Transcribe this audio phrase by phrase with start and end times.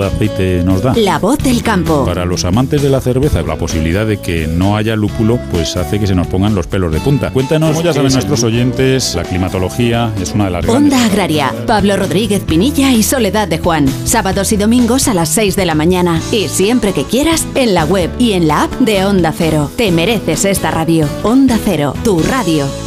[0.00, 0.94] de aceite nos da.
[0.96, 2.04] La voz del campo.
[2.04, 5.98] Para los amantes de la cerveza, la posibilidad de que no haya lúpulo, pues hace
[5.98, 7.30] que se nos pongan los pelos de punta.
[7.30, 11.96] Cuéntanos, como ya saben nuestros oyentes, la climatología es una de las Onda Agraria, Pablo
[11.96, 13.86] Rodríguez Pinilla y Soledad de Juan.
[14.04, 16.20] Sábados y domingos a las 6 de la mañana.
[16.32, 19.70] Y siempre que quieras, en la web y en la app de Onda Cero.
[19.76, 21.08] Te mereces esta radio.
[21.22, 22.85] Onda Cero, tu radio.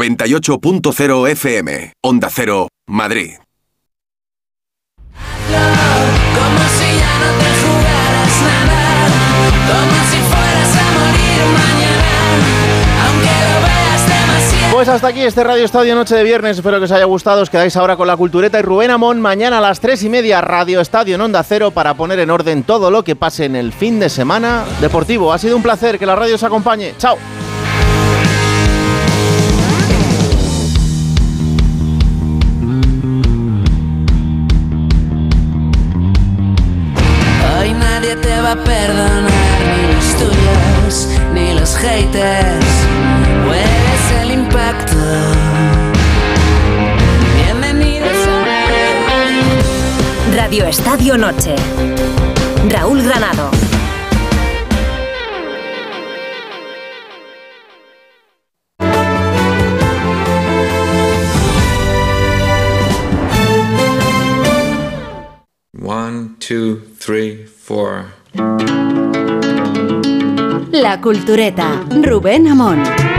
[0.00, 1.92] ...98.0 FM...
[2.02, 3.32] ...Onda Cero, Madrid.
[5.46, 8.80] Como si ya no te jugaras nada,
[9.68, 12.08] como si fueras a morir mañana,
[13.04, 14.74] aunque lo veas demasiado.
[14.74, 16.56] Pues hasta aquí este Radio Estadio Noche de Viernes.
[16.56, 17.42] Espero que os haya gustado.
[17.42, 19.20] Os quedáis ahora con la cultureta y Rubén Amón.
[19.20, 22.62] Mañana a las 3 y media, Radio Estadio en Onda Cero para poner en orden
[22.62, 25.30] todo lo que pase en el fin de semana deportivo.
[25.30, 26.94] Ha sido un placer que la radio os acompañe.
[26.96, 27.18] Chao.
[44.20, 44.96] El impacto.
[47.36, 48.44] Bienvenidos a.
[50.34, 51.54] Radio Estadio Noche.
[52.68, 53.50] Raúl Granado.
[65.72, 68.06] One, two, three, four.
[70.72, 71.82] La cultureta.
[72.00, 73.09] Rubén Amón.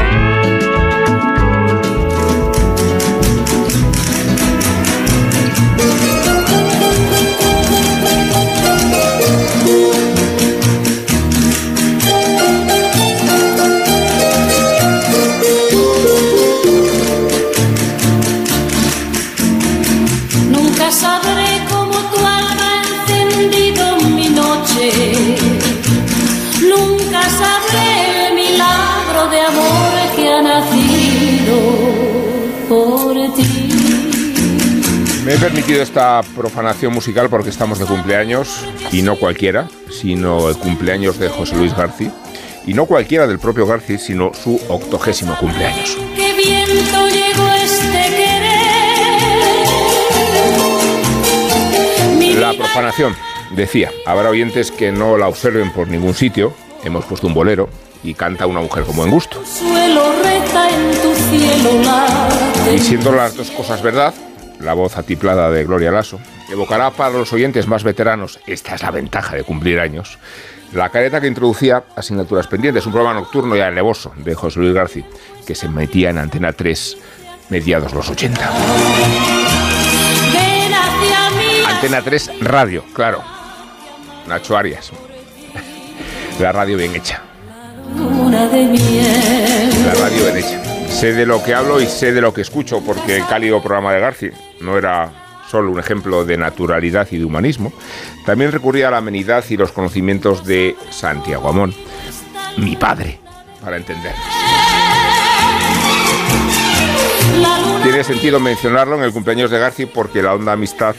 [35.32, 40.58] Me he permitido esta profanación musical porque estamos de cumpleaños, y no cualquiera, sino el
[40.58, 42.12] cumpleaños de José Luis García,
[42.68, 45.98] y no cualquiera del propio García, sino su octogésimo cumpleaños.
[46.18, 48.10] Qué viento llegó este
[52.20, 52.38] querer.
[52.38, 53.16] La profanación,
[53.56, 56.54] decía, habrá oyentes que no la observen por ningún sitio,
[56.84, 57.70] hemos puesto un bolero
[58.04, 59.42] y canta una mujer con buen gusto.
[62.70, 64.14] Y siendo las dos cosas verdad,
[64.64, 66.20] la voz atiplada de Gloria Lasso
[66.52, 70.20] evocará para los oyentes más veteranos, esta es la ventaja de cumplir años,
[70.74, 75.06] la careta que introducía Asignaturas Pendientes, un programa nocturno y alevoso de José Luis García,
[75.46, 76.98] que se metía en Antena 3
[77.50, 78.40] mediados los 80.
[80.34, 81.64] Ven hacia mí.
[81.68, 83.22] Antena 3 Radio, claro.
[84.28, 84.92] Nacho Arias.
[86.40, 87.22] La radio bien hecha.
[88.24, 90.88] La radio bien hecha.
[90.88, 93.94] Sé de lo que hablo y sé de lo que escucho, porque el cálido programa
[93.94, 95.12] de García no era
[95.50, 97.74] solo un ejemplo de naturalidad y de humanismo,
[98.26, 101.74] también recurría a la amenidad y los conocimientos de Santiago Amón,
[102.58, 103.20] mi padre,
[103.62, 104.22] para entendernos.
[107.84, 110.96] Tiene sentido mencionarlo en el cumpleaños de García porque la honda amistad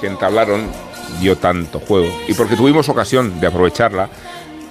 [0.00, 0.68] que entablaron
[1.20, 4.08] dio tanto juego y porque tuvimos ocasión de aprovecharla,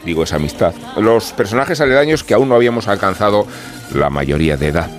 [0.06, 3.46] digo esa amistad, los personajes aledaños que aún no habíamos alcanzado
[3.94, 4.90] la mayoría de edad.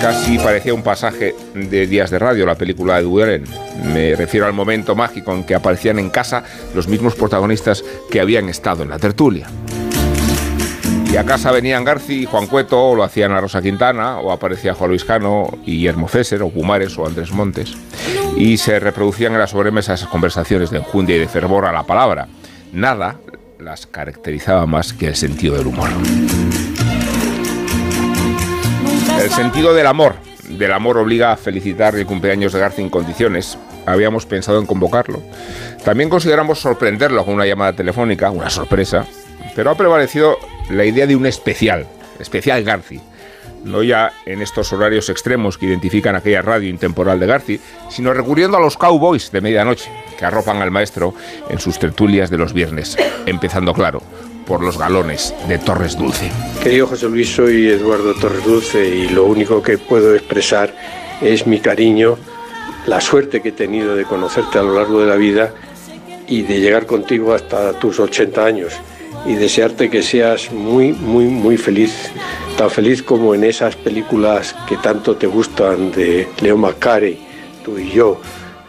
[0.00, 3.44] Casi parecía un pasaje de Días de Radio, la película de Allen.
[3.92, 6.42] Me refiero al momento mágico en que aparecían en casa
[6.74, 9.46] los mismos protagonistas que habían estado en la tertulia.
[11.12, 14.32] Y a casa venían Garci y Juan Cueto, o lo hacían a Rosa Quintana, o
[14.32, 17.74] aparecía Juan Luis Cano y Guillermo César, o Pumares, o Andrés Montes.
[18.38, 21.82] Y se reproducían en la sobremesa esas conversaciones de enjundia y de fervor a la
[21.82, 22.26] palabra.
[22.72, 23.16] Nada
[23.58, 25.90] las caracterizaba más que el sentido del humor.
[29.20, 30.14] El sentido del amor.
[30.48, 33.58] Del amor obliga a felicitar el cumpleaños de García en condiciones.
[33.84, 35.22] Habíamos pensado en convocarlo.
[35.84, 39.04] También consideramos sorprenderlo con una llamada telefónica, una sorpresa.
[39.54, 40.38] Pero ha prevalecido
[40.70, 41.86] la idea de un especial,
[42.18, 42.98] especial Garci.
[43.62, 48.56] No ya en estos horarios extremos que identifican aquella radio intemporal de Garci, sino recurriendo
[48.56, 51.14] a los cowboys de medianoche, que arropan al maestro
[51.50, 52.96] en sus tertulias de los viernes,
[53.26, 54.02] empezando, claro,
[54.46, 56.30] por los galones de Torres Dulce.
[56.62, 60.74] Querido José Luis, soy Eduardo Torres Dulce y lo único que puedo expresar
[61.20, 62.16] es mi cariño,
[62.86, 65.54] la suerte que he tenido de conocerte a lo largo de la vida
[66.26, 68.72] y de llegar contigo hasta tus 80 años
[69.26, 72.10] y desearte que seas muy, muy, muy feliz,
[72.56, 77.18] tan feliz como en esas películas que tanto te gustan de Leo McCarey,
[77.64, 78.20] tú y yo,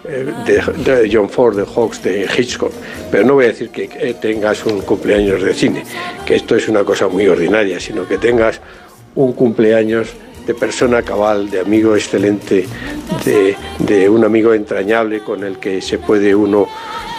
[0.04, 2.72] de, de John Ford, de Hawks, de Hitchcock.
[3.12, 5.84] Pero no voy a decir que eh, tengas un cumpleaños de cine,
[6.26, 8.62] que esto es una cosa muy ordinaria, sino que tengas
[9.16, 10.10] un cumpleaños
[10.46, 12.66] de persona cabal, de amigo excelente,
[13.26, 16.68] de, de un amigo entrañable con el que se puede uno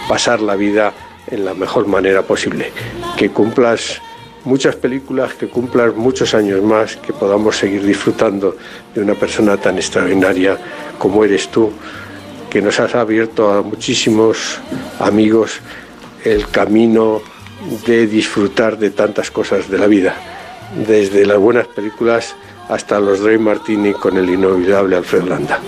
[0.07, 0.93] pasar la vida
[1.27, 2.71] en la mejor manera posible.
[3.17, 4.01] Que cumplas
[4.43, 8.57] muchas películas, que cumplas muchos años más, que podamos seguir disfrutando
[8.93, 10.57] de una persona tan extraordinaria
[10.97, 11.71] como eres tú,
[12.53, 14.59] que nos has abierto a muchísimos
[14.99, 15.59] amigos
[16.23, 17.19] el camino
[17.87, 20.13] de disfrutar de tantas cosas de la vida,
[20.87, 22.35] desde las buenas películas
[22.69, 25.59] hasta los Dre Martini con el inolvidable Alfred Landa.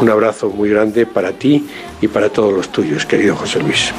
[0.00, 1.64] Un abrazo muy grande para ti
[2.00, 3.92] y para todos los tuyos, querido José Luis.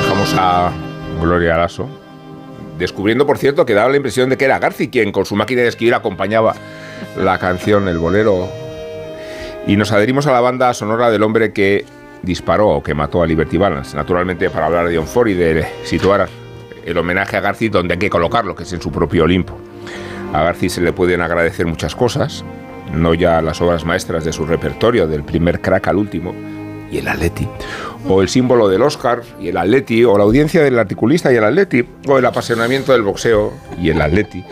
[0.00, 0.72] Dejamos a
[1.20, 1.56] Gloria
[2.78, 5.62] descubriendo, por cierto, que daba la impresión de que era Garci quien con su máquina
[5.62, 6.54] de escribir acompañaba
[7.16, 8.48] la canción, el bolero.
[9.66, 11.84] Y nos adherimos a la banda sonora del hombre que
[12.22, 13.96] disparó o que mató a Liberty Balance.
[13.96, 16.28] Naturalmente, para hablar de John Ford y de situar
[16.84, 19.58] el homenaje a Garci donde hay que colocarlo, que es en su propio Olimpo.
[20.32, 22.44] A Garci se le pueden agradecer muchas cosas,
[22.92, 26.34] no ya las obras maestras de su repertorio, del primer crack al último,
[26.90, 27.48] y el Atleti,
[28.08, 31.44] o el símbolo del Oscar y el Atleti, o la audiencia del articulista y el
[31.44, 34.44] Atleti, o el apasionamiento del boxeo y el Atleti,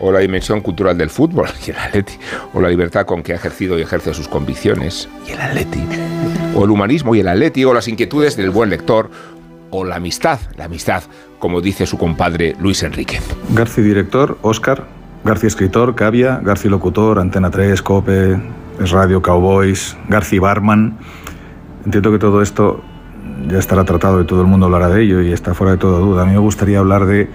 [0.00, 2.14] o la dimensión cultural del fútbol y el Atleti,
[2.54, 5.82] o la libertad con que ha ejercido y ejerce sus convicciones y el Atleti,
[6.54, 9.10] o el humanismo y el Atleti, o las inquietudes del buen lector,
[9.70, 11.02] o la amistad, la amistad,
[11.38, 13.22] como dice su compadre Luis Enríquez.
[13.50, 14.84] Garci director, Oscar,
[15.24, 18.40] Garci escritor, Cavia, Garci locutor, Antena 3, Cope,
[18.78, 20.98] Radio Cowboys, Garci barman.
[21.84, 22.82] Entiendo que todo esto
[23.48, 25.98] ya estará tratado y todo el mundo hablará de ello y está fuera de toda
[25.98, 26.22] duda.
[26.22, 27.28] A mí me gustaría hablar de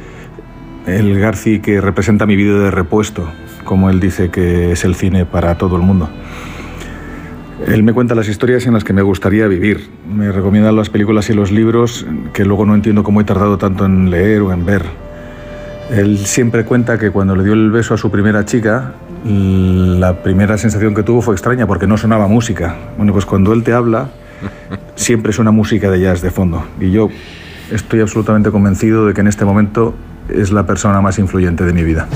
[0.85, 3.29] el Garci que representa mi vida de repuesto,
[3.63, 6.09] como él dice que es el cine para todo el mundo.
[7.67, 9.89] Él me cuenta las historias en las que me gustaría vivir.
[10.13, 13.85] Me recomienda las películas y los libros que luego no entiendo cómo he tardado tanto
[13.85, 14.83] en leer o en ver.
[15.89, 20.57] Él siempre cuenta que cuando le dio el beso a su primera chica, la primera
[20.57, 22.75] sensación que tuvo fue extraña porque no sonaba música.
[22.97, 24.09] Bueno, pues cuando él te habla,
[24.95, 26.65] siempre suena música de jazz de fondo.
[26.79, 27.09] Y yo
[27.71, 29.93] estoy absolutamente convencido de que en este momento
[30.29, 32.07] es la persona más influyente de mi vida.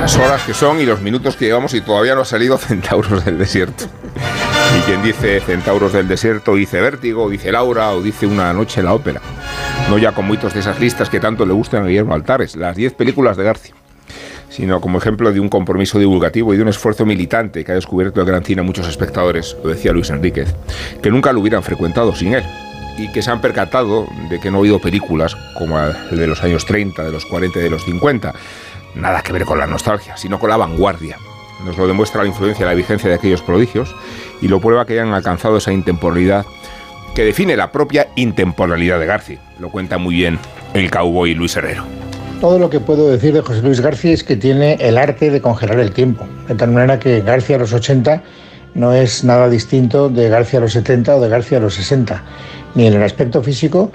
[0.00, 3.24] Las horas que son y los minutos que llevamos y todavía no ha salido Centauros
[3.24, 3.84] del Desierto.
[4.78, 8.86] Y quien dice Centauros del Desierto dice Vértigo, dice Laura, o dice Una noche en
[8.86, 9.20] la ópera.
[9.90, 12.76] No ya con muchos de esas listas que tanto le gustan a Guillermo Altares, las
[12.76, 13.74] 10 películas de García
[14.48, 18.20] sino como ejemplo de un compromiso divulgativo y de un esfuerzo militante que ha descubierto
[18.20, 20.54] el gran cine a muchos espectadores, lo decía Luis Enríquez,
[21.02, 22.44] que nunca lo hubieran frecuentado sin él
[22.98, 26.42] y que se han percatado de que no ha habido películas como el de los
[26.42, 28.32] años 30, de los 40 y de los 50,
[28.94, 31.18] nada que ver con la nostalgia, sino con la vanguardia.
[31.64, 33.94] Nos lo demuestra la influencia y la vigencia de aquellos prodigios
[34.40, 36.44] y lo prueba que hayan alcanzado esa intemporalidad
[37.14, 39.38] que define la propia intemporalidad de García.
[39.58, 40.38] Lo cuenta muy bien
[40.74, 42.05] el cowboy Luis Herrero.
[42.40, 45.40] Todo lo que puedo decir de José Luis García es que tiene el arte de
[45.40, 48.22] congelar el tiempo, de tal manera que García a los 80
[48.74, 52.22] no es nada distinto de García a los 70 o de García a los 60,
[52.74, 53.90] ni en el aspecto físico,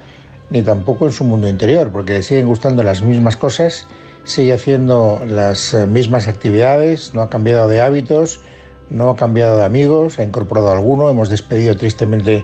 [0.50, 3.86] ni tampoco en su mundo interior, porque le siguen gustando las mismas cosas,
[4.24, 8.42] sigue haciendo las eh, mismas actividades, no ha cambiado de hábitos,
[8.90, 12.44] no ha cambiado de amigos, ha incorporado alguno, hemos despedido tristemente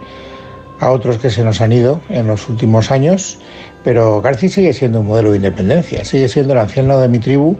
[0.80, 3.40] a otros que se nos han ido en los últimos años,
[3.88, 7.56] pero García sigue siendo un modelo de independencia, sigue siendo el anciano de mi tribu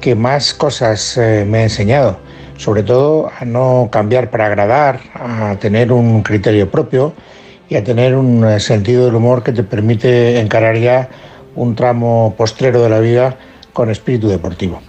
[0.00, 2.16] que más cosas eh, me ha enseñado,
[2.56, 7.12] sobre todo a no cambiar para agradar, a tener un criterio propio
[7.68, 11.10] y a tener un eh, sentido del humor que te permite encarar ya
[11.54, 13.36] un tramo postrero de la vida
[13.74, 14.80] con espíritu deportivo.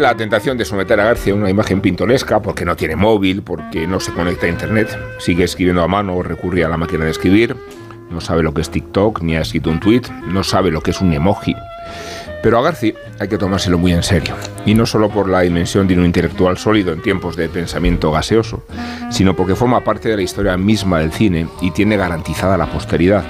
[0.00, 3.86] La tentación de someter a García a una imagen pintoresca porque no tiene móvil, porque
[3.86, 4.88] no se conecta a internet,
[5.18, 7.56] sigue escribiendo a mano o recurre a la máquina de escribir,
[8.10, 10.90] no sabe lo que es TikTok, ni ha escrito un tweet, no sabe lo que
[10.90, 11.56] es un emoji.
[12.42, 14.34] Pero a García hay que tomárselo muy en serio,
[14.66, 18.64] y no solo por la dimensión de un intelectual sólido en tiempos de pensamiento gaseoso,
[19.10, 23.24] sino porque forma parte de la historia misma del cine y tiene garantizada la posteridad.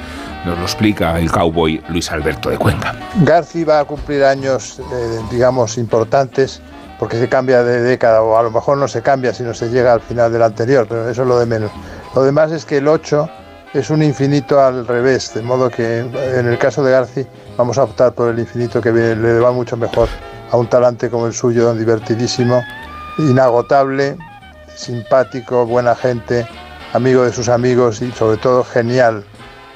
[0.47, 2.95] Nos lo explica el cowboy Luis Alberto de Cuenca.
[3.23, 6.63] Garci va a cumplir años, eh, digamos, importantes
[7.01, 9.71] porque se cambia de década, o a lo mejor no se cambia si no se
[9.71, 11.73] llega al final del anterior, pero eso es lo de menos.
[12.15, 13.29] Lo demás es que el 8
[13.75, 17.27] es un infinito al revés, de modo que en el caso de Garci
[17.57, 20.09] vamos a optar por el infinito que le va mucho mejor
[20.53, 22.63] a un talante como el suyo, divertidísimo,
[23.19, 24.17] inagotable,
[24.77, 26.47] simpático, buena gente,
[26.93, 29.25] amigo de sus amigos y sobre todo genial,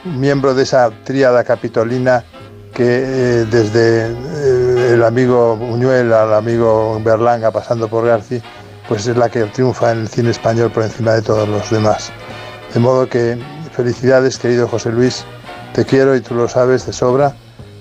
[0.05, 2.25] miembro de esa tríada capitolina
[2.75, 8.41] que eh, desde eh, el amigo Buñuel al amigo Berlanga pasando por Garci,
[8.89, 12.11] pues es la que triunfa en el cine español por encima de todos los demás.
[12.73, 13.39] De modo que
[13.73, 15.25] felicidades querido José Luis,
[15.75, 17.35] te quiero y tú lo sabes de sobra.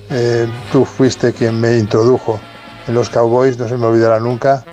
[0.09, 2.39] Eh, tú fuiste quien me introdujo
[2.88, 4.63] en los Cowboys, no se me olvidará nunca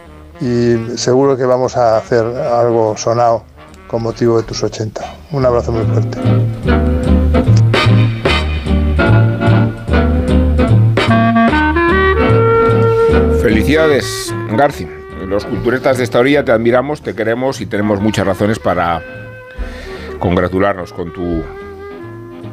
[0.40, 3.44] y seguro que vamos a hacer algo sonado
[3.88, 5.02] con motivo de tus 80.
[5.32, 7.05] Un abrazo muy fuerte.
[13.66, 14.86] Felicidades, Garci.
[15.26, 19.02] Los culturetas de esta orilla te admiramos, te queremos y tenemos muchas razones para
[20.20, 21.42] congratularnos con tu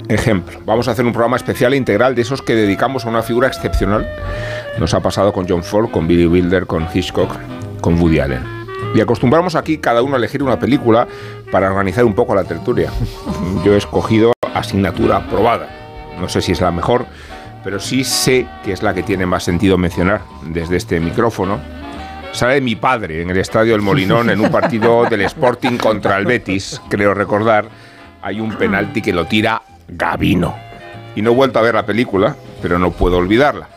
[0.10, 0.60] ejemplo.
[0.66, 3.48] Vamos a hacer un programa especial e integral de esos que dedicamos a una figura
[3.48, 4.10] excepcional.
[4.80, 7.32] Nos ha pasado con John Ford, con Billy Wilder, con Hitchcock,
[7.80, 8.44] con Woody Allen.
[8.96, 11.08] Y acostumbramos aquí cada uno a elegir una película
[11.52, 12.90] para organizar un poco la tertulia.
[13.64, 15.70] Yo he escogido asignatura aprobada.
[16.20, 17.06] No sé si es la mejor,
[17.64, 21.60] pero sí sé que es la que tiene más sentido mencionar desde este micrófono.
[22.34, 26.26] Sale mi padre en el estadio del Molinón en un partido del Sporting contra el
[26.26, 27.70] Betis, creo recordar.
[28.22, 30.56] Hay un penalti que lo tira Gavino.
[31.16, 33.70] Y no he vuelto a ver la película, pero no puedo olvidarla.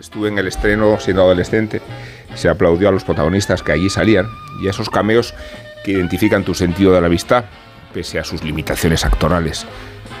[0.00, 1.80] Estuve en el estreno siendo adolescente.
[2.34, 4.26] Se aplaudió a los protagonistas que allí salían
[4.60, 5.34] y a esos cameos
[5.84, 7.44] que identifican tu sentido de la vista,
[7.92, 9.66] pese a sus limitaciones actorales.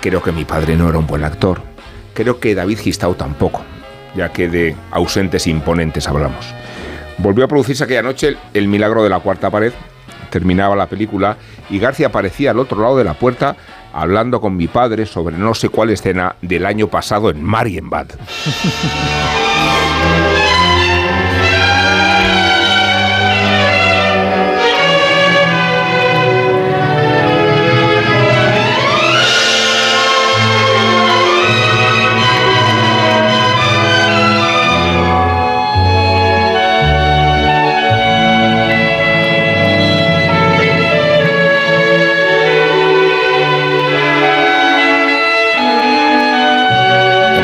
[0.00, 1.73] Creo que mi padre no era un buen actor.
[2.14, 3.62] Creo que David Gistau tampoco,
[4.14, 6.54] ya que de ausentes imponentes hablamos.
[7.18, 9.72] Volvió a producirse aquella noche el, milagro de la cuarta pared.
[10.30, 11.36] Terminaba la película
[11.70, 13.56] y García aparecía al otro lado de la puerta
[13.92, 18.06] hablando con mi padre sobre no sé cuál escena del año pasado en Marienbad.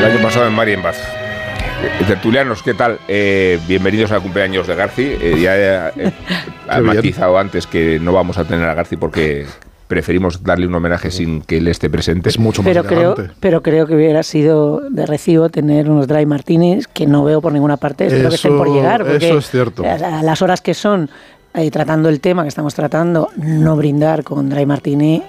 [0.01, 0.95] El año pasado en Marienbad.
[0.95, 2.99] Eh, Tertulianos, ¿qué tal?
[3.07, 5.03] Eh, bienvenidos al cumpleaños de Garci.
[5.03, 6.85] Eh, ya he, he- he bien.
[6.95, 9.45] matizado antes que no vamos a tener a Garci porque
[9.87, 12.29] preferimos darle un homenaje sin que él esté presente.
[12.29, 16.87] Es mucho Pero creo, pero creo que hubiera sido de recibo tener unos dry martinis
[16.87, 18.07] que no veo por ninguna parte.
[18.07, 19.05] Espero que estén por Eso- llegar.
[19.05, 19.83] Porque eso es cierto.
[19.83, 21.09] A, las horas que son,
[21.53, 25.21] eh, tratando el tema que estamos tratando, no brindar con dry martini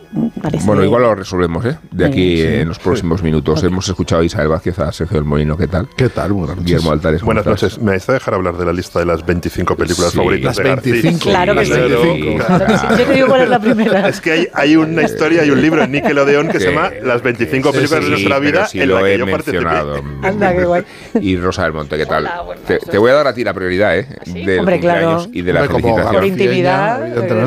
[0.42, 0.66] parece...
[0.66, 1.78] Bueno, igual lo resolvemos, ¿eh?
[1.90, 2.42] De aquí Sí, sí.
[2.42, 3.62] eh, en los próximos minutos.
[3.64, 5.88] Hemos escuchado a Isabel Vázquez, a Sergio del Molino, ¿qué tal?
[5.96, 6.32] ¿Qué tal?
[6.32, 6.64] Buenas noches.
[6.64, 7.20] Guillermo Altares.
[7.20, 7.62] ¿cómo Buenas estás?
[7.62, 7.78] noches.
[7.82, 10.16] ¿Me vais a dejar hablar de la lista de las 25 películas Sí.
[10.16, 10.92] favoritas Las de García?
[10.92, 11.24] 25.
[11.30, 11.70] Claro que sí.
[11.72, 12.76] Claro, Claro que sí.
[12.78, 12.96] claro.
[12.98, 14.08] Yo te digo cuál es la primera.
[14.08, 17.22] Es que hay, hay una historia, hay un libro en Nickelodeon que se llama Las
[17.22, 19.58] 25 Sí, películas sí, de nuestra vida sí en lo la que he yo participé.
[19.64, 20.02] mencionado.
[20.22, 20.82] Anda, qué guay.
[21.20, 22.28] Y Rosa del Monte, ¿qué tal?
[22.66, 24.06] te, te voy a dar a ti la prioridad, ¿eh?
[24.26, 25.26] Del Hombre, claro.
[25.32, 26.14] y de la felicitación.
[26.14, 27.00] Por intimidad,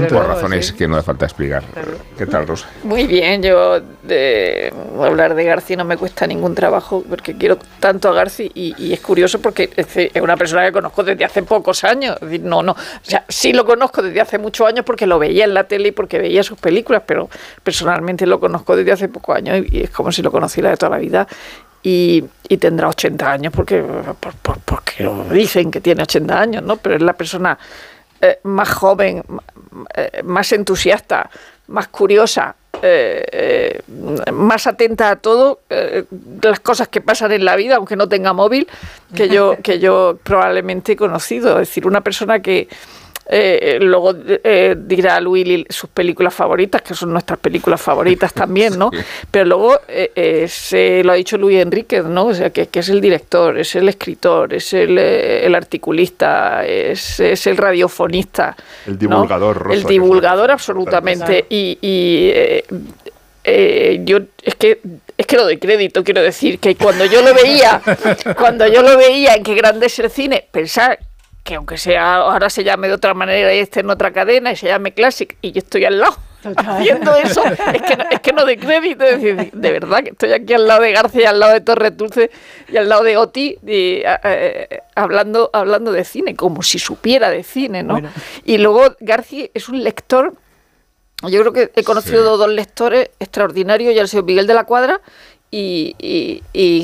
[0.09, 1.63] Por razones que no hace falta explicar.
[2.17, 2.67] ¿Qué tal, Rosa?
[2.85, 3.81] Muy bien, yo
[5.03, 8.99] hablar de García no me cuesta ningún trabajo porque quiero tanto a García y, es
[8.99, 12.15] curioso porque es una persona que conozco desde hace pocos años.
[12.41, 15.55] No, no, o sea, sí lo conozco desde hace muchos años porque lo veía en
[15.55, 17.27] la tele y porque veía sus películas, pero
[17.63, 20.91] personalmente lo conozco desde hace pocos años y, es como si lo conociera de toda
[20.91, 21.27] la vida.
[21.81, 22.23] Y,
[22.59, 23.81] tendrá 80 años porque,
[24.19, 26.77] por- por- porque lo dicen que tiene 80 años, ¿no?
[26.77, 27.57] Pero es la persona
[28.21, 29.23] eh, más joven,
[29.95, 31.31] eh, más entusiasta,
[31.67, 32.55] más curiosa,
[32.87, 36.03] eh, eh, más atenta a todo, eh,
[36.43, 38.67] las cosas que pasan en la vida, aunque no tenga móvil,
[39.15, 41.53] que yo, que yo probablemente he conocido.
[41.59, 42.67] Es decir, una persona que
[43.27, 48.91] eh, luego eh, dirá Willy sus películas favoritas, que son nuestras películas favoritas también, ¿no?
[49.31, 52.27] Pero luego eh, eh, se lo ha dicho Luis Enríquez, ¿no?
[52.27, 57.19] O sea, que, que es el director, es el escritor, es el, el articulista, es,
[57.19, 58.55] es el radiofonista.
[58.85, 58.99] El ¿no?
[58.99, 61.45] divulgador, Rosa, El divulgador, absolutamente.
[61.49, 62.31] Y, y,
[63.47, 64.79] eh, yo es que
[65.17, 67.79] es que lo doy crédito, quiero decir que cuando yo lo veía,
[68.37, 70.97] cuando yo lo veía en qué grande es el cine, pensar
[71.45, 74.55] que aunque sea ahora se llame de otra manera y esté en otra cadena y
[74.55, 76.17] se llame Classic y yo estoy al lado
[76.57, 80.09] haciendo eso, es que, no, es que no de crédito, es decir, de verdad que
[80.09, 82.29] estoy aquí al lado de García, al lado de Torres Dulce
[82.67, 87.29] y al lado de Oti y, eh, eh, hablando, hablando de cine, como si supiera
[87.29, 87.95] de cine, ¿no?
[88.43, 90.33] Y luego García es un lector
[91.23, 94.99] yo creo que he conocido dos lectores extraordinarios, ya el señor Miguel de la Cuadra
[95.49, 96.41] y, y-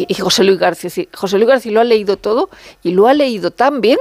[0.07, 0.89] y- José Luis García.
[1.13, 2.49] José Luis García lo ha leído todo
[2.81, 3.97] y lo ha leído tan bien.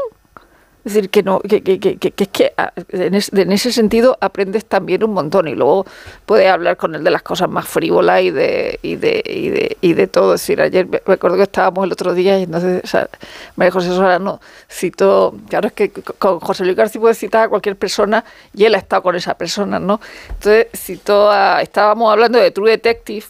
[0.90, 3.52] Es decir, que no, que, que, que, que- que es que ah, en, es- en
[3.52, 5.87] ese sentido aprendes también un montón y luego
[6.26, 9.76] puedes hablar con él de las cosas más frívolas y de, y de, y de,
[9.80, 10.35] y de todo.
[10.35, 13.09] Es decir, ayer me acuerdo que estábamos el otro día y entonces o sea,
[13.54, 17.76] María José Solano citó, claro es que con José Luis García puede citar a cualquier
[17.76, 20.00] persona y él ha estado con esa persona, ¿no?
[20.28, 23.26] Entonces citó a, estábamos hablando de True Detective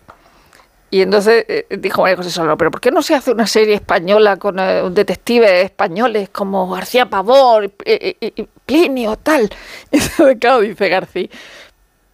[0.90, 3.75] y entonces eh, dijo María José Solano, pero ¿por qué no se hace una serie
[3.75, 9.50] española con eh, detectives españoles como García Pavón, eh, eh, Plinio, tal?
[9.90, 11.28] Y entonces, claro, dice García,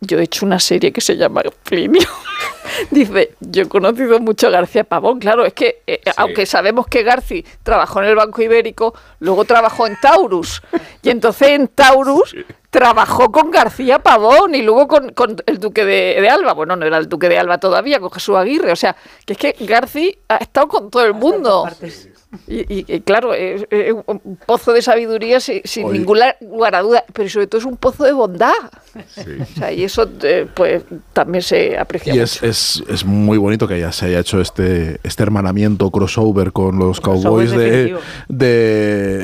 [0.00, 2.06] yo he hecho una serie que se llama Plinio.
[2.90, 7.02] Dice, yo he conocido mucho a García Pavón, claro, es que eh, aunque sabemos que
[7.02, 10.62] García trabajó en el Banco Ibérico, luego trabajó en Taurus.
[11.02, 12.34] Y entonces en Taurus
[12.70, 16.52] trabajó con García Pavón y luego con, con el Duque de, de Alba.
[16.52, 18.72] Bueno, no era el Duque de Alba todavía, con Jesús Aguirre.
[18.72, 21.68] O sea, que es que García ha estado con todo el mundo.
[22.48, 26.82] Y, y- y claro, es, es un pozo de sabiduría sin, sin ningún lugar a
[26.82, 28.52] duda, pero sobre todo es un pozo de bondad.
[28.94, 30.82] O sea, y eso eh, pues
[31.14, 32.24] también se aprecia Y mucho.
[32.24, 36.78] es, es, es muy bonito que ya se haya hecho este, este hermanamiento crossover con
[36.78, 37.96] los Cowboys de,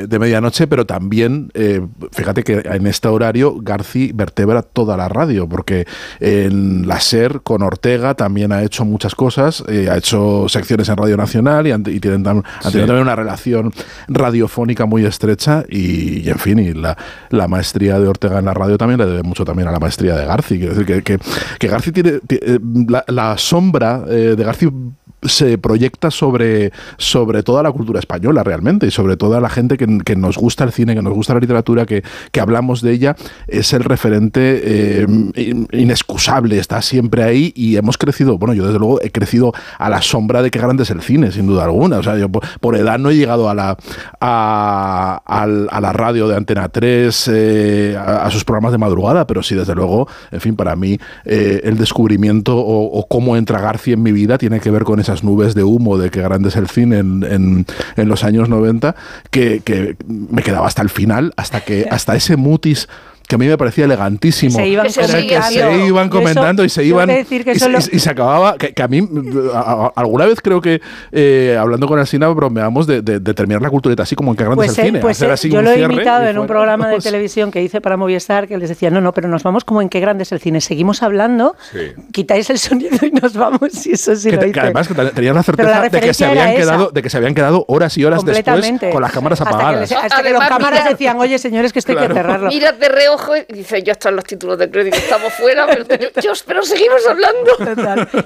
[0.07, 1.81] de medianoche, pero también, eh,
[2.13, 5.85] fíjate que en este horario Garci vertebra toda la radio, porque
[6.19, 10.97] en la SER con Ortega también ha hecho muchas cosas, eh, ha hecho secciones en
[10.97, 12.71] Radio Nacional y, han- y tienen tam- han Sí.
[12.71, 13.73] tenido también una relación
[14.07, 16.97] radiofónica muy estrecha y, y, en fin, y la,
[17.29, 20.15] la maestría de Ortega en la radio también le debe mucho también a la maestría
[20.15, 20.57] de Garci.
[20.57, 21.19] Quiero decir que, que,
[21.59, 24.69] que Garci tiene, ti- eh, la, la sombra eh, de Garci
[25.25, 30.15] se proyecta sobre, sobre toda la cultura española realmente y sobre toda la gente que,
[30.15, 33.15] nos gusta el cine, que nos gusta la literatura, que, que hablamos de ella,
[33.47, 38.79] es el referente eh, in- inexcusable, está siempre ahí y hemos crecido, bueno, yo desde
[38.79, 41.97] luego he crecido a la sombra de qué grande es el cine, sin duda alguna,
[41.97, 43.77] o sea, yo por, edad no he llegado a la,
[44.19, 45.45] a,
[45.81, 50.07] la radio de Antena 3, eh, a, sus programas de madrugada, pero sí, desde luego,
[50.31, 54.59] en fin, para mí eh, el descubrimiento o, cómo entra García en mi vida tiene
[54.59, 57.65] que ver con esas nubes de humo de que grande es el cine en, en-
[57.95, 58.95] en los años 90,
[59.31, 62.87] que, que me quedaba hasta el final, hasta que hasta ese mutis
[63.27, 64.51] que a mí me parecía elegantísimo.
[64.57, 65.49] Se iban que se- que comentando.
[65.49, 67.07] se iban Eso, comentando y se iban.
[67.09, 68.57] que decir que y, eso se- lo- y se acababa.
[68.57, 69.07] Que, que a mí,
[69.53, 70.81] a- a- alguna vez creo que
[71.11, 74.43] eh, hablando con Alsina bromeamos de, de- de terminar la cultureta así como en que
[74.43, 74.99] grande Pues, es el eh, cine.
[74.99, 77.61] pues, hacer eh, así yo un lo he y en un programa de televisión que
[77.61, 80.23] hice para Movistar que les decía, no, no, pero nos vamos como en qué grande
[80.23, 80.61] es el cine.
[80.61, 81.55] Seguimos hablando,
[82.11, 83.85] quitáis el sonido y nos vamos.
[83.85, 84.53] Y eso sí que, lo te- hice.
[84.53, 87.01] que además que te- tenías la Pero la certeza de que se habían quedado de
[87.01, 89.89] que se habían quedado horas y horas después con las cámaras Hasta que apagadas.
[89.89, 92.49] les- hasta que los cámaras mira- decían, oye, señores, que esto hay que cerrarlo.
[92.49, 96.43] Miras de reojo y dices, ya están los títulos de crédito, estamos fuera, pero, Dios,
[96.45, 97.51] pero seguimos hablando.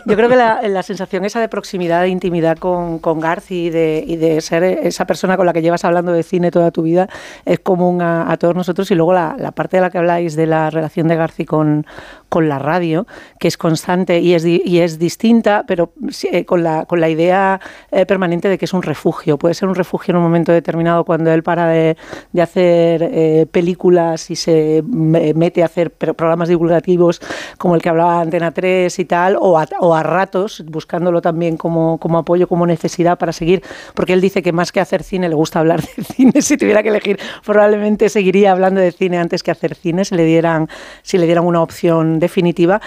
[0.06, 4.42] Yo creo que la, sensación esa de proximidad, de intimidad con, con Garci y de,
[4.42, 7.10] ser esa persona con la que llevas hablando de cine toda tu vida
[7.46, 8.90] es común a, a todos nosotros.
[8.92, 11.86] Y luego la, la parte de la que habláis de la relación de Garci con,
[12.30, 13.08] con la radio,
[13.40, 15.92] que es constante y es, y es distinta, pero
[16.32, 17.60] eh, con, la, con la idea
[17.92, 19.38] eh, permanente de que es un refugio.
[19.38, 21.98] Puede ser un refugio en un momento determinado cuando él para de,
[22.34, 27.22] de hacer eh, películas y se me- mete a hacer pro- programas divulgativos
[27.58, 31.58] como el que hablaba Antena 3 y tal, o a, o a ratos, buscándolo también
[31.58, 33.64] como, como apoyo, como necesidad para seguir,
[33.94, 36.84] porque él dice que más que hacer cine le gusta hablar de cine, si tuviera
[36.84, 40.68] que elegir probablemente seguiría hablando de cine antes que hacer cine, si le dieran,
[41.04, 42.82] si le dieran una opción definitiva.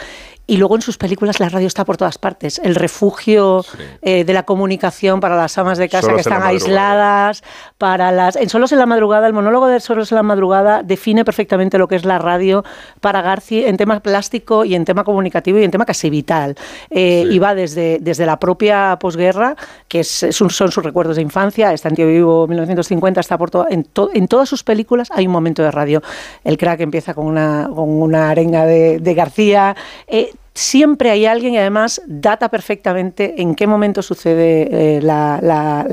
[0.50, 2.58] Y luego en sus películas la radio está por todas partes.
[2.64, 3.64] El refugio
[4.02, 7.42] eh, de la comunicación para las amas de casa Solos que están aisladas,
[7.78, 11.24] para las en Solos en la madrugada, el monólogo de Solos en la madrugada define
[11.24, 12.64] perfectamente lo que es la radio
[13.00, 16.56] para Garci en tema plástico y en tema comunicativo y en tema casi vital.
[16.90, 19.54] Eh, Y va desde, desde la propia posguerra,
[19.86, 23.38] que es, es un- son sus recuerdos de infancia, está en Tío Vivo 1950, está
[23.38, 26.02] por to- en, to- en todas sus películas hay un momento de radio.
[26.42, 29.76] El crack empieza con una, con una arenga de, de García.
[30.08, 35.86] Eh, Siempre hay alguien y además data perfectamente en qué momento sucede eh, la, la-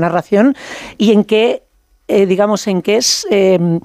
[0.00, 0.56] narración
[0.96, 1.62] y en qué,
[2.08, 3.78] eh, digamos, en qué es em,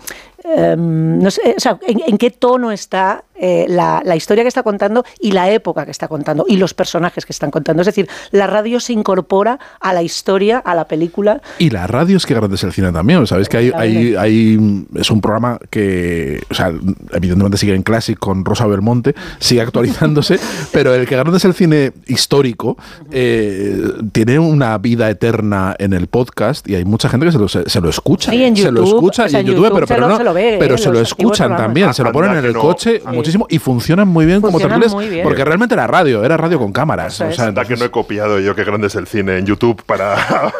[1.30, 1.78] sé, o sea,
[2.10, 5.92] en qué tono está eh, la, la historia que está contando y la época que
[5.92, 7.82] está contando y los personajes que están contando.
[7.82, 11.42] Es decir, la radio se incorpora a la historia, a la película.
[11.60, 13.26] Y la radio es que grande es el cine también.
[13.28, 16.72] Sabéis que hay, hay, hay- es un programa que, o sea,
[17.12, 20.40] evidentemente sigue en Classic con Rosa Belmonte, sigue actualizándose,
[20.72, 22.78] pero el que grande es el cine histórico
[23.12, 27.48] eh, tiene una vida eterna en el podcast y hay mucha gente que se lo,
[27.48, 28.34] se, se lo escucha.
[28.34, 30.02] Y en se lo YouTube, escucha o sea, y en YouTube, YouTube pero, se pero
[30.08, 32.40] lo- no, se lo ve, pero eh, se lo escuchan también, se lo ponen Anda
[32.42, 32.60] en el no.
[32.62, 33.04] coche Sí.
[33.24, 35.24] Muchísimo y funcionan muy bien como Funcionan tertulias muy bien.
[35.24, 37.14] porque realmente era radio, era radio con cámaras.
[37.16, 37.36] Eso o es.
[37.36, 40.16] sea, Anda que no he copiado yo qué grande es el cine en YouTube para,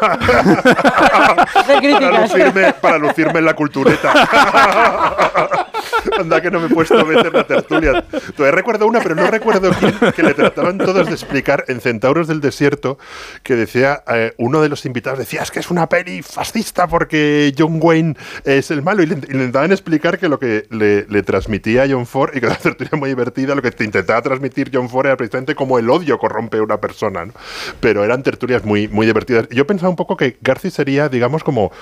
[1.54, 4.12] para, lucirme, para lucirme en la cultureta.
[6.18, 8.04] Anda que no me he puesto a meter la tertulia.
[8.36, 12.28] Todavía recuerdo una, pero no recuerdo quién, que le trataban todos de explicar en Centauros
[12.28, 12.98] del Desierto,
[13.42, 17.54] que decía, eh, uno de los invitados decía, es que es una peli fascista porque
[17.56, 19.02] John Wayne es el malo.
[19.02, 22.98] Y le, intentaban explicar que lo que le, transmitía John Ford, y que la tertulia
[22.98, 26.58] muy divertida, lo que te intentaba transmitir John Ford era precisamente como el odio corrompe
[26.58, 27.24] a una persona.
[27.24, 27.32] ¿no?
[27.80, 29.48] Pero eran tertulias muy, muy divertidas.
[29.50, 31.72] Yo pensaba un poco que Garci sería, digamos, como,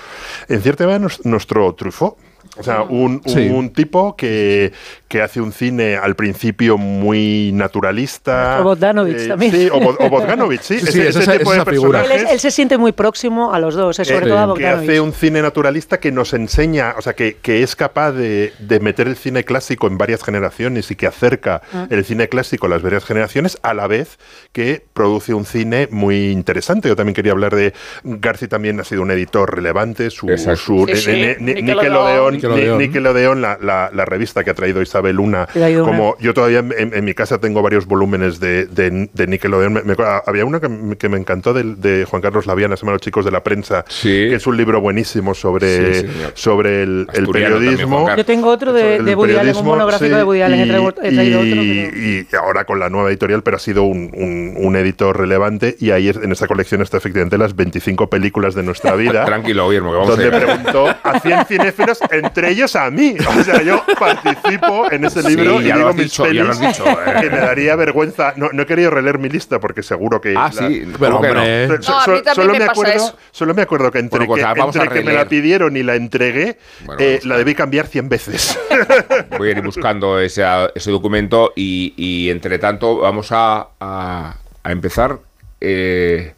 [0.47, 2.17] en cierta manera, nuestro Truffaut.
[2.57, 3.49] O sea, un, Sí.
[3.49, 4.71] un tipo que,
[5.07, 8.59] que hace un cine al principio muy naturalista.
[8.61, 9.51] O Bogdanovich Eh, también.
[9.51, 10.79] Sí, o, o Bogdanovich, sí.
[10.79, 12.03] Sí, sí, es esa- tipo de esa figura.
[12.03, 14.41] Él, es- él se siente muy próximo a los dos, eh, sobre eh, todo a
[14.43, 14.89] que Bogdanovich.
[14.89, 18.79] hace un cine naturalista que nos enseña, o sea, que, que es capaz de, de
[18.79, 21.87] meter el cine clásico en varias generaciones y que acerca Ah.
[21.89, 24.19] el cine clásico a las varias generaciones, a la vez
[24.51, 26.87] que produce un cine muy interesante.
[26.87, 30.57] Yo también quería hablar de Garci, también ha sido un editor relevante, su, Exacto.
[30.61, 32.32] su Sí, sí, ni- ni- Nickelodeon.
[32.33, 32.77] Nickelodeon, Nickelodeon.
[32.79, 35.47] Ni- Nickelodeon, la, la- la revista que ha traído Isabel Luna,
[35.83, 36.19] como una.
[36.19, 39.73] yo todavía en, en mi casa tengo varios volúmenes de, de, de Nickelodeon.
[39.73, 42.81] Me- me- había una que, me- que me encantó de, de Juan Carlos Laviana, se
[42.81, 44.09] llama Los chicos de la prensa, Sí.
[44.09, 48.15] que es un libro buenísimo sobre, Sí, sobre el, el Asturiano también, periodismo.
[48.15, 50.59] Yo tengo otro de, de Woody Allen, un periodismo, monográfico sí, de Woody Allen.
[50.61, 51.49] He traído, he traído otro.
[51.63, 55.17] y- pero- y ahora con la nueva editorial, pero ha sido un, un- un editor
[55.17, 59.25] relevante y ahí es- en esta colección está efectivamente las 25 películas de nuestra vida.
[59.25, 60.45] Tranquilo, Guillermo, que vamos a donde llegar.
[60.63, 63.15] preguntó a 100 cinéfilos, entre ellos a mí.
[63.39, 66.25] O sea, yo participo en ese Sí, libro y ya lo digo has mis dicho,
[66.31, 67.21] ya lo has pelis dicho, eh.
[67.21, 68.33] que me daría vergüenza.
[68.35, 70.33] No, no he querido releer mi lista porque seguro que...
[70.37, 71.39] Ah, la- sí, Pero, ¿cómo que no?
[71.41, 73.17] hombre, So- No, a so- mí también solo me acuerdo, eso.
[73.31, 75.95] solo me acuerdo que entre, Bueno, pues que, entre que me la pidieron y la
[75.95, 78.59] entregué, Bueno, eh, la debí cambiar 100 veces.
[79.37, 80.43] Voy a ir buscando ese,
[80.75, 85.19] ese documento y, y, entre tanto vamos a, a- a empezar
[85.61, 86.33] eh,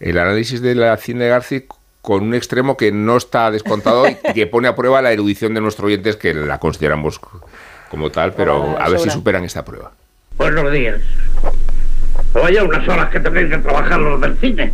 [0.00, 1.64] el análisis de la cine de Garci
[2.02, 5.60] con un extremo que no está descontado y que pone a prueba la erudición de
[5.60, 7.20] nuestros oyentes que la consideramos
[7.88, 9.92] como tal, pero a ver si superan esta prueba.
[10.36, 11.00] Buenos días.
[12.34, 14.72] Vaya unas horas que tenéis que trabajar los del cine.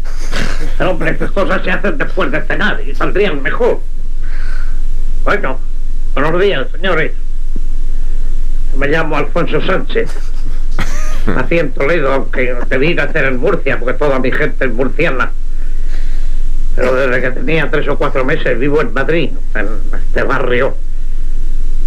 [0.81, 3.81] Hombre, estas cosas se hacen después de cenar y saldrían mejor.
[5.25, 5.59] Bueno,
[6.15, 7.13] buenos días, señores.
[8.77, 10.11] Me llamo Alfonso Sánchez.
[11.27, 15.31] Nací en Toledo, aunque debí nacer en Murcia, porque toda mi gente es murciana.
[16.79, 19.67] Pero desde que tenía tres o cuatro meses vivo en Madrid, en
[19.99, 20.77] este barrio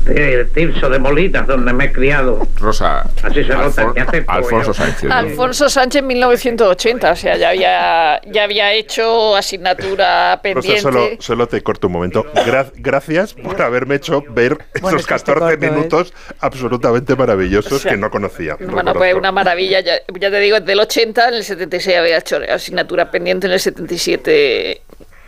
[0.05, 2.47] de Tirso de Molinas, donde me he criado.
[2.59, 4.73] Rosa, Así se nota Alfon- que hace Alfonso.
[4.73, 5.11] Sánchez.
[5.11, 10.81] Alfonso Sánchez 1980, o sea, ya había, ya había hecho asignatura Rosa, pendiente.
[10.81, 12.25] solo, solo te corto un momento.
[12.33, 15.69] Gra- gracias por haberme hecho ver Bueno, esos es que este 14 corto, ¿eh?
[15.71, 18.57] minutos absolutamente maravillosos O sea, que no conocía.
[18.59, 19.79] Bueno, pues una maravilla.
[19.81, 23.59] Ya, ya te digo, del 80, en el 76 había hecho asignatura pendiente, en el
[23.59, 24.81] 77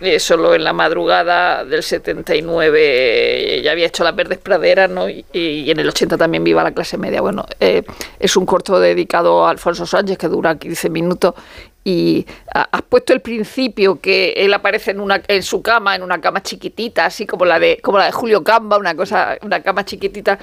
[0.03, 5.09] eh, solo en la madrugada del 79 ya había hecho las verdes praderas, ¿no?
[5.09, 7.21] Y, en el 80 también viva la clase media.
[7.21, 7.83] Bueno, eh,
[8.19, 11.33] es un corto dedicado a Alfonso Sánchez que dura 15 minutos
[11.83, 16.03] y ha- has puesto el principio que él aparece en una en su cama, en
[16.03, 19.61] una cama chiquitita, así como la de como la de Julio Camba, una cosa, una
[19.61, 20.37] cama chiquitita.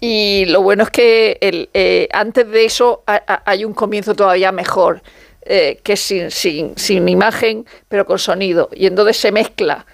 [0.00, 4.14] Y lo bueno es que el, eh, antes de eso ha- ha- hay un comienzo
[4.16, 5.00] todavía mejor,
[5.44, 8.68] eh, que es sin, sin, sin imagen, pero con sonido.
[8.72, 9.86] Y entonces se mezcla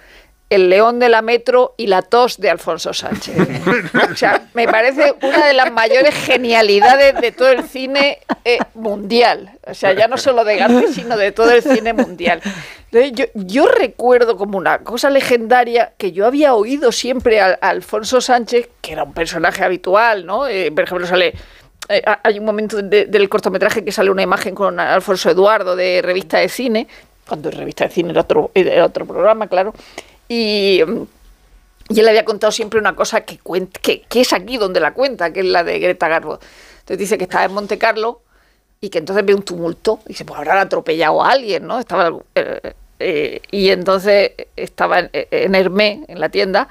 [0.49, 3.35] el león de la metro y la tos de Alfonso Sánchez.
[4.11, 9.51] O sea, me parece una de las mayores genialidades de todo el cine eh, mundial.
[9.65, 12.41] O sea, ya no solo de García, sino de todo el cine mundial.
[12.91, 18.19] Yo, yo recuerdo como una cosa legendaria que yo había oído siempre a, a Alfonso
[18.19, 20.47] Sánchez, que era un personaje habitual, ¿no?
[20.47, 21.35] Eh, por ejemplo, sale
[21.89, 25.75] eh, ha- hay un momento de- del cortometraje que sale una imagen con Alfonso Eduardo
[25.75, 26.87] de revista de cine,
[27.27, 29.73] cuando revista de cine era otro, era otro programa, claro,
[30.27, 30.81] y,
[31.89, 33.39] y él había contado siempre una cosa que,
[33.81, 36.39] que, que es aquí donde la cuenta, que es la de Greta Garbo.
[36.79, 38.21] Entonces dice que estaba en Monte Carlo
[38.81, 41.79] y que entonces ve un tumulto y se pues habrán atropellado a alguien, ¿no?
[41.79, 46.67] Estaba eh, eh, y entonces estaba en, en Hermé, en la tienda,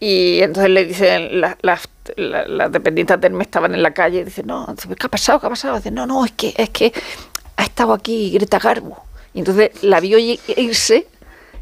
[0.00, 4.20] Y entonces le dicen, la- las, la- las dependientes del mes estaban en la calle
[4.20, 5.40] y dicen, no, ¿qué ha pasado?
[5.40, 5.76] ¿Qué ha pasado?
[5.76, 6.92] Dice, no, no, es que, es que
[7.56, 9.04] ha estado aquí Greta Garbo.
[9.34, 11.06] Y entonces la vio irse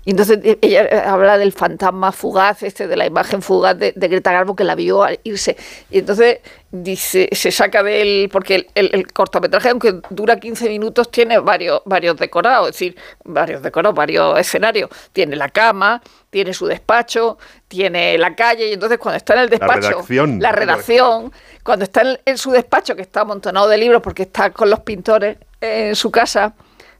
[0.06, 3.92] y entonces eh, ella eh, habla del fantasma fugaz, este, de la imagen fugaz de,
[3.94, 5.56] de Greta Garbo que la vio al irse.
[5.90, 6.38] Y entonces
[6.70, 8.28] dice, se saca del.
[8.32, 12.96] Porque el, el- el cortometraje, aunque dura 15 minutos, tiene varios, varios decorados, es decir,
[13.24, 14.88] varios decorados, varios escenarios.
[15.12, 18.68] Tiene la cama, tiene su despacho, tiene la calle.
[18.68, 20.40] Y entonces cuando está en el despacho, redacción.
[20.40, 21.32] la redacción,
[21.64, 24.80] cuando está en, en su despacho, que está amontonado de libros porque está con los
[24.80, 26.54] pintores en su casa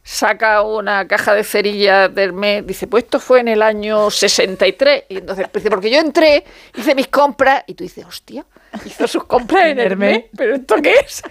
[0.08, 5.02] saca una caja de cerillas del mes, dice, pues esto fue en el año 63.
[5.08, 6.44] Y entonces, dice, porque yo entré,
[6.76, 8.46] hice mis compras, y tú dices, hostia,
[8.84, 11.22] hizo sus compras en Hermé, pero ¿esto qué es?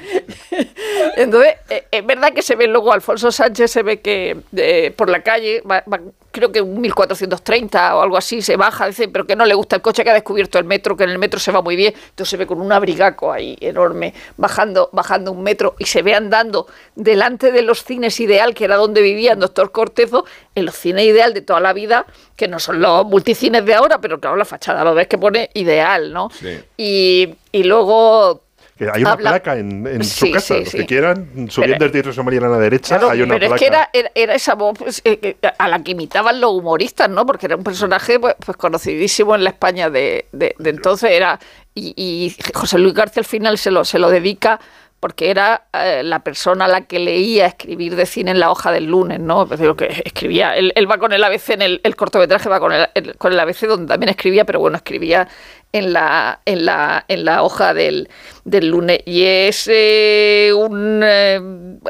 [1.15, 5.09] entonces, eh, es verdad que se ve luego Alfonso Sánchez, se ve que eh, por
[5.09, 6.01] la calle, va- va-
[6.35, 9.77] creo que un 1430 o algo así, se baja, dice, pero que no le gusta
[9.77, 11.93] el coche, que ha descubierto el metro, que en el metro se va muy bien,
[12.09, 16.13] entonces se ve con un abrigaco ahí enorme, bajando, bajando un metro, y se ve
[16.13, 20.75] andando delante de los cines ideal, que era donde vivía el doctor Cortezo, en los
[20.75, 24.35] cines ideal de toda la vida, que no son los multicines de ahora, pero claro,
[24.35, 26.29] la fachada lo ves que pone ideal, ¿no?
[26.75, 28.44] Y, y luego...
[28.77, 30.53] Que hay una habla- placa en, en Sí, su casa.
[30.55, 30.77] sí, los sí.
[30.79, 33.55] que quieran, subiendo Pero- el Teatro Mariana a la derecha, Claro, hay una pero placa.
[33.55, 36.51] es que era, era, era esa voz pues, eh, que- a la que imitaban los
[36.51, 37.25] humoristas, ¿no?
[37.25, 41.09] Porque era un personaje pues, pues conocidísimo en la España de, de- de entonces.
[41.11, 41.39] Era
[41.73, 44.59] y, y José Luis García al final se lo, se lo dedica
[44.99, 48.71] porque era eh, la persona a la que leía escribir de cine en la hoja
[48.71, 49.43] del lunes, ¿no?
[49.43, 50.55] Es decir, lo que escribía.
[50.55, 53.39] Él, va con el ABC en el, el cortometraje, va con el, el- con el
[53.39, 55.27] ABC donde también escribía, pero bueno, escribía
[55.71, 58.10] en la, en la, en la hoja del,
[58.45, 58.99] del lunes.
[59.05, 61.39] Y es eh, un, eh,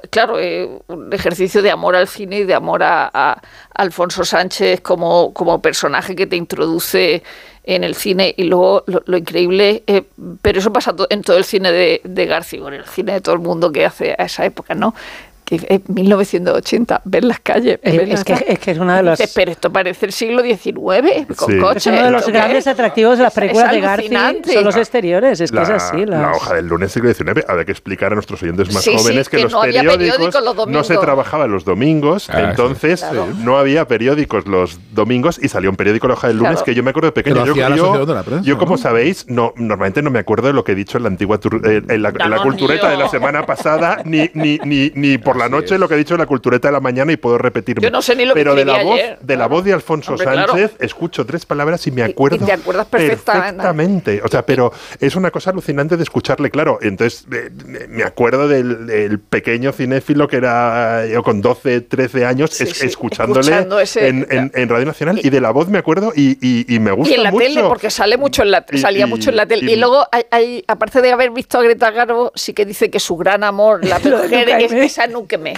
[0.09, 3.41] claro, eh, un ejercicio de amor al cine y de amor a, a
[3.75, 7.23] Alfonso Sánchez como, como personaje que te introduce
[7.65, 10.03] en el cine y luego lo, lo increíble, eh,
[10.41, 13.35] pero eso pasa en todo el cine de, de García, en el cine de todo
[13.35, 14.93] el mundo que hace a esa época, ¿no?
[15.45, 17.79] Que es 1980, ver las calles.
[17.81, 20.11] Es- ver es que- es que es una de las- Dices, pero esto parece el
[20.11, 21.59] siglo XIX, con Sí.
[21.59, 21.87] coches.
[21.87, 22.67] Es uno de los ¿esto qué grandes es?
[22.67, 26.05] atractivos de las películas de García son los exteriores, es que es así.
[26.05, 27.45] la hoja del lunes siglo XIX.
[27.47, 29.81] Habrá que explicar a nuestros oyentes más Sí, sí, jóvenes que, que los no había
[29.83, 30.99] periódicos, los no se domingos.
[31.01, 33.05] trabajaba los domingos, Ah, entonces sí.
[33.11, 33.27] Claro.
[33.43, 36.65] no había periódicos los domingos y salió un periódico la hoja del lunes Claro.
[36.65, 37.45] que yo me acuerdo de pequeño.
[37.45, 38.77] Yo, hacía la yo- Asociación de la Prensa, yo, como ¿no?
[38.77, 41.61] sabéis, no, normalmente no me acuerdo de lo que he dicho en la antigua tur-
[41.67, 45.34] eh, en la, en la cultureta de la semana pasada, ni, ni, ni, ni por
[45.37, 47.81] la noche lo que he dicho en la cultureta de la mañana y puedo repetirme.
[47.81, 49.73] Yo no sé ni lo que Pero de la voz, ayer, de la voz de
[49.73, 50.53] Alfonso Hombre, claro.
[50.53, 53.43] Sánchez escucho tres palabras y me acuerdo te acuerdas perfectamente.
[53.55, 54.21] perfectamente.
[54.23, 56.79] O sea, pero es una cosa alucinante de escucharle, claro.
[56.81, 57.49] Entonces, eh,
[57.89, 62.69] me acuerdo del, del pequeño cinéfilo que era yo con 12, 13 años, Sí, es-
[62.77, 65.19] sí, escuchándole escuchando ese- en, en- en Radio Nacional.
[65.23, 67.45] Y de la voz me acuerdo y, y- y me gusta Y en la mucho.
[67.45, 69.69] tele, porque sale mucho en la, Y- salía y- mucho en la tele.
[69.69, 72.89] Y, y- luego, hay, hay- aparte de haber visto a Greta Garbo, sí que dice
[72.89, 75.53] que su gran amor, la mujer, es esa Núqueme.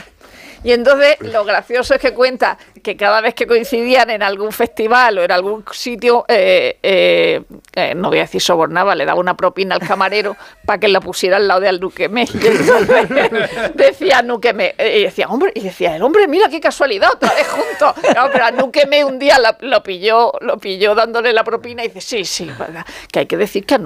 [0.64, 5.20] Y entonces lo gracioso es que cuenta que cada vez que coincidían en algún festival
[5.20, 7.42] o en algún sitio, eh, eh,
[7.76, 11.00] eh, no voy a decir sobornaba, le daba una propina al camarero para que la
[11.00, 12.24] pusiera al lado de al Núqueme.
[12.34, 13.08] Y entonces
[13.76, 17.48] decía Núqueme, eh, y decía, hombre, y decía, el hombre, mira qué casualidad, otra vez
[17.48, 17.94] juntos.
[18.16, 18.52] No, pero a
[19.04, 22.50] un día la- lo pilló, lo pilló dándole la propina y dice, sí, sí,
[23.12, 23.78] que hay que decir que a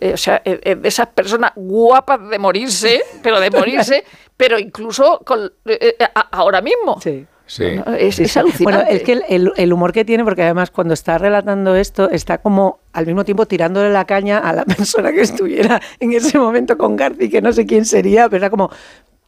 [0.00, 4.04] eh, o sea, es, es de esas personas guapas de morirse, pero de morirse,
[4.36, 7.00] pero incluso con, eh, eh, a- ahora mismo.
[7.00, 7.26] Sí.
[7.50, 7.76] Sí.
[7.86, 8.64] No, Es, Sí, es alucinante.
[8.64, 12.10] Bueno, es que el, el- el humor que tiene, porque además cuando está relatando esto,
[12.10, 16.38] está como al mismo tiempo tirándole la caña a la persona que estuviera en ese
[16.38, 18.70] momento con Garci, que no sé quién sería, pero era como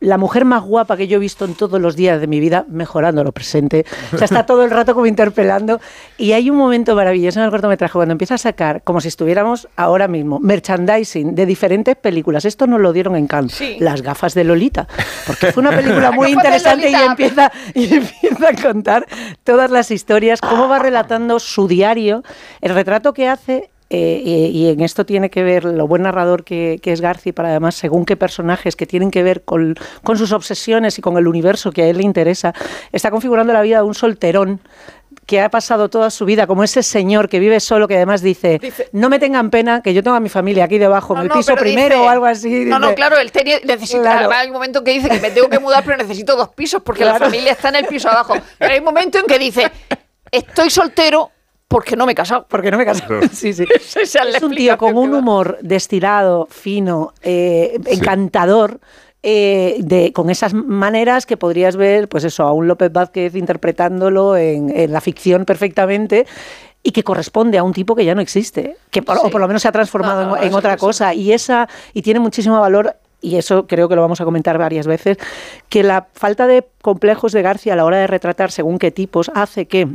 [0.01, 2.65] la mujer más guapa que yo he visto en todos los días de mi vida,
[2.69, 3.85] mejorando lo presente.
[4.13, 5.79] O sea, está todo el rato como interpelando.
[6.17, 9.69] Y hay un momento maravilloso en el cortometraje cuando empieza a sacar, como si estuviéramos
[9.77, 12.47] ahora mismo, merchandising de diferentes películas.
[12.47, 13.53] Esto nos lo dieron en Cannes.
[13.53, 13.77] Sí.
[13.79, 14.89] Las gafas de Lolita.
[15.27, 19.07] Porque fue una película muy interesante y empieza, y empieza a contar
[19.45, 22.23] todas las historias, cómo va relatando su diario,
[22.63, 23.71] el retrato que hace.
[23.90, 27.33] Eh, y, y en esto tiene que ver lo buen narrador que, que es Garci,
[27.33, 29.74] para además, según qué personajes que tienen que ver con,
[30.05, 32.55] con sus obsesiones y con el universo que a él le interesa,
[32.92, 34.61] está configurando la vida de un solterón
[35.26, 38.61] que ha pasado toda su vida como ese señor que vive solo, que además dice,
[38.92, 41.35] no me tengan pena, que yo tengo a mi familia aquí debajo, en el No,
[41.35, 42.64] piso primero dice- o algo así.
[42.64, 44.18] No, no, claro, él tenía, necesita, Claro.
[44.20, 46.83] además hay un momento que dice que me tengo que mudar, pero necesito dos pisos
[46.83, 48.35] porque la familia está en el piso abajo.
[48.59, 49.70] Pero hay un momento en que dice,
[50.33, 51.31] estoy soltero
[51.71, 52.47] porque no me he casado.
[52.49, 53.21] Porque no me he casado.
[53.33, 53.65] Sí, sí.
[53.95, 58.81] Es un tío con un humor destilado, fino, eh, encantador.
[59.23, 64.37] eh, de, con esas maneras que podrías ver, pues eso, a un López Vázquez interpretándolo
[64.37, 66.27] en, en la ficción perfectamente.
[66.83, 69.47] y que corresponde a un tipo que ya no existe, que por- o por lo
[69.47, 72.59] menos se ha transformado No, no, en, en otra cosa y esa y tiene muchísimo
[72.59, 75.19] valor y eso creo que lo vamos a comentar varias veces
[75.69, 79.31] que la falta de complejos de García a la hora de retratar según qué tipos
[79.35, 79.89] hace que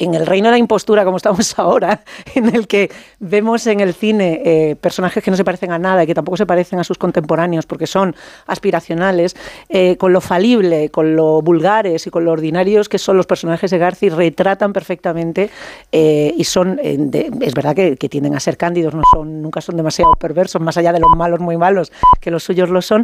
[0.00, 2.00] en el reino de la impostura, como estamos ahora,
[2.34, 6.02] en el que vemos en el cine eh, personajes que no se parecen a nada
[6.02, 9.36] y que tampoco se parecen a sus contemporáneos porque son aspiracionales,
[9.68, 13.70] eh, con lo falible, con lo vulgares y con lo ordinarios que son los personajes
[13.70, 15.50] de Garci, retratan perfectamente
[15.92, 19.60] eh, y son, de- es verdad que, que tienden a ser cándidos, no son, nunca
[19.60, 23.02] son demasiado perversos, más allá de los malos muy malos, que los suyos lo son,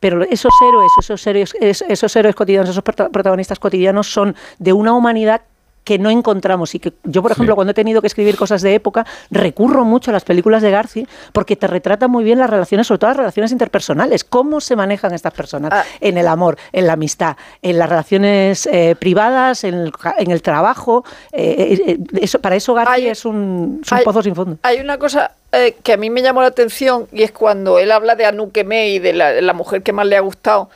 [0.00, 4.72] pero esos héroes, esos héroes, es- esos héroes cotidianos, esos prota- protagonistas cotidianos son de
[4.72, 5.42] una humanidad
[5.86, 8.74] que no encontramos y que yo, por ejemplo, cuando he tenido que escribir cosas de
[8.74, 12.88] época, recurro mucho a las películas de Garci porque te retratan muy bien las relaciones,
[12.88, 16.94] sobre todo las relaciones interpersonales, cómo se manejan estas personas en el amor, en la
[16.94, 21.04] amistad, en las relaciones eh, privadas, en el, ca- en el trabajo.
[21.30, 24.58] eh, eh, eso, para eso Garci es un, es un hay- pozo sin fondo.
[24.62, 27.92] Hay una cosa eh, que a mí me llamó la atención y es cuando él
[27.92, 30.68] habla de Anuque Me y de la, de la mujer que más le ha gustado.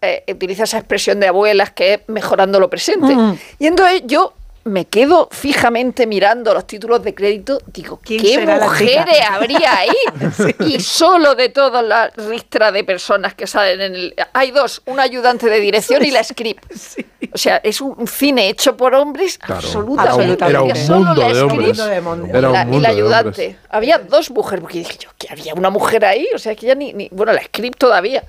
[0.00, 3.14] Eh, utiliza esa expresión de abuelas que es mejorando lo presente.
[3.14, 3.38] Mm.
[3.58, 4.32] Y entonces yo
[4.66, 9.90] me quedo fijamente mirando los títulos de crédito, digo, ¿qué mujeres habría ahí?
[10.66, 14.14] Y solo de toda la ristra de personas que salen en el...
[14.32, 16.64] Hay dos, un ayudante de dirección y la script.
[17.32, 20.44] O sea, es un cine hecho por hombres absolutamente.
[20.48, 21.78] Era un Solo mundo la de script hombres.
[21.78, 21.80] y
[22.36, 23.56] Era un la, y ayudante.
[23.70, 26.74] Había dos mujeres, porque dije yo, que había una mujer ahí, o sea, que ya
[26.74, 28.24] ni, ni- bueno, la script todavía.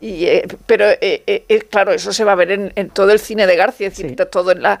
[0.00, 3.18] Y, eh, pero, eh, eh, claro, eso se va a ver en, en todo el
[3.18, 4.80] cine de García, es decir, todo en la...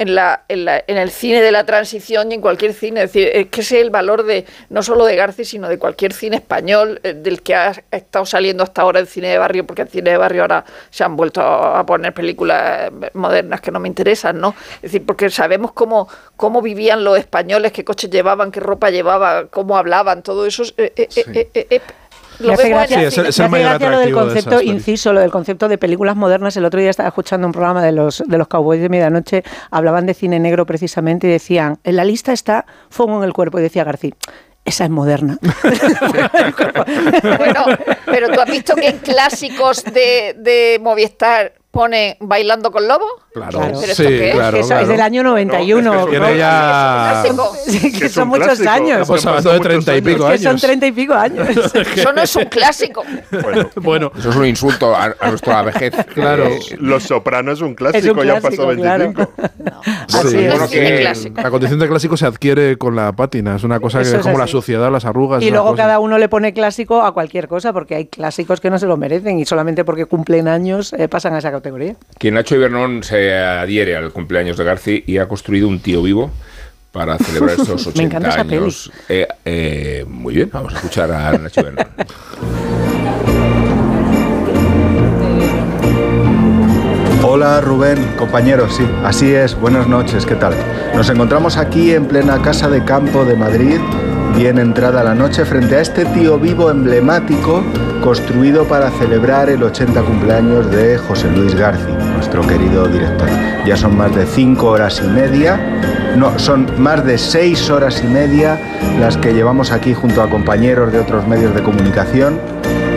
[0.00, 3.02] En, la, en, la- en el cine de la transición y en cualquier cine.
[3.02, 5.78] Es decir, es que ese es el valor de no solo de García, sino de
[5.78, 9.66] cualquier cine español eh, del que ha estado saliendo hasta ahora el cine de barrio,
[9.66, 13.70] porque el cine de barrio ahora se han vuelto a poner películas eh, modernas que
[13.70, 14.54] no me interesan, ¿no?
[14.76, 19.48] Es decir, porque sabemos cómo, cómo vivían los españoles, qué coches llevaban, qué ropa llevaban,
[19.48, 20.62] cómo hablaban, todo eso.
[20.62, 21.80] es- eh, eh, eh, eh, eh, eh,
[22.40, 23.28] lo en gracia, Sí, es el- cine.
[23.28, 25.78] es el me hace mayor gracia lo del de concepto, inciso, lo del concepto de
[25.78, 26.56] películas modernas.
[26.56, 30.06] El otro día estaba escuchando un programa de los, de los Cowboys de Medianoche, hablaban
[30.06, 33.62] de cine negro precisamente y decían, en la lista está Fuego en el cuerpo, y
[33.62, 34.14] decía García.
[34.64, 35.38] Esa es moderna.
[37.38, 37.64] Bueno,
[38.06, 43.04] pero tú has visto que en clásicos de, de Movistar pone Bailando con Lobo.
[43.32, 43.78] Claro, Claro.
[43.80, 44.34] ¿Pero esto sí, qué es?
[44.34, 44.82] claro, Eso claro.
[44.82, 46.06] es del año 91.
[46.08, 47.20] Tiene ya...
[47.22, 47.52] Clásico.
[47.70, 49.00] Sí, que es son muchos años.
[49.02, 50.60] Estamos hablando de treinta y pico que son años.
[50.62, 51.48] treinta y pico años.
[51.96, 53.02] Eso no es un clásico.
[53.76, 55.94] Bueno, Eso es un insulto a, a nuestra vejez.
[56.12, 56.46] Claro.
[56.48, 59.04] Eh, Los Sopranos es un clásico, Es un ya han pasado clásico, claro.
[59.12, 59.32] 25.
[60.08, 60.50] Así sí, es.
[60.52, 61.40] bueno, que- clásico.
[61.40, 63.54] la condición de clásico se adquiere con la pátina.
[63.56, 64.52] Es una cosa que Eso es es como la así.
[64.52, 65.42] suciedad, las arrugas.
[65.42, 68.78] Y luego cada uno le pone clásico a cualquier cosa, porque hay clásicos que no
[68.78, 71.96] se lo merecen y solamente porque cumplen años eh, pasan a esa categoría.
[72.18, 76.30] Que Nacho Ibernón se adhiere al cumpleaños de Garci y ha construido un tío vivo
[76.92, 78.56] para celebrar estos 80 Me encanta esa peli.
[78.56, 78.90] años.
[79.08, 81.86] Eh, eh, muy bien, vamos a escuchar a Nacho Ibernón.
[87.22, 90.54] Hola Rubén, compañeros, sí, así es, buenas noches, ¿qué tal?
[90.94, 93.78] Nos encontramos aquí en plena casa de campo de Madrid,
[94.36, 97.62] bien entrada la noche, frente a este tío vivo emblemático
[98.02, 103.28] construido para celebrar el 80 cumpleaños de José Luis Garci, nuestro querido director.
[103.66, 105.58] Ya son más de cinco horas y media,
[106.16, 108.58] no, son más de seis horas y media
[108.98, 112.38] las que llevamos aquí junto a compañeros de otros medios de comunicación.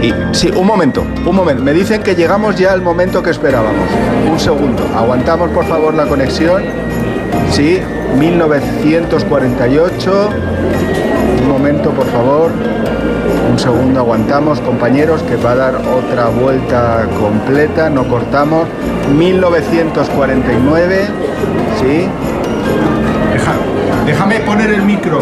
[0.01, 1.63] Y sí, un momento, un momento.
[1.63, 3.87] Me dicen que llegamos ya al momento que esperábamos.
[4.29, 4.85] Un segundo.
[4.95, 6.63] Aguantamos por favor la conexión.
[7.51, 7.79] Sí,
[8.17, 10.29] 1948.
[11.53, 12.51] Un momento, por favor.
[13.51, 17.91] Un segundo, aguantamos, compañeros, que va a dar otra vuelta completa.
[17.91, 18.67] No cortamos.
[19.15, 21.05] 1949.
[21.79, 22.09] Sí.
[24.07, 25.21] déjame poner el micro.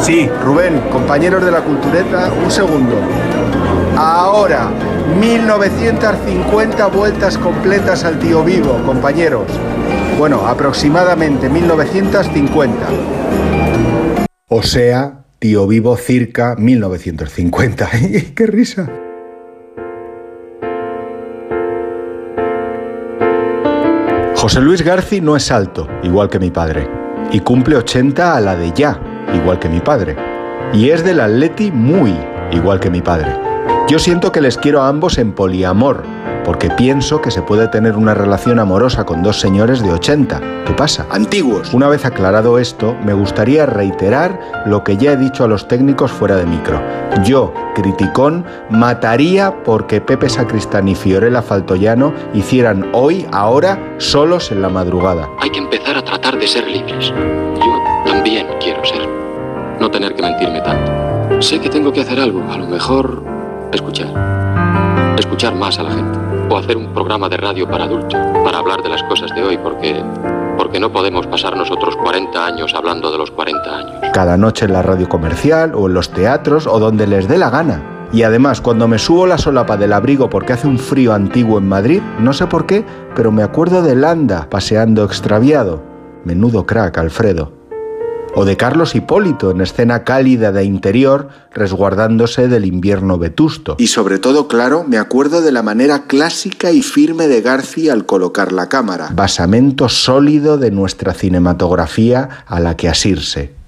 [0.00, 2.96] Sí, Rubén, compañeros de la cultureta, un segundo.
[3.98, 4.70] Ahora,
[5.20, 9.44] 1950 vueltas completas al tío vivo, compañeros.
[10.18, 12.86] Bueno, aproximadamente 1950.
[14.48, 17.88] O sea, tío vivo circa 1950.
[18.34, 18.90] ¡Qué risa!
[24.36, 26.86] José Luis Garci no es alto, igual que mi padre,
[27.32, 29.00] y cumple 80 a la de ya,
[29.34, 30.14] igual que mi padre.
[30.74, 32.14] Y es del Atleti muy,
[32.52, 33.34] igual que mi padre.
[33.88, 36.04] Yo siento que les quiero a ambos en poliamor,
[36.44, 40.40] porque pienso que se puede tener una relación amorosa con dos señores de 80.
[40.66, 41.06] ¿Qué pasa?
[41.10, 41.72] Antiguos.
[41.74, 46.10] Una vez aclarado esto, me gustaría reiterar lo que ya he dicho a los técnicos
[46.10, 46.80] fuera de micro.
[47.24, 54.68] Yo, criticón, mataría porque Pepe Sacristán y Fiorella Faltoyano hicieran hoy, ahora, solos en la
[54.68, 55.28] madrugada.
[55.40, 57.08] Hay que empezar a tratar de ser libres.
[57.08, 59.08] Yo también quiero ser.
[59.80, 61.42] No tener que mentirme tanto.
[61.42, 63.22] Sé que tengo que hacer algo, a lo mejor
[63.72, 64.08] escuchar.
[65.18, 66.19] Escuchar más a la gente.
[66.50, 69.56] O hacer un programa de radio para adultos, para hablar de las cosas de hoy,
[69.56, 70.02] porque,
[70.58, 73.92] porque no podemos pasar nosotros 40 años hablando de los 40 años.
[74.12, 77.50] Cada noche en la radio comercial o en los teatros o donde les dé la
[77.50, 78.08] gana.
[78.12, 81.68] Y además, cuando me subo la solapa del abrigo porque hace un frío antiguo en
[81.68, 82.84] Madrid, no sé por qué,
[83.14, 85.80] pero me acuerdo de Landa paseando extraviado.
[86.24, 87.59] Menudo crack, Alfredo.
[88.34, 93.76] O de Carlos Hipólito en escena cálida de interior, resguardándose del invierno vetusto.
[93.78, 98.06] Y sobre todo, claro, me acuerdo de la manera clásica y firme de García al
[98.06, 99.10] colocar la cámara.
[99.12, 103.60] Basamento sólido de nuestra cinematografía a la que asirse.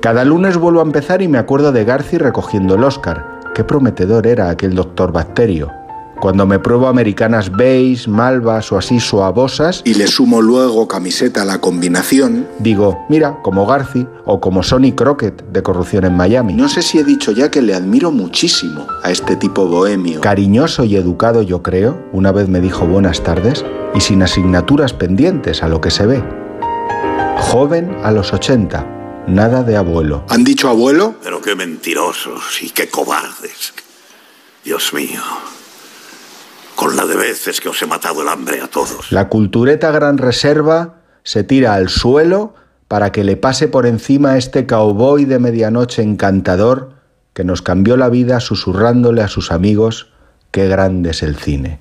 [0.00, 3.40] Cada lunes vuelvo a empezar y me acuerdo de Garci recogiendo el Oscar.
[3.54, 5.72] Qué prometedor era aquel doctor Bacterio.
[6.20, 11.44] Cuando me pruebo americanas beige, malvas o así suavosas y le sumo luego camiseta a
[11.44, 16.54] la combinación, digo, mira, como Garci o como Sonny Crockett de Corrupción en Miami.
[16.54, 20.20] No sé si he dicho ya que le admiro muchísimo a este tipo bohemio.
[20.20, 23.64] Cariñoso y educado yo creo, una vez me dijo buenas tardes
[23.94, 26.24] y sin asignaturas pendientes a lo que se ve.
[27.38, 30.24] Joven a los 80, nada de abuelo.
[30.30, 31.14] ¿Han dicho abuelo?
[31.22, 33.72] Pero qué mentirosos y qué cobardes.
[34.64, 35.22] Dios mío.
[36.78, 39.10] Con la de veces que os he matado el hambre a todos.
[39.10, 42.54] La cultureta Gran Reserva se tira al suelo
[42.86, 46.92] para que le pase por encima este cowboy de medianoche encantador
[47.34, 50.12] que nos cambió la vida susurrándole a sus amigos
[50.52, 51.80] qué grande es el cine.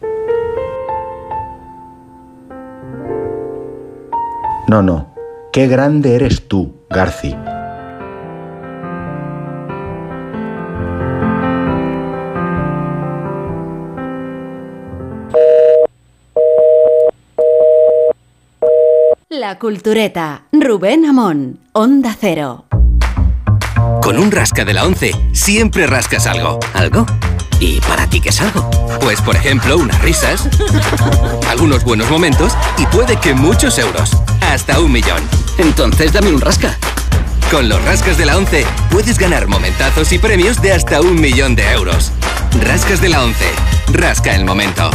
[4.67, 5.13] No, no,
[5.53, 7.35] qué grande eres tú, Garci.
[19.39, 22.65] La Cultureta, Rubén Amón, Onda Cero.
[24.01, 26.59] Con un rasca de la 11 siempre rascas algo.
[26.73, 27.05] ¿Algo?
[27.59, 28.67] ¿Y para ti qué es algo?
[28.99, 30.49] Pues por ejemplo, unas risas,
[31.49, 34.09] algunos buenos momentos y puede que muchos euros.
[34.41, 35.21] Hasta un millón.
[35.59, 36.75] Entonces dame un rasca.
[37.51, 41.55] Con los rascas de la 11 puedes ganar momentazos y premios de hasta un millón
[41.55, 42.11] de euros.
[42.63, 43.45] Rascas de la 11.
[43.93, 44.89] Rasca el momento.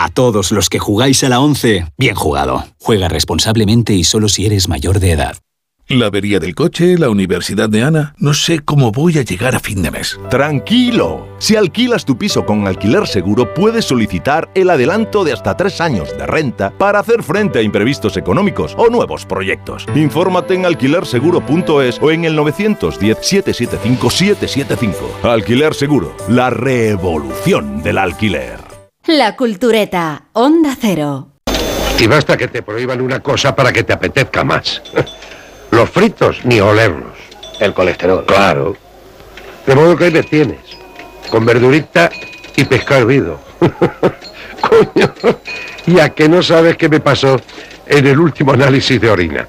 [0.00, 2.64] A todos los que jugáis a la 11, bien jugado.
[2.78, 5.38] Juega responsablemente y solo si eres mayor de edad.
[5.88, 8.14] La avería del coche, la universidad de Ana.
[8.16, 10.16] No sé cómo voy a llegar a fin de mes.
[10.30, 11.26] Tranquilo.
[11.40, 16.16] Si alquilas tu piso con alquiler seguro, puedes solicitar el adelanto de hasta tres años
[16.16, 19.84] de renta para hacer frente a imprevistos económicos o nuevos proyectos.
[19.96, 25.24] Infórmate en alquilerseguro.es o en el 910-775-775.
[25.24, 28.67] Alquiler Seguro, la revolución del alquiler.
[29.08, 31.28] La Cultureta, Onda Cero.
[31.98, 34.82] Y basta que te prohíban una cosa para que te apetezca más.
[35.70, 37.16] Los fritos, ni olerlos.
[37.58, 38.26] El colesterol.
[38.26, 38.76] Claro.
[39.66, 40.60] De modo que ahí me tienes.
[41.30, 42.10] Con verdurita
[42.54, 43.40] y pescado hervido.
[44.60, 45.14] Coño.
[45.86, 47.40] ¿Y a que no sabes qué me pasó
[47.86, 49.48] en el último análisis de orina?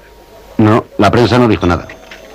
[0.56, 1.86] No, la prensa no dijo nada.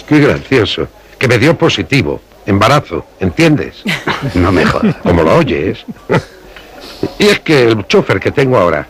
[0.07, 0.87] Qué gracioso.
[1.17, 2.21] Que me dio positivo.
[2.45, 3.03] Embarazo.
[3.19, 3.77] ¿Entiendes?
[4.35, 4.95] No me jodas.
[4.97, 5.83] Como lo oyes.
[7.17, 8.87] Y es que el chofer que tengo ahora,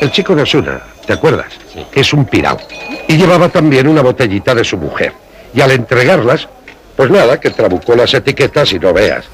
[0.00, 1.52] el chico de Osuna, ¿te acuerdas?
[1.94, 2.58] Es un pirao.
[3.06, 5.12] Y llevaba también una botellita de su mujer.
[5.54, 6.48] Y al entregarlas,
[6.96, 9.24] pues nada, que trabucó las etiquetas y no veas.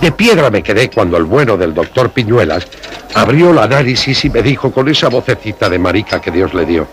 [0.00, 2.66] De piedra me quedé cuando el bueno del doctor Piñuelas
[3.14, 6.86] abrió el análisis y me dijo con esa vocecita de marica que Dios le dio.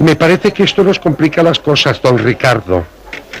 [0.00, 2.84] Me parece que esto nos complica las cosas, don Ricardo.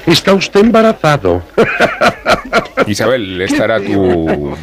[0.06, 1.42] Está usted embarazado.
[2.86, 4.54] Isabel, esta era tu,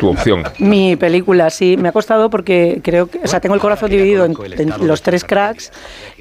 [0.00, 0.42] tu opción.
[0.58, 4.24] Mi película, sí, me ha costado porque creo que, o sea, tengo el corazón dividido
[4.24, 5.70] en, en los tres cracks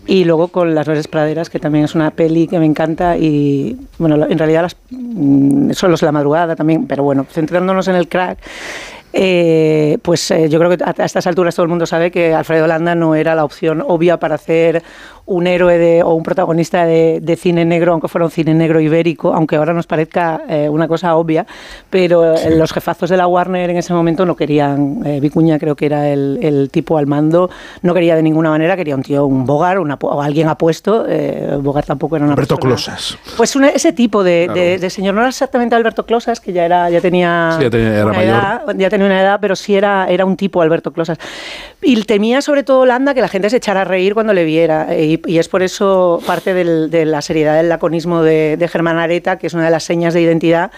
[0.05, 3.77] y luego con Las Nueves Praderas, que también es una peli que me encanta y,
[3.97, 8.07] bueno, en realidad las, mm, solo es la madrugada también, pero bueno, centrándonos en el
[8.07, 8.39] crack.
[9.13, 12.67] Eh, pues eh, yo creo que a, estas alturas todo el mundo sabe que Alfredo
[12.67, 14.83] Landa no era la opción obvia para hacer
[15.27, 18.81] un héroe de, o un protagonista de, de cine negro, aunque fuera un cine negro
[18.81, 21.45] ibérico, aunque ahora nos parezca eh, una cosa obvia,
[21.89, 26.09] pero los jefazos de la Warner en ese momento no querían, Vicuña creo que era
[26.09, 27.49] el, el tipo al mando,
[27.81, 31.05] no quería de ninguna manera, quería un tío, un Bogart, una, o alguien apuesto,
[31.61, 33.17] Bogart tampoco era una Alberto persona- Closas.
[33.37, 34.59] Pues una- ese tipo de, Claro.
[34.59, 37.69] de- de señor, no era exactamente Alberto Closas, que ya era, ya tenía, Sí, ya
[37.69, 38.33] tenía- era una mayor.
[38.35, 41.17] edad, ya tenía una edad, pero sí era, era un tipo Alberto Closas.
[41.81, 44.87] Y temía sobre todo Landa que la gente se echara a reír cuando le viera.
[44.95, 49.47] Y, es por eso parte de la seriedad del laconismo de, de Germán Areta, que
[49.47, 50.71] es una de las señas de identidad.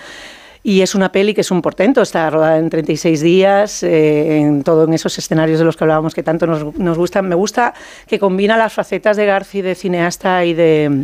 [0.66, 4.64] Y es una peli que es un portento, está rodada en 36 días, eh, en
[4.64, 7.28] todo en esos escenarios de los que hablábamos que tanto nos, nos gustan.
[7.28, 7.74] Me gusta
[8.08, 11.04] que combina las facetas de Garci de cineasta y de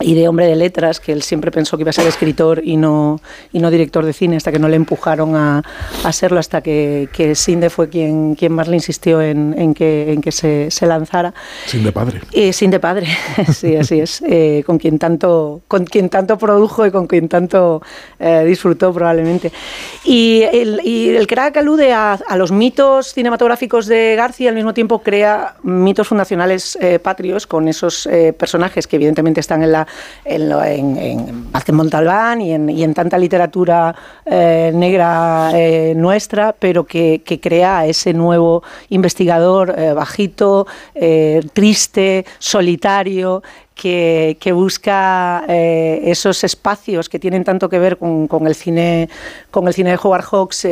[0.00, 2.76] y de hombre de letras, que él siempre pensó que iba a ser escritor y
[2.76, 3.20] no,
[3.52, 5.62] y no director de cine, hasta que no le empujaron a,
[6.04, 10.12] a serlo, hasta que, que Sinde fue quien, quien más le insistió en, en que,
[10.12, 11.34] en que se, se lanzara.
[11.66, 12.20] Sin de padre.
[12.32, 13.06] Eh, sin de padre,
[13.52, 14.22] sí, así es.
[14.26, 17.82] Eh, con quien tanto, con quien tanto produjo y con quien tanto
[18.18, 19.52] eh, disfrutó probablemente.
[20.04, 24.54] Y el, y el crack alude a, a los mitos cinematográficos de García y al
[24.54, 29.72] mismo tiempo crea mitos fundacionales eh, patrios con esos eh, personajes que evidentemente están en
[29.72, 29.85] la
[30.24, 36.54] en, lo- en, en Montalbán y en, y en tanta literatura eh, negra eh, nuestra,
[36.58, 40.66] pero que, que crea ese nuevo investigador eh, bajito,
[41.52, 43.42] triste, solitario,
[43.76, 49.08] que, que busca eh, esos espacios que tienen tanto que ver con, con el cine
[49.50, 50.70] con el cine de Howard Hawks, eh,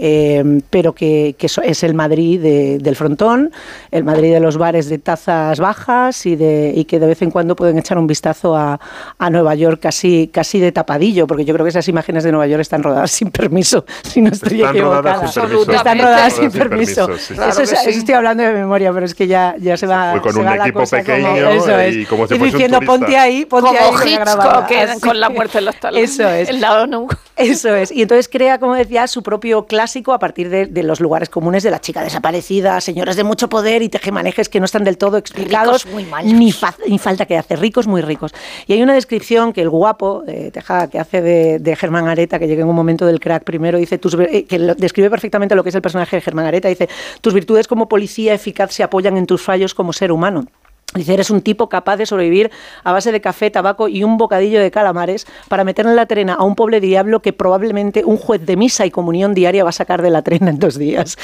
[0.00, 3.50] eh, pero que, que es el Madrid de- del frontón,
[3.90, 7.30] el Madrid de los bares de tazas bajas y, de, y que de vez en
[7.30, 8.78] cuando pueden echar un vistazo a,
[9.18, 12.46] a Nueva York casi, casi de tapadillo, porque yo creo que esas imágenes de Nueva
[12.46, 15.28] York están rodadas sin permiso, si no estoy Están rodadas equivocada.
[15.32, 15.72] sin permiso.
[15.72, 17.06] Están rodadas sin permiso.
[17.06, 17.32] permiso, sí.
[17.34, 17.88] Eso, Claro es- que sí.
[17.90, 20.12] eso estoy hablando de memoria, pero es que ya, ya se va.
[20.12, 21.96] fue con se un va equipo pequeño como, eso es.
[21.96, 22.96] y como Y un diciendo, turista.
[22.98, 24.10] ponte ahí, ponte Como ahí.
[24.12, 24.66] Hitchcock, grabar".
[24.66, 25.00] que Así.
[25.00, 26.10] con la muerte en los talones.
[26.10, 26.48] Eso es.
[26.48, 27.08] En la ONU.
[27.36, 27.90] Eso es.
[27.90, 31.62] Y entonces crea, como decía, su propio clásico a partir de, de los lugares comunes
[31.62, 35.16] de la chica desaparecida, señoras de mucho poder y tejemanejes que no están del todo
[35.16, 35.86] explicados.
[35.86, 36.32] muy malos.
[36.32, 38.32] ni, fa- ni falta que hace, ricos muy ricos.
[38.66, 42.38] Y hay una descripción que el guapo, de Tejada, que hace de, de Germán Areta,
[42.38, 45.54] que llega en un momento del crack primero, dice, tus, eh, que lo- describe perfectamente
[45.54, 46.88] lo que es el personaje de Germán Areta, dice,
[47.20, 50.46] tus virtudes como policía eficaz se apoyan en tus fallos como ser humano.
[50.94, 52.50] Dice, eres un tipo capaz de sobrevivir
[52.84, 56.34] a base de café, tabaco y un bocadillo de calamares para meter en la trena
[56.34, 59.72] a un pobre diablo que probablemente un juez de misa y comunión diaria va a
[59.72, 61.16] sacar de la trena en dos días.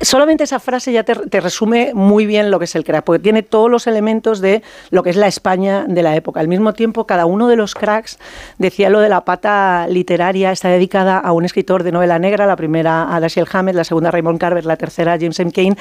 [0.00, 3.22] Solamente esa frase ya te, te resume muy bien lo que es el crack, porque
[3.22, 6.40] tiene todos los elementos de lo que es la España de la época.
[6.40, 8.18] Al mismo tiempo, cada uno de los cracks
[8.58, 12.56] decía lo de la pata literaria, está dedicada a un escritor de novela negra, la
[12.56, 15.52] primera a Dashiell Hammett, la segunda a Raymond Carver, la tercera a James M.
[15.52, 15.76] Cain.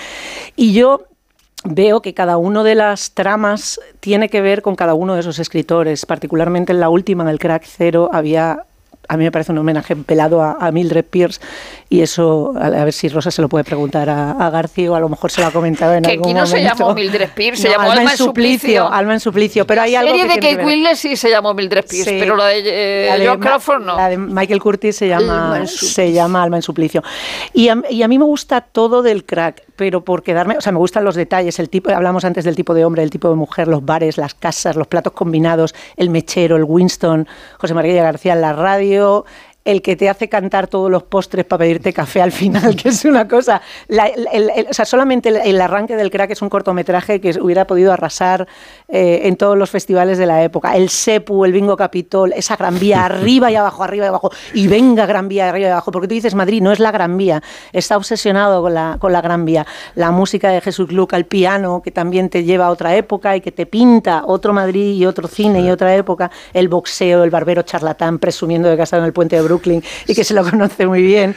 [0.56, 1.08] Y yo
[1.64, 5.40] veo que cada una de las tramas tiene que ver con cada uno de esos
[5.40, 6.06] escritores.
[6.06, 8.66] Particularmente en la última, en el Crack Cero, había,
[9.08, 11.40] a mí me parece un homenaje pelado a, a Mildred Pierce
[11.90, 14.96] y eso, a, a ver si Rosa se lo puede preguntar a, a García o
[14.96, 16.78] a lo mejor se lo ha comentado en Que algún aquí no se momento.
[16.80, 20.12] llamó Mildred Pierce, se llamó Alma en suplicio, Alma en suplicio, pero hay La algo
[20.14, 20.74] serie que de tiene Kate que.
[20.74, 22.16] Winslet sí se llamó Mildred Pierce, Sí.
[22.20, 23.98] pero la de, eh, La de Ma- Crawford no.
[23.98, 27.04] La de Michael Curtis se llama, en se llama Alma en suplicio.
[27.54, 30.72] Y a, y a mí me gusta todo del crack, pero por quedarme, o sea,
[30.72, 33.34] me gustan los detalles, el tipo, hablamos antes del tipo de hombre, el tipo de
[33.34, 37.28] mujer, los bares, las casas, los platos combinados, el mechero, el Winston,
[37.58, 39.26] José María García en la radio,
[39.64, 43.06] el que te hace cantar todos los postres para pedirte café al final, que es
[43.06, 43.62] una cosa.
[43.88, 47.22] La- el- el- el- o sea, solamente el, el arranque del crack es un cortometraje
[47.22, 48.48] que hubiera podido arrasar
[48.88, 50.76] eh, en todos los festivales de la época.
[50.76, 54.68] El Sepu, el Bingo Capitol, esa Gran Vía, arriba y abajo, arriba y abajo, y
[54.68, 57.44] venga Gran Vía, arriba y abajo, porque tú dices Madrid, no es la Gran Vía,
[57.72, 59.68] está obsesionado con la, con la Gran Vía.
[59.96, 63.42] La música de Jesús Luca al piano, que también te lleva a otra época y
[63.42, 66.32] que te pinta otro Madrid y otro cine y otra época.
[66.54, 70.24] El boxeo, el barbero charlatán presumiendo de casado en el puente de Brooklyn y que
[70.24, 71.36] se lo conoce muy bien.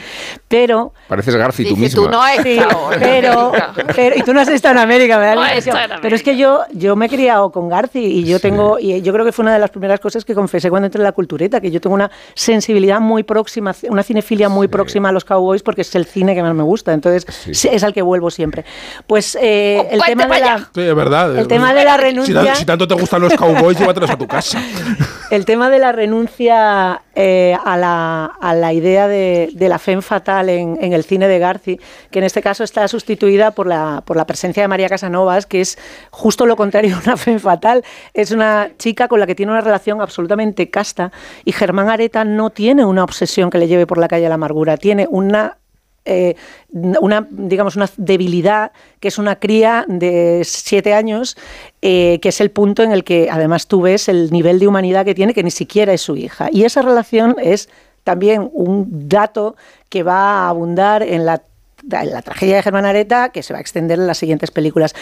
[0.48, 2.58] Pero Pareces Garci tú tú no has Sí,
[2.98, 3.52] pero,
[3.94, 5.76] pero- y tú no has estado en América, me da la impresión.
[6.00, 9.12] Pero es que yo, yo me he criado con Garci y yo tengo, y yo
[9.12, 11.60] creo que fue una de las primeras cosas que confesé cuando entré en la cultureta,
[11.60, 15.82] que yo tengo una sensibilidad muy próxima, una cinefilia muy próxima a los cowboys porque
[15.82, 18.64] es el cine que más me gusta, entonces sí, es al que vuelvo siempre.
[19.06, 21.36] Pues eh, el tema de la, Sí, es verdad.
[21.36, 24.16] El tema de la Si, renuncia- tan- si tanto te gustan los cowboys, llévatelos a
[24.18, 24.60] tu casa.
[25.30, 30.02] El tema de la renuncia eh, a, la, a la idea de, de la femme
[30.02, 31.80] fatal en, el cine de Garci,
[32.10, 35.60] que en este caso está sustituida por la, por la presencia de María Casanovas, que
[35.60, 35.78] es
[36.10, 37.84] justo lo contrario a una femme fatal.
[38.12, 41.12] Es una chica con la que tiene una relación absolutamente casta
[41.44, 44.36] y Germán Areta no tiene una obsesión que le lleve por la calle a la
[44.36, 45.58] amargura, tiene una
[46.06, 46.36] eh,
[46.70, 51.36] una, digamos, una debilidad que es una cría de siete años,
[51.80, 55.06] eh, que es el punto en el que además tú ves el nivel de humanidad
[55.06, 56.48] que tiene, que ni siquiera es su hija.
[56.52, 57.70] Y esa relación es
[58.04, 59.56] también un dato
[59.88, 61.42] que va a abundar en la
[61.90, 64.94] la tragedia de Germán Areta, que se va a extender en las siguientes películas.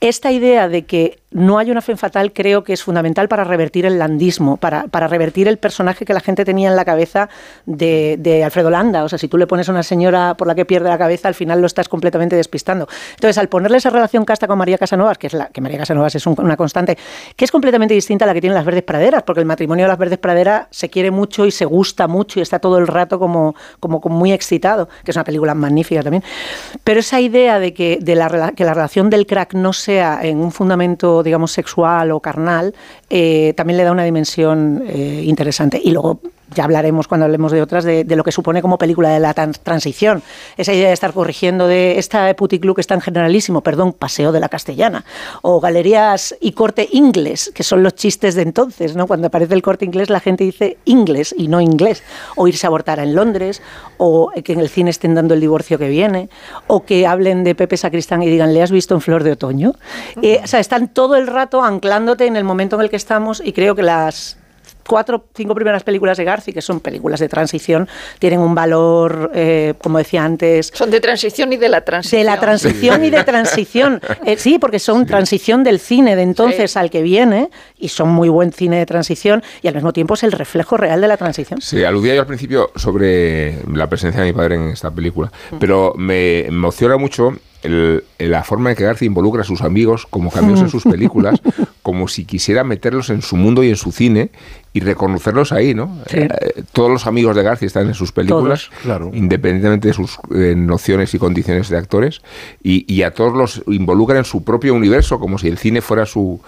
[0.00, 3.84] Esta idea de que no hay una fe fatal creo que es fundamental para revertir
[3.84, 7.28] el landismo, para, para revertir el personaje que la gente tenía en la cabeza
[7.66, 9.04] de, Alfredo Landa.
[9.04, 11.28] O sea, si tú le pones a una señora por la que pierde la cabeza,
[11.28, 12.88] al final lo estás completamente despistando.
[13.10, 16.14] Entonces, al ponerle esa relación casta con María Casanovas, que es la que María Casanovas
[16.14, 16.96] es un, una constante,
[17.36, 19.88] que es completamente distinta a la que tienen las Verdes Praderas, porque el matrimonio de
[19.88, 23.18] las Verdes Praderas se quiere mucho y se gusta mucho y está todo el rato
[23.18, 26.22] como, como, como muy excitado, que es una película magnífica también.
[26.84, 30.38] Pero esa idea de que, de la, que la relación del crack no sea en
[30.38, 32.74] un fundamento, digamos, sexual o carnal,
[33.10, 35.80] eh, también le da una dimensión eh, interesante.
[35.82, 36.20] Y luego
[36.54, 40.22] ya hablaremos cuando hablemos de otras, de, lo que supone como película de la transición.
[40.56, 44.40] Esa idea de estar corrigiendo de esta puticlub que es tan generalísimo, perdón, Paseo de
[44.40, 45.04] la Castellana,
[45.42, 49.06] o Galerías y Corte Inglés, que son los chistes de entonces, ¿no?
[49.06, 52.02] Cuando aparece el corte inglés la gente dice inglés y no inglés,
[52.36, 53.62] o irse a abortar en Londres,
[53.96, 56.28] o que en el cine estén dando el divorcio que viene,
[56.66, 59.72] o que hablen de Pepe Sacristán y digan, ¿le has visto en Flor de Otoño?
[60.22, 63.42] Eh, o sea, están todo el rato anclándote en el momento en el que estamos
[63.44, 64.38] y creo que las
[64.88, 69.74] cuatro, cinco primeras películas de Garci, que son películas de transición, tienen un valor, eh,
[69.80, 70.72] como decía antes.
[70.74, 72.20] Son de transición y de la transición.
[72.20, 74.00] De la transición y de transición.
[74.24, 78.28] Eh, sí, porque son transición del cine de entonces al que viene, y son muy
[78.28, 81.60] buen cine de transición, y al mismo tiempo es el reflejo real de la transición.
[81.60, 85.30] Sí, aludía yo al principio sobre la presencia de mi padre en esta película,
[85.60, 90.60] pero me emociona mucho la forma en que García involucra a sus amigos como cambios
[90.60, 91.40] en sus películas,
[91.82, 94.30] como si quisiera meterlos en su mundo y en su cine
[94.72, 95.98] y reconocerlos ahí, ¿no?
[96.10, 96.28] Eh,
[96.72, 98.70] todos los amigos de García están en sus películas,
[99.12, 102.20] independientemente de sus eh, nociones y condiciones de actores,
[102.62, 106.06] y, y, a todos los involucra en su propio universo, como si el cine fuera
[106.06, 106.40] su,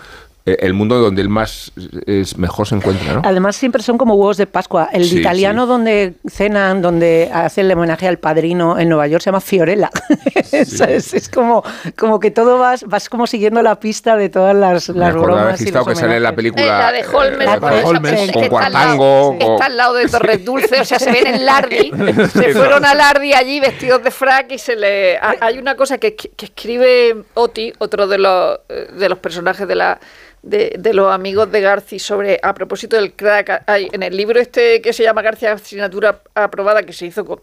[0.60, 1.72] el mundo donde él más
[2.06, 3.22] es mejor se encuentra, ¿no?
[3.24, 4.88] Además siempre son como huevos de Pascua.
[4.92, 9.40] El italiano donde cenan, donde hacen el homenaje al padrino en Nueva York se llama
[9.40, 9.90] Fiorella.
[10.52, 11.62] es, como,
[11.96, 15.60] como que todo vas, vas como siguiendo la pista de todas las, las bromas.
[15.60, 16.62] Y que sale en la película.
[16.62, 19.36] Eh, la de Holmes, la de Holmes con Cuartango.
[19.38, 21.92] Está al lado de Torres Dulce, o sea, se ven en Lardi.
[22.32, 25.18] se fueron a Lardi allí vestidos de frac y se le.
[25.18, 29.74] Hay una cosa que, que escribe Oti, otro de los, eh, de los personajes de
[29.74, 30.00] la
[30.42, 34.80] de, los amigos de Garci sobre, a propósito del crack, hay, en el libro este
[34.80, 37.40] que se llama García Asignatura Aprobada, que se hizo con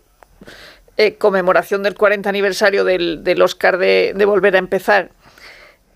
[0.98, 5.12] eh, conmemoración del 40 aniversario del, del Oscar de, de Volver a Empezar,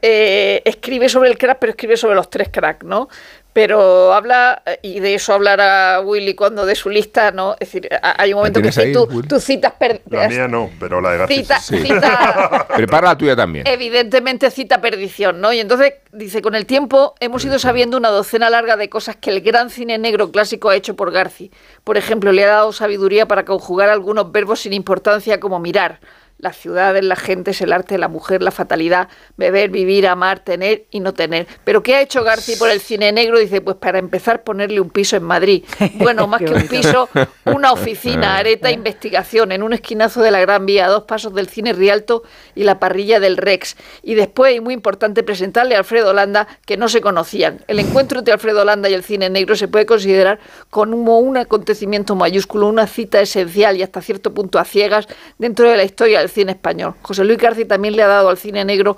[0.04, 3.08] eh, escribe sobre el crack, pero escribe sobre los tres cracks, ¿no?
[3.54, 7.54] Pero habla, y de eso hablará Willy cuando de su lista, ¿no?
[7.60, 9.74] Es decir, hay un momento que si tú, tú, citas...
[10.10, 13.68] la mía no, pero la de García cita, Prepara la tuya también.
[13.68, 15.52] Evidentemente cita perdición, ¿no?
[15.52, 19.32] Y entonces, dice, con el tiempo hemos ido sabiendo una docena larga de cosas que
[19.32, 21.52] el gran cine negro clásico ha hecho por Garci.
[21.84, 26.00] Por ejemplo, le ha dado sabiduría para conjugar algunos verbos sin importancia como mirar,
[26.42, 30.86] las ciudades, la gente, es el arte, la mujer, la fatalidad, beber, vivir, amar, tener
[30.92, 31.48] y no tener.
[31.64, 33.40] Pero ¿qué ha hecho García por el cine negro?
[33.40, 35.64] Dice, pues para empezar ponerle un piso en Madrid.
[36.02, 37.10] Bueno, más que un piso,
[37.46, 41.48] una oficina, areta, investigación, en un esquinazo de la Gran Vía, a dos pasos del
[41.48, 42.24] cine Rialto
[42.56, 43.76] y la parrilla del Rex.
[44.02, 47.64] Y después, y muy importante, presentarle a Alfredo Landa, que no se conocían.
[47.68, 50.40] El encuentro entre Alfredo Landa y el cine negro se puede considerar
[50.72, 55.78] como un acontecimiento mayúsculo, una cita esencial y hasta cierto punto a ciegas dentro de
[55.78, 56.96] la historia del cine español.
[57.02, 58.98] José Luis García también le ha dado al cine negro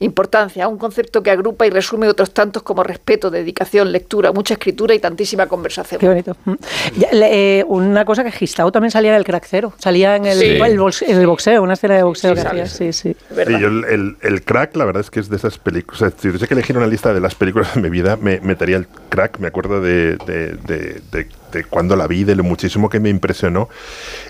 [0.00, 4.94] importancia, un concepto que agrupa y resume otros tantos como respeto, dedicación, lectura, mucha escritura
[4.94, 6.00] y tantísima conversación.
[6.00, 6.36] Qué bonito.
[6.44, 6.54] Mm.
[7.12, 11.62] Eh, una cosa que Gistau también salía en el crack cero, salía en el, boxeo,
[11.62, 12.66] una escena de boxeo que hacía.
[12.66, 13.16] Sí, sí.
[13.36, 16.12] el, crack, la verdad es que es de esas películas.
[16.16, 18.86] si tuviese que elegir una lista de las películas de mi vida, me metería el
[19.08, 19.38] crack.
[19.40, 20.16] Me acuerdo de,
[21.52, 23.68] de cuando la vi, de lo muchísimo que me impresionó.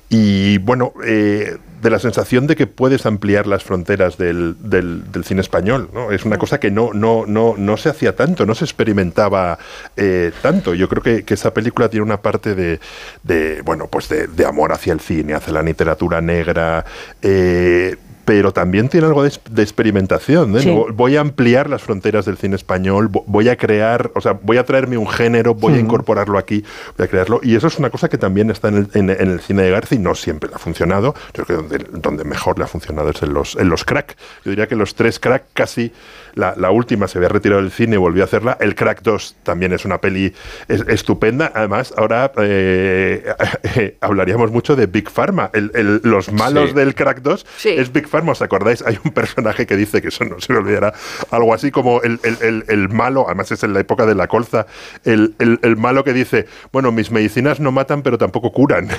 [0.09, 5.41] Y bueno, eh, de la sensación de que puedes ampliar las fronteras del, del, cine
[5.41, 5.91] español.
[5.93, 6.11] ¿no?
[6.11, 6.39] Es una mm.
[6.39, 9.59] cosa que no, no, no, no se hacía tanto, no se experimentaba
[9.97, 10.75] eh, tanto.
[10.75, 12.81] Yo creo que, que, esa película tiene una parte de,
[13.23, 16.85] de bueno, pues de, amor hacia el cine, hacia la literatura negra.
[17.23, 17.97] Eh,
[18.29, 20.55] pero también tiene algo de, de experimentación.
[20.59, 20.61] ¿eh?
[20.61, 20.77] Sí.
[20.93, 24.59] Voy a ampliar las fronteras del cine español, vo- voy a crear, o sea, voy
[24.59, 26.63] a traerme un género, voy a incorporarlo aquí,
[26.99, 27.41] voy a crearlo.
[27.43, 29.71] Y eso es una cosa que también está en el, en- en el cine de
[29.71, 31.15] García y no siempre le ha funcionado.
[31.33, 34.15] Yo creo que donde, donde mejor le ha funcionado es en los, en los crack.
[34.45, 35.91] Yo diría que los tres crack casi,
[36.39, 38.57] la, la última se había retirado del cine y volvió a hacerla.
[38.61, 40.33] El crack 2 también es una peli
[40.69, 41.51] es- estupenda.
[41.55, 45.51] Además, ahora eh, hablaríamos mucho de Big Pharma.
[45.53, 46.77] El- el- los malos Sí.
[46.77, 47.71] del crack 2 Sí.
[47.71, 48.33] es Big Pharma.
[48.33, 48.83] ¿Os acordáis?
[48.87, 50.95] Hay un personaje que dice que eso no se me olvidará.
[51.31, 54.29] Algo así como el, el- el- el malo, además es en la época de la
[54.29, 54.67] colza,
[55.05, 58.89] el, el- el malo que dice, bueno, mis medicinas no matan, pero tampoco curan.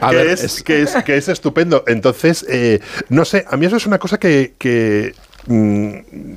[0.00, 1.84] A que, ver, es, es- que, es, que es estupendo.
[1.86, 4.51] Entonces, eh, no sé, a mí eso es una cosa que...
[4.58, 5.14] que
[5.46, 6.34] mm,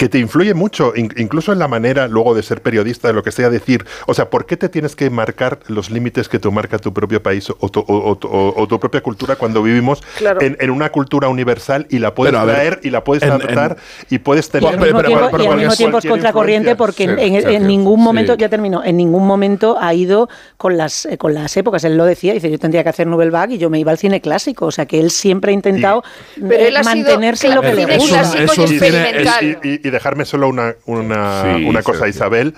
[0.00, 3.22] que te influye mucho, in- incluso en la manera luego de ser periodista, de lo
[3.22, 3.84] que sea decir.
[4.06, 7.22] O sea, ¿por qué te tienes que marcar los límites que te marca tu propio
[7.22, 10.40] país o tu, o- o- o- o tu propia cultura cuando vivimos Claro.
[10.40, 13.32] en, en una cultura universal y la puedes a ver, traer y la puedes en-
[13.32, 13.76] adaptar
[14.08, 14.70] y puedes Y tener...
[14.70, 18.02] al mismo pero- tiempo, pero- y al mismo tiempo es contracorriente porque en, Sí, ningún
[18.02, 18.38] momento, sí.
[18.40, 21.84] ya termino, en ningún momento ha ido con las, eh, con las épocas.
[21.84, 23.98] Él lo decía, dice, yo tendría que hacer Nouvelle Vague y yo me iba al
[23.98, 24.64] cine clásico.
[24.64, 26.02] O sea, que él siempre ha intentado
[26.36, 28.20] eh, él ha sido mantenerse en lo que le gusta.
[28.22, 29.58] clásico Es un y cine- experimental.
[29.62, 32.08] Y, y- y dejarme solo una, una, Sí, una cosa.
[32.08, 32.54] Isabel.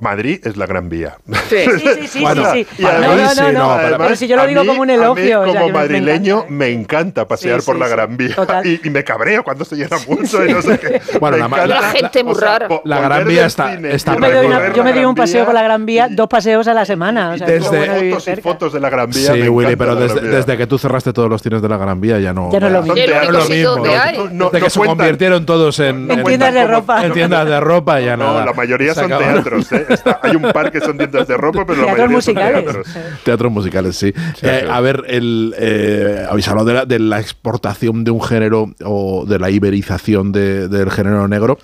[0.00, 1.16] Madrid es la Gran Vía.
[1.48, 1.56] Sí.
[1.80, 2.76] Sí, sí, sí, Bueno, sí, sí.
[2.78, 4.82] Y No, además- no, no, no, no, pero, además, si yo lo digo mí- como
[4.82, 5.40] un a mí elogio.
[5.40, 6.52] o sea, como que me- madrileño encanta.
[6.54, 7.88] me encanta pasear Sí, por la.
[7.88, 8.34] Gran Vía
[8.64, 11.00] y, y me cabreo cuando se llena mucho y no sé qué.
[11.18, 11.66] Bueno, Me la encanta.
[11.66, 12.68] La gente muy rara.
[12.68, 14.96] po- La volver Gran Vía está- cine está Yo me, doy una- yo me la
[14.96, 17.30] doy un paseo con la Gran Vía, y- dos paseos a la semana.
[17.30, 19.32] O sea, desde- fotos y fotos de la Gran Vía.
[19.32, 22.18] Sí, Willy, pero la desde, que tú cerraste todos los cines de la Gran Vía
[22.20, 22.50] ya no.
[22.52, 22.94] Ya no es lo mismo.
[22.94, 26.54] Donde no, no, no, desde que no se convirtieron todos en, No En en- tiendas
[26.54, 27.04] de ropa.
[27.04, 28.44] en tiendas de ropa ya No, nada.
[28.46, 29.72] la mayoría son teatros.
[29.72, 29.86] ¿eh?
[29.90, 32.64] Está- hay un par que son tiendas de ropa, pero la Teatros mayoría son musicales.
[32.64, 32.86] teatros.
[33.24, 34.12] Teatros musicales, sí.
[34.42, 38.72] Eh, a ver, el, eh, habéis hablado de la, de la exportación de un género
[38.84, 41.58] o de la iberización de- del género negro,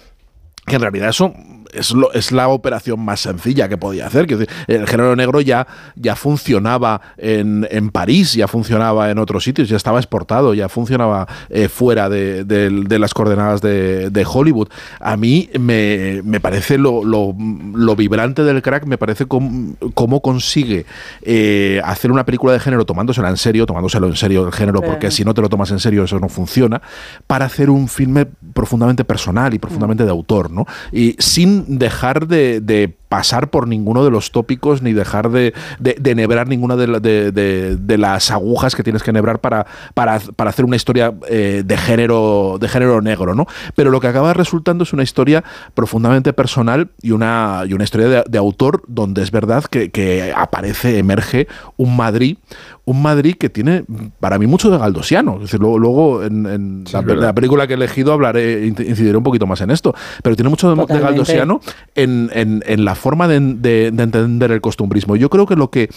[0.66, 1.32] que en realidad eso
[1.72, 4.26] es, lo- es la operación más sencilla que podía hacer.
[4.26, 9.68] Decir, el género negro ya, ya funcionaba en, en París, ya funcionaba en otros sitios,
[9.68, 14.68] ya estaba exportado, ya funcionaba eh, fuera de, de- de las coordenadas de, de Hollywood.
[15.00, 17.34] A mí me, me parece lo, lo-
[17.74, 20.86] lo vibrante del crack, me parece cómo consigue
[21.22, 25.10] eh, hacer una película de género tomándosela en serio, tomándoselo en serio el género, porque
[25.10, 26.80] si no te lo tomas en serio eso no funciona,
[27.26, 30.66] para hacer un filme profundamente personal y profundamente de autor, ¿no?
[30.92, 35.96] Y sin dejar de, de pasar por ninguno de los tópicos ni dejar de, de,
[36.00, 39.66] de nebrar ninguna de, la- de- de- de las agujas que tienes que nebrar para,
[39.94, 43.46] para, para hacer una historia eh, de género de género negro, ¿no?
[43.74, 45.44] Pero lo que acaba resultando es una historia
[45.74, 50.32] profundamente personal y una, y una historia de, de autor donde es verdad que, que
[50.36, 51.46] aparece, emerge
[51.76, 52.38] un Madrid,
[52.84, 53.84] un Madrid que tiene
[54.20, 55.36] para mí mucho de galdosiano.
[55.36, 59.46] Es decir, luego, luego en, en la, película que he elegido hablaré, incidiré un poquito
[59.46, 61.60] más en esto, pero tiene mucho de, galdosiano
[61.94, 65.16] en, en- en la forma de, de- de entender el costumbrismo.
[65.16, 65.88] Yo creo que lo que,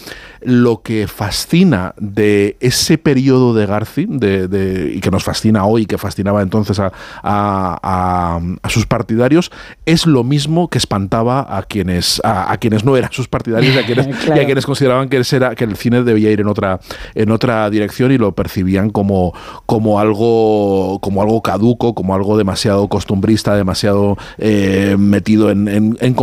[0.42, 5.98] lo que fascina de ese periodo de Garci, de, y que nos fascina hoy, que
[5.98, 6.92] fascinaba entonces a,
[7.22, 9.50] a- a- a sus partidarios,
[9.86, 13.86] es lo mismo que espantaba a quienes, a, quienes no eran sus partidarios y a
[13.86, 14.44] quienes, y a Claro.
[14.44, 16.80] quienes consideraban que, era- que el cine debía ir en otra,
[17.14, 19.32] en otra dirección y lo percibían como,
[19.66, 26.14] como, algo, como algo caduco, como algo demasiado costumbrista, demasiado eh, metido en, en- en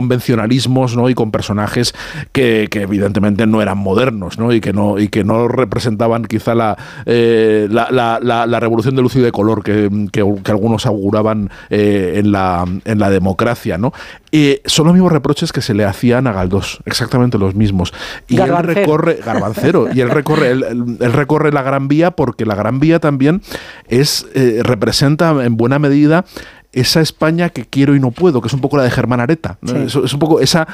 [0.67, 1.09] ¿no?
[1.09, 1.93] y con personajes
[2.31, 4.51] que, que evidentemente no eran modernos ¿no?
[4.53, 8.95] Y, que no, y que no representaban quizá la, eh, la, la- la- la revolución
[8.95, 13.09] de luz y de color que, que- que algunos auguraban eh, en, la, en la
[13.09, 13.77] democracia.
[13.77, 13.93] ¿no?
[14.31, 17.93] Y son los mismos reproches que se le hacían a Galdós, exactamente los mismos.
[18.27, 18.73] Y él Garbancero.
[18.81, 22.79] recorre, Garbancero, y él recorre, él, él- él recorre la Gran Vía porque la Gran
[22.79, 23.41] Vía también
[23.87, 26.25] es, eh, representa en buena medida
[26.73, 29.57] esa España que quiero y no puedo, que es un poco la de Germán Areta.
[29.61, 29.71] ¿no?
[29.71, 29.77] Sí.
[29.85, 30.67] Es, es un poco esa,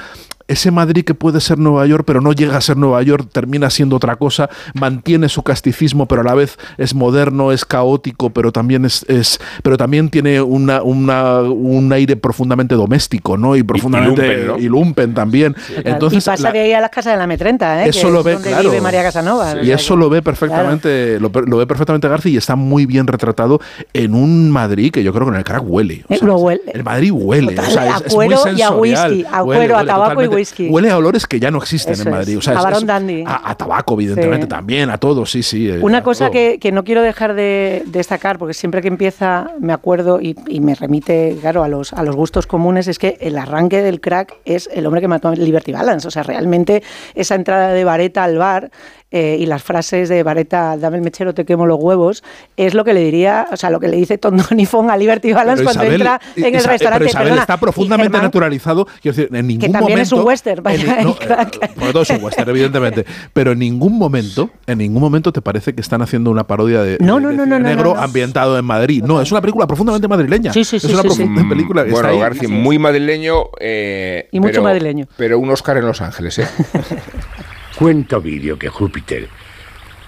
[0.48, 3.70] ese Madrid que puede ser Nueva York, pero no llega a ser Nueva York, termina
[3.70, 8.52] siendo otra cosa, mantiene su casticismo, pero a la vez es moderno, es caótico, pero
[8.52, 13.56] también es, es pero también tiene una, una- un aire profundamente doméstico, ¿no?
[13.56, 14.58] Y profundamente lumpen, ¿no?
[14.58, 15.56] y lumpen también.
[15.84, 17.90] Entonces, y pasa la- de ahí a las casas de la M30, ¿eh?
[17.90, 18.70] eso que lo es ve, donde claro.
[18.70, 19.56] vive María Casanova.
[19.64, 23.60] Y eso lo ve perfectamente, lo, lo ve perfectamente García y está muy bien retratado
[23.94, 26.04] en un Madrid que yo creo que en el crack huele.
[26.10, 26.62] O Eh, sea, lo huele.
[26.74, 27.56] El Madrid huele.
[27.56, 29.12] Total, o sea, es- a es, muy cuero y a sensorial.
[29.12, 30.33] whisky, a Huele, cuero, a tabaco y totalmente.
[30.36, 30.70] Whisky.
[30.70, 32.38] Huele a olores que ya no existen Eso en Madrid.
[32.38, 33.24] O sea, A es- Barón Dandy.
[33.26, 34.50] A, a tabaco, evidentemente, Sí.
[34.50, 35.70] también, a todo, sí, sí.
[35.70, 39.74] eh, Una cosa que, que no quiero dejar de destacar, porque siempre que empieza me
[39.74, 43.38] acuerdo y, y me remite, claro, a los, a los gustos comunes, es que el
[43.38, 46.08] arranque del crack es el hombre que mató a Liberty Balance.
[46.08, 46.84] O sea, realmente
[47.16, 48.72] esa entrada de Vareta al bar
[49.14, 52.24] eh, y las frases de Vareta, dame el mechero, te quemo los huevos,
[52.58, 55.32] es lo que le diría, o sea, lo que le dice Tondoni Fong a Liberty
[55.32, 56.98] Balance cuando entra en el restaurante.
[57.00, 58.86] Pero Isabel Perdona, está profundamente Germán, naturalizado.
[59.02, 61.44] Quiero decir, en ningún que también es un momento- western, en vaya, ni- no, claro,
[61.62, 63.06] eh, Porque todo es un western, evidentemente.
[63.34, 66.98] Pero en ningún momento, en ningún momento te parece que están haciendo una parodia de,
[67.00, 68.02] No, de- no, de no, no, negro no, no.
[68.02, 69.04] ambientado en Madrid.
[69.04, 70.52] No, es una película profundamente madrileña.
[70.52, 71.16] Sí, sí, es sí, una sí, sí.
[71.18, 72.20] profunda película que Bueno, está ahí.
[72.20, 73.44] García, muy madrileño.
[73.60, 75.06] eh, Y mucho pero- madrileño.
[75.18, 76.48] Pero un Oscar en Los Ángeles, ¿eh?
[77.76, 79.28] Cuenta Ovidio que Júpiter,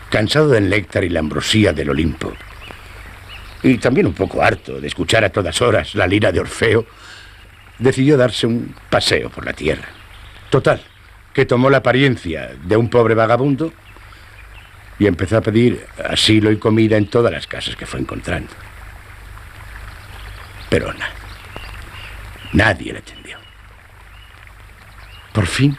[0.10, 2.34] cansado del néctar y la ambrosía del Olimpo,
[3.64, 6.86] y también un poco harto de escuchar a todas horas la lira de Orfeo,
[7.80, 9.88] decidió darse un paseo por la tierra.
[10.50, 10.82] Total,
[11.34, 13.74] que tomó la apariencia de un pobre vagabundo
[15.00, 18.54] y empezó a pedir asilo y comida en todas las casas que fue encontrando.
[20.70, 21.14] Pero nada.
[22.54, 23.38] Nadie le atendió.
[25.34, 25.78] Por fin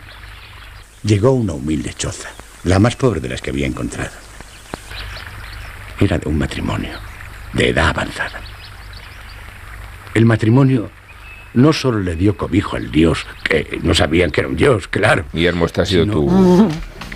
[1.06, 2.28] llegó una humilde choza,
[2.64, 4.10] la más pobre de las que había encontrado.
[6.00, 6.98] Era de un matrimonio
[7.52, 8.40] de edad avanzada.
[10.14, 10.90] El matrimonio
[11.54, 15.24] no solo le dio cobijo al dios, que no sabían que era un dios, claro.
[15.32, 16.70] Guillermo, esta ha sido sino tu,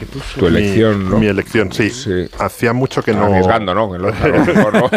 [0.07, 1.18] tu elección, mi, ¿no?
[1.18, 1.90] mi elección, sí.
[2.38, 3.26] Hacía mucho que no.
[3.26, 3.92] Arriesgando, ¿no?
[3.92, 4.90] Que lo- a lo mejor, ¿no?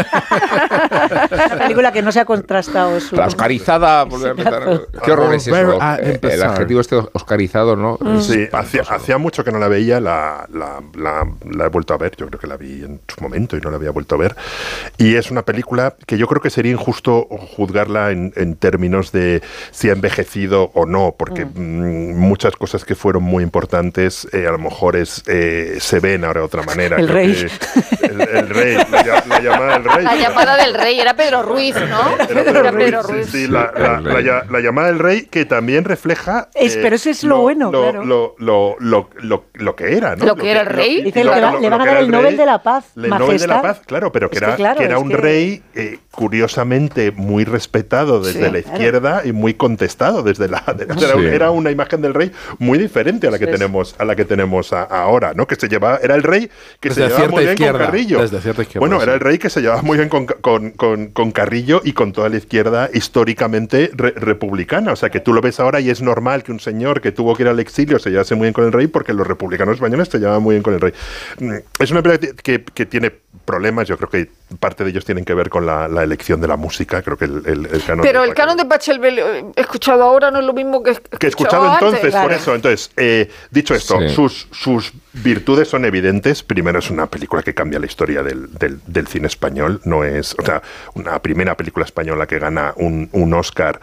[1.46, 3.16] Una película que no se ha contrastado su...
[3.16, 4.06] La oscarizada.
[5.04, 5.56] Qué horror es eso.
[6.00, 7.98] eh, El adjetivo este oscarizado, ¿no?
[8.18, 11.94] Es Sí, hacía, hacía mucho que no la veía, la, la- la- la he vuelto
[11.94, 14.16] a ver, yo creo que la vi en su momento y no la había vuelto
[14.16, 14.36] a ver.
[14.98, 19.42] Y es una película que yo creo que sería injusto juzgarla en, en términos de
[19.72, 24.52] si ha envejecido o no, porque mm, muchas cosas que fueron muy importantes eh, a
[24.52, 26.98] lo mejor eh, se ven ahora de otra manera.
[26.98, 27.34] El Creo rey.
[27.36, 30.04] que El, el rey, la, lla- la llamada del rey.
[30.06, 32.16] La llamada del rey era Pedro Ruiz, ¿no?
[32.30, 33.26] Era Era Pedro Pedro Ruiz, Ruiz.
[33.28, 36.50] sí, sí, la, la- la lla- la llamada del rey que también refleja.
[36.56, 38.06] eh, Es- pero eso es lo bueno, lo, claro.
[38.06, 40.26] lo, lo, lo, lo- lo que era, ¿no?
[40.26, 40.98] Lo que era el rey.
[41.00, 42.36] lo- Dice lo- que le lo- va- le lo van a dar el Nobel rey,
[42.38, 43.62] de la Paz, El Nobel de la.
[43.62, 48.20] Paz, claro, pero que era, claro, que era un que- rey eh, curiosamente muy respetado
[48.22, 48.60] desde Sí, la claro.
[48.74, 51.26] izquierda y muy contestado desde la de- era, Sí.
[51.26, 54.74] era una imagen del rey muy diferente a la que tenemos a la que tenemos
[54.90, 55.48] a- ahora, ¿no?
[55.48, 58.20] Que se llevaba era el rey que Desde se llevaba muy bien con Carrillo.
[58.22, 59.16] desde cierta izquierda, bueno, era sí.
[59.16, 62.30] el rey que se llevaba muy bien con, con- con- con Carrillo y con toda
[62.30, 64.92] la izquierda históricamente re- republicana.
[64.92, 67.36] O sea, que tú lo ves ahora y es normal que un señor que tuvo
[67.36, 70.10] que ir al exilio se llevase muy bien con el rey porque los republicanos españoles
[70.10, 70.94] se llevaban muy bien con el rey.
[71.40, 73.12] Mm, Es una película que, que tiene
[73.46, 74.30] problemas, yo creo que
[74.60, 77.26] parte de ellos tienen que ver con la, la elección de la música, creo que
[77.26, 80.46] el, el- el canon Pero de el canon de Pachelbel, eh, escuchado ahora, no es
[80.46, 82.22] lo mismo que que he escuchado entonces, antes.
[82.22, 82.56] por eso.
[82.56, 84.10] Entonces, eh, dicho esto, Sí.
[84.10, 84.73] sus, sus
[85.14, 86.44] virtudes son evidentes.
[86.44, 89.82] Primero, es una película que cambia la historia del, del- del cine español.
[89.86, 90.62] No es, o sea,
[90.96, 93.80] una primera película española que gana un, un Oscar.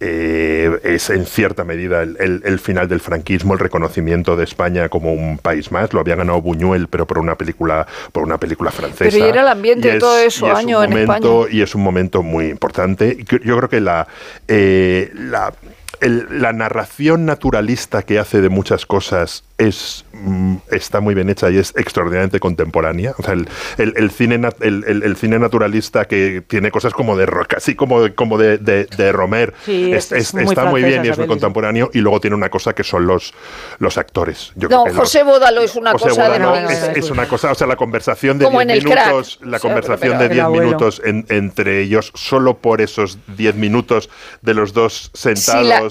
[0.00, 4.88] eh, es en cierta medida el, el- el final del franquismo, el reconocimiento de España
[4.88, 5.92] como un país más.
[5.92, 9.10] Lo había ganado Buñuel, pero por una película, por una película francesa.
[9.10, 11.56] Pero y era el ambiente de todo eso, es año en momento, España.
[11.58, 13.16] y es un momento muy importante.
[13.44, 14.06] Yo creo que la,
[14.48, 15.52] eh, la,
[16.00, 21.48] el- la narración naturalista que hace de muchas cosas es mm, está muy bien hecha
[21.50, 23.14] y es extraordinariamente contemporánea.
[23.18, 26.92] O sea, el, el- el cine, nat- el, el- el cine naturalista que tiene cosas
[26.92, 30.44] como de Ro- casi como de, como de, de, de Romer, Sí, es- es muy
[30.44, 31.90] está muy bien y es muy contemporáneo.
[31.92, 33.32] Y luego tiene una cosa que son los,
[33.78, 34.52] los actores.
[34.56, 37.10] Yo No, creo que los- José Bódalo es una José cosa de lo- es, es
[37.10, 39.06] una cosa, o sea, la conversación de Como 10 en el crack.
[39.06, 40.64] minutos, la conversación pero- de el 10 abuelo.
[40.66, 44.10] minutos en- entre ellos, solo por esos 10 minutos
[44.42, 45.83] de los dos sentados.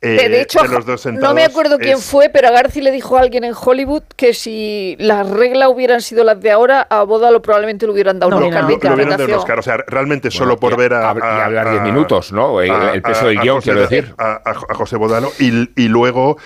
[0.00, 2.50] De, eh, de hecho, de los dos no me acuerdo quién es- fue, pero a
[2.52, 6.50] Garci le dijo a alguien en Hollywood que si las reglas hubieran sido las de
[6.50, 9.02] ahora, a Bódalo probablemente le hubieran dado Lo, un Oscar de lo hubieran dado un
[9.30, 9.38] interpretación.
[9.38, 12.60] Oscar, o sea, realmente Bueno, solo por y- ver a, hablar 10 minutos, ¿no?
[12.60, 14.14] El- el peso del guion, José- quiero decir.
[14.18, 16.36] A, José Bodalo y, y luego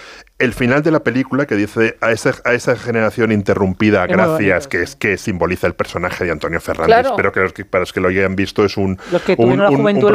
[0.42, 4.66] el final de la película que dice a esa, a esa generación interrumpida, Es gracias,
[4.68, 6.86] que es que simboliza el personaje de Antonio Fernández.
[7.00, 7.14] Claro.
[7.16, 8.98] Pero que, los que- para los que lo hayan visto es un,
[9.38, 9.48] un,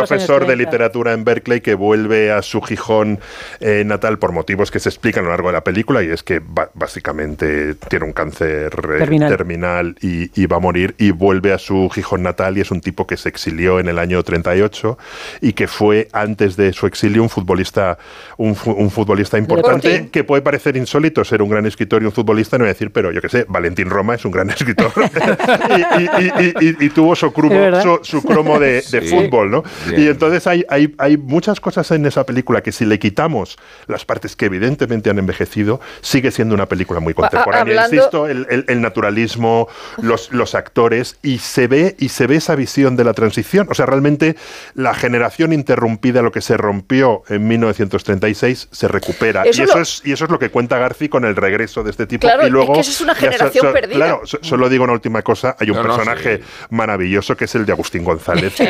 [0.07, 0.55] profesor de 30.
[0.71, 3.19] literatura en Berkeley que vuelve a su Gijón
[3.59, 6.23] eh, natal por motivos que se explican a lo largo de la película y es
[6.23, 6.41] que
[6.73, 9.30] básicamente tiene un cáncer eh, Terminal.
[9.30, 12.82] terminal y, y va a morir y vuelve a su Gijón natal y es un
[12.82, 14.97] tipo que se exilió en el año 38
[15.41, 17.97] y que fue antes de su exilio un futbolista
[18.38, 20.09] un, fu- un futbolista importante.
[20.18, 22.91] Que puede parecer insólito ser un gran escritor y un futbolista no voy a decir
[22.91, 26.89] pero yo que sé Valentín Roma es un gran escritor y, y- y- y- y
[26.89, 29.07] tuvo su cromo, su, su cromo de, de Sí.
[29.09, 29.63] fútbol ¿no?
[29.89, 30.01] Bien.
[30.01, 33.57] y entonces hay, hay, hay muchas cosas en esa película que si le quitamos
[33.88, 38.47] las partes que evidentemente han envejecido sigue siendo una película muy contemporánea hablando- insisto el,
[38.49, 39.68] el- el naturalismo,
[40.01, 43.68] los, los actores, y se ve, y se ve esa visión de la transición.
[43.70, 44.36] O sea, realmente
[44.74, 49.43] la generación interrumpida, lo que se rompió en 1936, se recupera.
[49.43, 51.84] Eso y, eso lo- es, y eso es lo que cuenta Garci con el regreso
[51.84, 52.22] de este tipo.
[52.28, 53.95] Claro, y luego, es que eso es una so- generación so- perdida.
[53.95, 55.55] Claro, so- solo digo una última cosa.
[55.60, 58.53] Hay un No, no, personaje maravilloso que es el de Agustín González.
[58.55, 58.64] que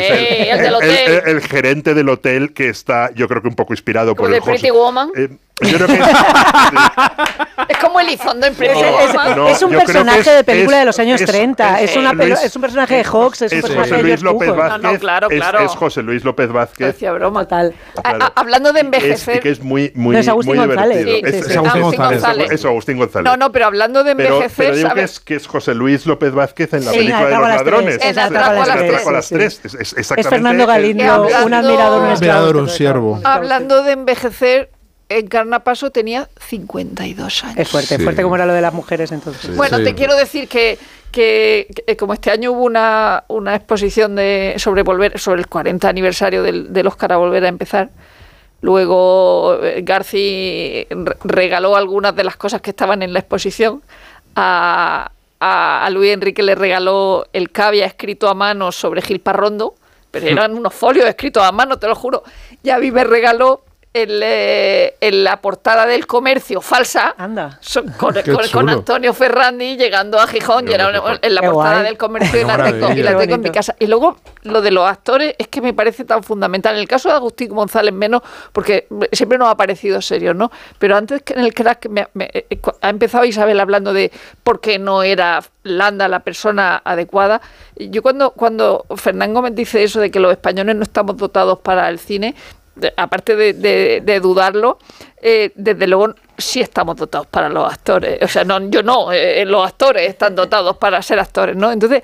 [0.44, 1.22] es el del hotel.
[1.26, 4.30] el- el gerente del hotel que está, yo creo que un poco inspirado Como por
[4.32, 5.10] de el José- Pretty Woman.
[5.16, 5.30] Eh,
[5.62, 6.00] yo creo que
[7.70, 9.36] Es como Elizondo en No, Woman.
[9.36, 11.82] no, es un personaje es- de película es- de los años es- 30.
[11.82, 14.04] Es, es una Luis- es un personaje de Hawks, es un es personaje José de
[14.10, 14.56] Luis George López.
[14.56, 14.82] Vázquez.
[14.84, 15.60] No, no, claro, es- claro.
[15.60, 16.88] Es, José Luis López Vázquez.
[16.88, 17.42] Decía broma.
[17.44, 17.74] Total.
[18.04, 19.40] A- a- hablando de Es, envejecer.
[19.42, 20.98] que es muy, muy, No, es Agustín muy González.
[21.06, 21.28] divertido.
[21.28, 21.52] Sí, sí, Es- sí.
[21.52, 22.22] es Agustín Agustín González.
[22.22, 22.52] González.
[22.52, 23.26] Eso, Agustín González.
[23.32, 26.06] No, no, pero hablando de Pero, envejecer, pero digo que es, que es José Luis
[26.06, 27.96] López Vázquez en la Sí, película de los ladrones.
[27.96, 29.60] es En Atraco a las tres.
[29.64, 32.14] Es, es Es Fernando Galindo, un admirador, un Un esclavo.
[32.14, 33.20] admirador, un siervo.
[33.24, 34.70] Hablando de envejecer,
[35.10, 37.58] Encarna Paso tenía 52 años.
[37.58, 38.04] Es fuerte, Sí.
[38.04, 39.56] fuerte como era lo de las mujeres entonces.
[39.56, 39.84] Bueno, Sí.
[39.86, 40.78] te quiero decir que,
[41.12, 45.88] que, que como este año hubo una, una exposición de sobre volver sobre el 40
[45.88, 47.90] aniversario del, del Oscar a volver a empezar,
[48.62, 53.82] luego eh, Garci re- regaló algunas de las cosas que estaban en la exposición.
[54.36, 59.76] A, a, a Luis Enrique le regaló el cavia escrito a mano sobre Gil Parrondo,
[60.12, 62.24] pero eran unos folios escritos a mano, te lo juro.
[62.64, 63.62] Y a mí me regaló
[64.06, 67.60] eh, en la portada del comercio falsa Anda.
[68.52, 68.70] con.
[68.70, 71.86] Antonio Ferrandi llegando a Gijón y era una- en la Qué portada guay.
[71.86, 73.76] del comercio y la, tengo, y la tengo en mi casa.
[73.80, 76.76] Y luego lo de los actores es que me parece tan fundamental.
[76.76, 78.22] En el caso de Agustín González menos,
[78.52, 80.52] porque siempre nos ha parecido serio, ¿no?
[80.80, 84.12] Pero antes que en el crack me- me- eh, cu- ha empezado Isabel hablando de
[84.44, 87.42] por qué no era Landa la persona adecuada.
[87.76, 91.60] Y Yo cuando, cuando Fernán Gómez dice eso de que los españoles no estamos dotados
[91.60, 92.36] para el cine,
[92.96, 94.78] aparte de, de- de dudarlo,
[95.22, 98.20] eh, desde luego sí estamos dotados para los actores.
[98.22, 101.72] O sea, no, yo no, eh, los actores están dotados para ser actores, ¿no?
[101.72, 102.04] Entonces,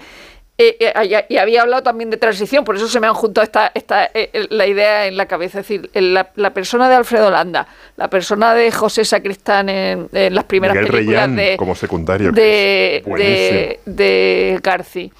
[0.55, 3.71] eh, eh, y, había hablado también de transición, por eso se me han juntado esta,
[3.73, 5.59] esta, eh, eh, la idea en la cabeza.
[5.61, 7.67] Es decir, el- la, la persona de Alfredo Landa,
[7.97, 12.31] la persona de José Sacristán en, en las primeras Miguel películas Reyán de, como secundario.
[12.31, 15.11] de, de Garci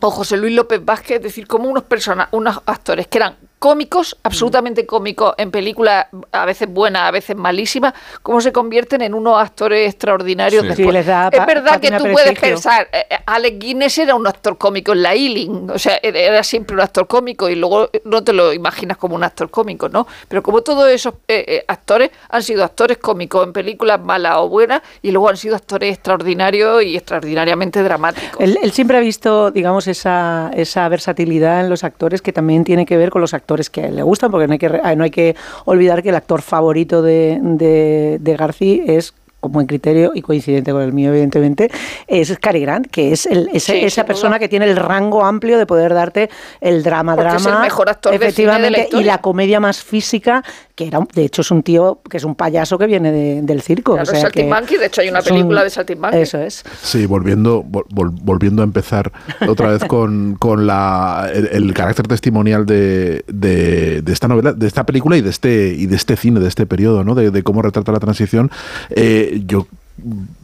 [0.00, 4.16] o José Luis López Vázquez, es decir, como unos personas, unos actores que eran cómicos,
[4.24, 9.40] absolutamente cómicos en películas a veces buenas, a veces malísimas, cómo se convierten en unos
[9.40, 10.68] actores extraordinarios Sí.
[10.68, 10.88] después.
[10.88, 14.26] Sí, les da es verdad que tú puedes pensar, eh, eh, Alex Guinness era un
[14.26, 17.88] actor cómico en la Ealing, o sea, era- era siempre un actor cómico y luego
[18.04, 20.08] no te lo imaginas como un actor cómico, ¿no?
[20.26, 24.48] Pero como todos esos eh, eh, actores han sido actores cómicos en películas malas o
[24.48, 28.40] buenas y luego han sido actores extraordinarios y extraordinariamente dramáticos.
[28.40, 32.86] Él, él siempre ha visto, digamos, esa, esa versatilidad en los actores que también tiene
[32.86, 34.94] que ver con los actores que a él le gustan, porque no hay que, ah,
[34.94, 35.34] no hay que
[35.64, 40.70] olvidar que el actor favorito de, de, de García es como en criterio y coincidente
[40.70, 41.68] con el mío, evidentemente,
[42.06, 44.38] es Cary Grant, que es el, ese- Sí, esa persona duda.
[44.38, 46.30] que tiene el rango amplio de poder darte
[46.60, 49.18] el drama, Porque drama, es el mejor actor de cine de la efectivamente, y la
[49.18, 50.44] comedia más física,
[50.74, 53.42] que era, un- de hecho, es un tío que es un payaso que viene de-
[53.42, 53.92] del circo.
[53.92, 56.18] Claro, o sea Saltimbanqui, de hecho hay una es un- película de Saltimbanqui.
[56.18, 56.64] Eso es.
[56.82, 59.12] Sí, volviendo, vol- vol- volviendo a empezar
[59.46, 64.66] otra vez con, con la, el, el carácter testimonial de, de- de esta novela, de
[64.66, 67.14] esta película y de este, y de este cine, de este periodo, ¿no?
[67.14, 68.50] De, de cómo retrata la transición.
[68.90, 69.66] Eh, yo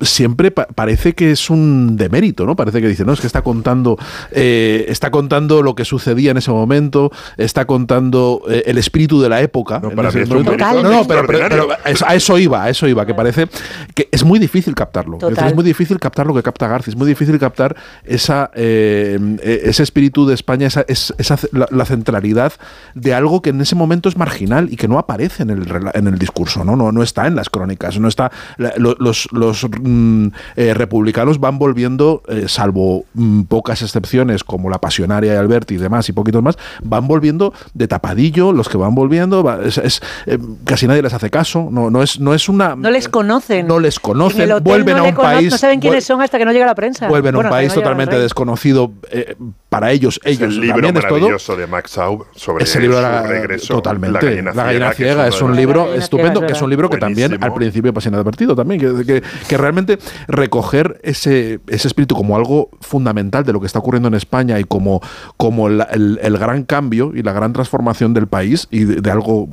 [0.01, 2.57] siempre pa- parece que es un demérito, ¿no?
[2.57, 3.99] Parece que dice, no, es que está contando,
[4.31, 9.29] eh, está contando lo que sucedía en ese momento, está contando eh, el espíritu de
[9.29, 9.81] la época.
[9.97, 10.45] para es un
[10.83, 11.69] No, no, pero, pero- pero
[12.07, 13.49] a eso iba, a eso iba, que parece
[13.95, 15.17] que es muy difícil captarlo.
[15.17, 15.49] Es decir, Total.
[15.51, 19.83] Es muy difícil captar lo que capta García, es muy difícil captar esa, eh, ese
[19.83, 22.53] espíritu de España, esa, es- esa la, la centralidad
[22.95, 25.93] de algo que en ese momento es marginal y que no aparece en el, rela-
[25.95, 26.77] en el discurso, ¿no?
[26.77, 28.31] No, no está en las crónicas, no está.
[28.57, 34.71] la- lo- los los mm, eh, republicanos van volviendo, eh, salvo mm, pocas excepciones como
[34.71, 38.77] la Pasionaria y Alberti y demás y poquitos más, van volviendo de tapadillo, los que
[38.77, 42.35] van volviendo, va- es, es, eh, casi nadie les hace caso, no, no, es, no
[42.35, 42.77] es una.
[42.77, 43.67] No les conocen.
[43.67, 45.51] No les En conocen, vuelven no a un país.
[45.53, 47.09] No saben quiénes son hasta que no llega la prensa.
[47.09, 49.35] Vuelven a un Bueno, país totalmente desconocido eh,
[49.69, 50.21] para ellos.
[50.25, 51.13] Es ellos el libro también es todo.
[51.19, 53.75] maravilloso de Max Saub sobre Ese libro su regreso.
[53.75, 54.43] totalmente.
[54.43, 56.57] La gallina, que ciega es uno un de libro La gallina estupendo, ciega, es que
[56.57, 59.99] es un libro que también al principio pues, ha advertido también, que, que- que realmente
[60.29, 64.65] recoger ese, ese espíritu como algo fundamental de lo que está ocurriendo en España y
[64.65, 65.01] como,
[65.37, 69.11] como la- el, el gran cambio y la gran transformación del país y de, de
[69.11, 69.49] algo,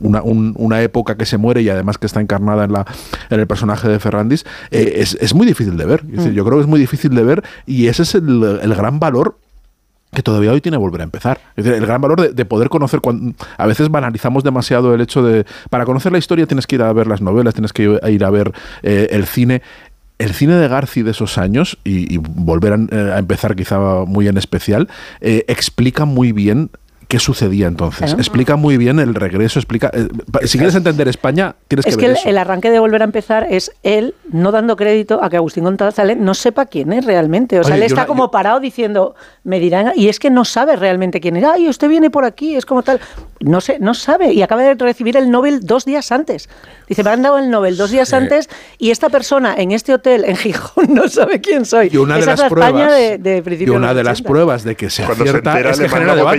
[0.00, 2.86] una, un- una época que se muere y además que está encarnada en, la,
[3.30, 6.00] en el personaje de Ferrandis, eh, es, es muy difícil de ver.
[6.10, 6.34] Es decir, Mm.
[6.34, 9.36] yo creo que es muy difícil de ver y ese es el, el gran valor
[10.12, 11.40] que todavía hoy tiene volver a empezar.
[11.56, 15.00] Es decir, el gran valor de, de poder conocer, cuan- a veces banalizamos demasiado el
[15.00, 17.98] hecho de, para conocer la historia tienes que ir a ver las novelas, tienes que
[18.08, 18.52] ir a ver
[18.82, 19.62] eh, el cine.
[20.18, 24.28] El cine de Garci de esos años, y, volver a, eh, a empezar quizá muy
[24.28, 24.86] en especial,
[25.22, 26.68] eh, explica muy bien
[27.10, 28.06] qué sucedía entonces.
[28.06, 28.18] Claro.
[28.20, 29.90] Explica muy bien el regreso, explica...
[29.92, 30.06] eh,
[30.46, 32.28] si quieres entender España, tienes Es que que ver el, eso.
[32.28, 36.16] el arranque de volver a empezar es él no dando crédito a que Agustín González
[36.18, 37.58] no sepa quién es realmente.
[37.58, 40.44] O sea, Oye, él está una- como parado diciendo, me dirán, y es que no
[40.44, 41.44] sabe realmente quién es.
[41.44, 43.00] Ay, usted viene por aquí, es como tal.
[43.40, 44.32] No sé, no sabe.
[44.32, 46.48] Y acaba de recibir el Nobel dos días antes.
[46.88, 48.14] Dice, me han dado el Nobel dos días Sí.
[48.14, 48.48] antes
[48.78, 51.88] y esta persona en este hotel en Gijón no sabe quién soy.
[51.92, 54.04] Y una de Esa las es la España pruebas, de, de y principios una de
[54.04, 54.28] las 80.
[54.28, 56.38] pruebas de que se Cuando se acierta entera es que genera debate.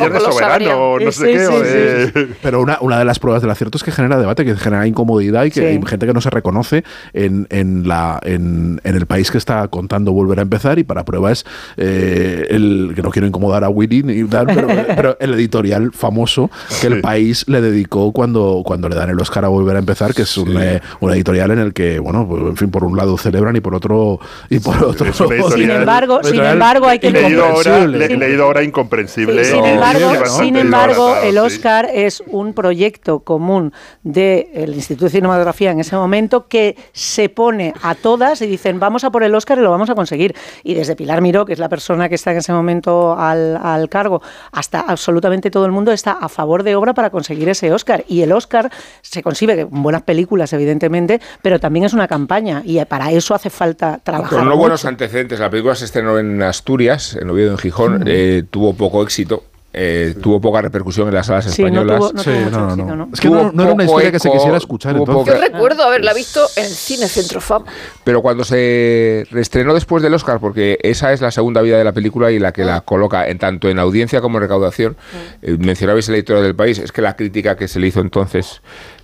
[0.68, 1.48] O no Sí, sé sí, qué.
[1.48, 4.46] o sí, de- Pero una, una de las pruebas del acierto es que genera debate,
[4.46, 5.66] que genera incomodidad y que Sí.
[5.66, 6.84] hay gente que no se reconoce
[7.14, 11.04] en, en, la, en, en el país que está contando volver a empezar y para
[11.06, 11.46] prueba es
[11.78, 16.50] eh, el que no quiero incomodar a Willy ni tal, pero, pero el editorial famoso
[16.82, 20.14] que el país le dedicó cuando, cuando le dan el Oscar a volver a empezar,
[20.14, 22.98] que es un, eh, un editorial en el que, bueno, pues, en fin, por un
[22.98, 25.08] lado celebran y por otro y por otro.
[25.26, 28.08] Una Sin embargo, sin embargo, hay que leído ahora, incomprensible.
[28.08, 29.46] le- leído ahora incomprensible.
[29.46, 31.38] Sin y- embargo, y bastante sin embargo el sí.
[31.38, 33.74] Oscar es un proyecto común
[34.04, 39.04] del Instituto de Cinematografía en ese momento que se pone a todas y dicen vamos
[39.04, 40.36] a por el Oscar y lo vamos a conseguir.
[40.64, 43.90] Y desde Pilar Miró, que es la persona que está en ese momento al, al
[43.90, 44.22] cargo,
[44.52, 48.04] hasta absolutamente todo el mundo está a favor de obra para conseguir ese Oscar.
[48.08, 48.70] Y el Oscar
[49.02, 53.50] se consigue con buenas películas, evidentemente, pero también es una campaña y para eso hace
[53.50, 54.30] falta trabajar.
[54.30, 54.60] Con no mucho.
[54.60, 55.40] buenos antecedentes.
[55.40, 58.04] La película se estrenó en Asturias, en Oviedo, en Gijón.
[58.08, 59.44] eh, tuvo poco éxito.
[59.74, 61.98] Eh, tuvo poca repercusión en las salas Sí, no españolas.
[62.00, 62.96] tuvo- no Sí, tuvo mucho no, no, éxito, no.
[62.96, 63.10] ¿no?
[63.14, 65.34] Es que no, era una historia que se quisiera escuchar entonces.
[65.34, 67.66] Yo recuerdo haberla visto en Cine Centrofama.
[68.04, 71.94] Pero cuando se reestrenó después del Oscar, porque esa es la segunda vida de la
[71.94, 74.98] película y la que la coloca en tanto en audiencia como en recaudación,
[75.42, 78.62] eh, mencionabais el editorial del país, es que la crítica que se le hizo entonces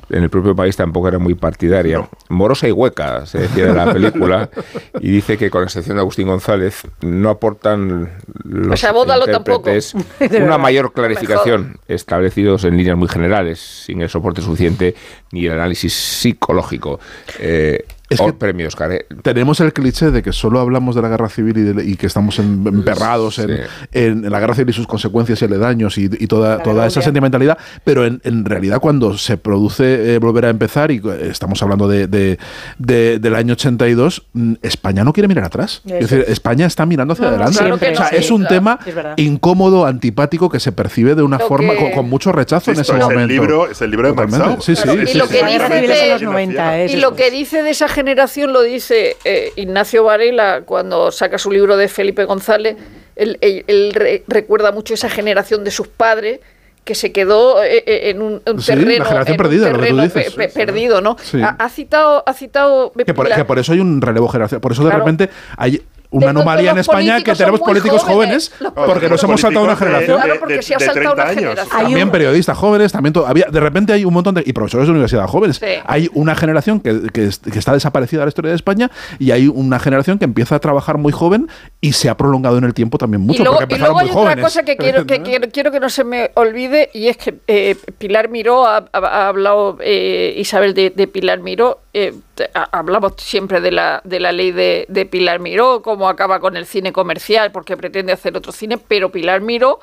[0.10, 2.08] en el propio país tampoco era muy partidaria.
[2.30, 4.49] Morosa y hueca, se decía de la película,
[5.01, 8.12] y dice que con excepción de Agustín González no aportan
[8.43, 9.70] los O sea, bódalo tampoco.
[9.70, 9.95] intérpretes
[10.32, 14.95] De una mayor clarificación, establecidos en líneas muy generales, sin el soporte suficiente
[15.32, 16.99] ni el análisis psicológico.
[17.39, 18.91] Eh, Es que- premio Oscar.
[18.91, 19.05] eh.
[19.22, 22.08] Tenemos el cliché de que solo hablamos de la guerra civil y, de- y que
[22.08, 23.62] estamos en- emperrados en, Sí.
[23.91, 27.58] en la guerra civil y sus consecuencias y aledaños y, y toda, toda esa sentimentalidad,
[27.84, 31.88] pero en, en realidad cuando se produce eh, volver a empezar, y eh, estamos hablando
[31.88, 32.38] de, de-
[32.78, 35.82] de- del año 82, mm, España no quiere mirar atrás.
[35.86, 37.58] Eso Es decir, España está mirando hacia No, adelante.
[37.58, 38.80] claro que O sea, no, es un claro, tema
[39.18, 42.72] es incómodo, antipático, que se percibe de una Lo forma que- con, con mucho rechazo
[42.72, 43.28] en ese es el momento.
[43.28, 44.45] libro- es el libro de Totalmente.
[44.45, 44.62] Maxau.
[44.62, 45.34] Sí, sí, y sí, lo sí.
[45.34, 46.78] que La guerra dice civil es en de- los 90.
[46.80, 47.16] es Y lo eso.
[47.16, 51.88] que dice de esa generación lo dice eh, Ignacio Varela cuando saca su libro de
[51.88, 52.76] Felipe González.
[53.16, 56.39] Él, él- él re- recuerda mucho esa generación de sus padres
[56.84, 59.66] que se quedó eh, eh, en un, un Sí, la terreno, generación en un perdida,
[59.66, 60.34] lo que tú terreno dices.
[60.36, 61.18] pe- pe- perdido, ¿no?
[61.24, 61.41] Sí.
[61.41, 64.62] Ha, ha citado, ha citado Que por, la- que por eso hay un relevo generacional.
[64.62, 65.04] Por eso de Claro.
[65.04, 69.24] repente hay una De anomalía en España que tenemos políticos jóvenes, jóvenes, los porque nos
[69.24, 70.22] hemos saltado una de- generación.
[70.22, 71.36] Claro, porque se ha 30 saltado una años.
[71.41, 71.68] generación.
[71.78, 74.88] Hay También un- periodistas jóvenes, también todavía de repente hay un montón de y profesores
[74.88, 75.58] de universidad jóvenes.
[75.58, 75.66] Sí.
[75.86, 78.89] Hay una generación que, que que está desaparecida de la historia de España
[79.20, 81.49] y hay una generación que empieza a trabajar muy joven
[81.82, 84.05] y se ha prolongado en el tiempo también mucho y luego, porque y luego hay
[84.05, 84.43] muy otra jóvenes.
[84.45, 87.76] cosa que quiero que, quiero, quiero que no se me olvide y es que eh,
[87.97, 92.14] Pilar Miró ha, ha- ha hablado eh, Isabel de, de Pilar Miró eh,
[92.54, 96.66] hablamos siempre de la de la ley de, de Pilar Miró cómo acaba con el
[96.66, 99.80] cine comercial porque pretende hacer otro cine pero Pilar Miró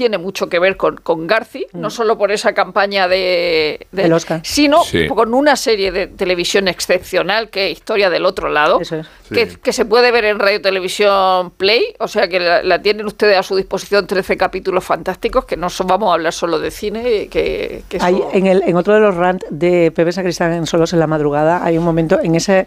[0.00, 4.14] tiene mucho que ver con, con Garci, no solo por esa campaña de, de- El
[4.14, 4.40] Oscar.
[4.44, 5.06] sino Sí.
[5.08, 9.06] con una serie de televisión excepcional que es Historia del Otro Lado, Eso es.
[9.30, 13.04] que, que se puede ver en Radio Televisión Play, o sea que la, la tienen
[13.04, 16.70] ustedes a su disposición 13 capítulos fantásticos, que no son, vamos a hablar solo de
[16.70, 20.64] cine, que, que Hay, en, el, en otro de los rants de Pepe Sacristán en
[20.64, 22.66] Solos en la Madrugada hay un momento en ese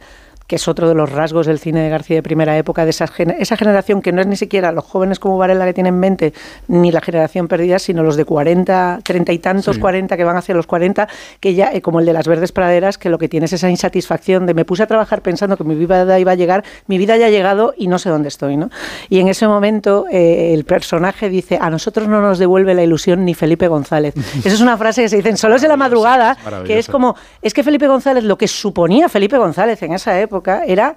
[0.54, 3.10] que es otro de los rasgos del cine de García de primera época, de esa,
[3.40, 6.32] esa generación que no es ni siquiera los jóvenes como Varela que tienen 20,
[6.68, 9.82] ni la generación perdida, sino los de 40, 30 y tantos, Sí.
[9.82, 11.08] 40 que van hacia los 40,
[11.40, 13.68] que ya, eh, como el de las verdes praderas, que lo que tiene es esa
[13.68, 17.18] insatisfacción de me puse a trabajar pensando que mi vida iba a llegar, mi vida
[17.18, 18.70] ya ha llegado y no sé dónde estoy, ¿no?
[19.10, 23.26] Y en ese momento eh, el personaje dice, a nosotros no nos devuelve la ilusión
[23.26, 24.14] ni Felipe González.
[24.38, 27.16] Esa es una frase que se dice en Solos de la Madrugada, que es como,
[27.42, 30.96] es que Felipe González, lo que suponía Felipe González en esa época era,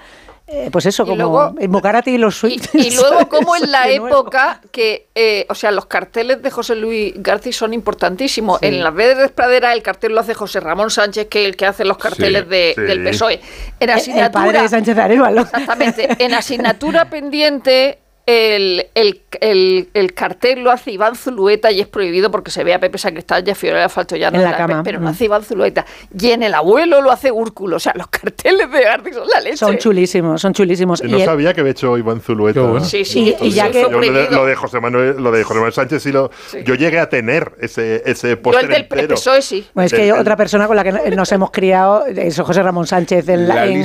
[0.48, 2.70] eh, pues eso, Y como luego- invocar a ti y los Y, suites.
[2.74, 4.20] y luego, como en la De nuevo.
[4.20, 8.62] época que, eh, o sea, los carteles de José Luis García son importantísimos.
[8.62, 11.66] En las verdes praderas el cartel lo hace José Ramón Sánchez, que es el que
[11.66, 12.80] hace los carteles Sí, de- sí.
[12.82, 13.34] del PSOE.
[13.34, 13.40] En
[13.80, 15.40] El- el asignatura, padre de Sánchez Arevalo.
[15.42, 16.08] Exactamente.
[16.20, 22.30] En asignatura pendiente el, el, el, el cartel lo hace Iván Zulueta y es prohibido
[22.32, 24.82] porque se ve a Pepe Sacristán y a Fiorella Faltoyano En la cama.
[24.82, 25.10] pero no Mm.
[25.10, 25.86] hace Iván Zulueta.
[26.18, 27.76] Y en el abuelo lo hace Úrculo.
[27.76, 29.56] O sea, los carteles de Garci son la leche.
[29.58, 31.02] Son chulísimos, son chulísimos.
[31.04, 32.80] No Y el- sabía que había hecho Iván Zulueta.
[32.80, 35.54] Sí, sí, Y- y ya que- Yo lo de, lo José Manuel, lo de José
[35.54, 36.30] Manuel Sánchez sí lo,
[36.64, 39.14] yo llegué a tener ese ese Yo el póster del entero.
[39.14, 39.64] PSOE sí.
[39.72, 42.40] Bueno, es que El- el- otra persona con la que no- nos hemos criado es
[42.40, 43.84] José Ramón Sánchez en, la, La en.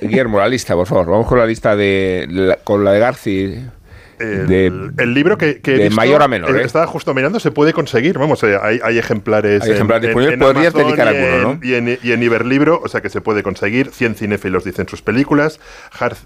[0.00, 1.06] Guillermo, la lista, por favor.
[1.06, 2.26] Vamos con la lista de.
[2.28, 3.64] la- con la de Garci.
[4.18, 6.62] El, el libro que, que he de visto, mayor a menor, eh.
[6.62, 8.18] Estaba justo mirando, se puede conseguir.
[8.18, 9.62] Vamos, eh, hay, hay ejemplares.
[9.62, 13.00] Hay ejemplares disponibles, podrías dedicar y alguno, en- Y en, y en Iberlibro, o sea
[13.00, 13.90] que se puede conseguir.
[13.92, 15.58] 100 cinéfilos dicen sus películas.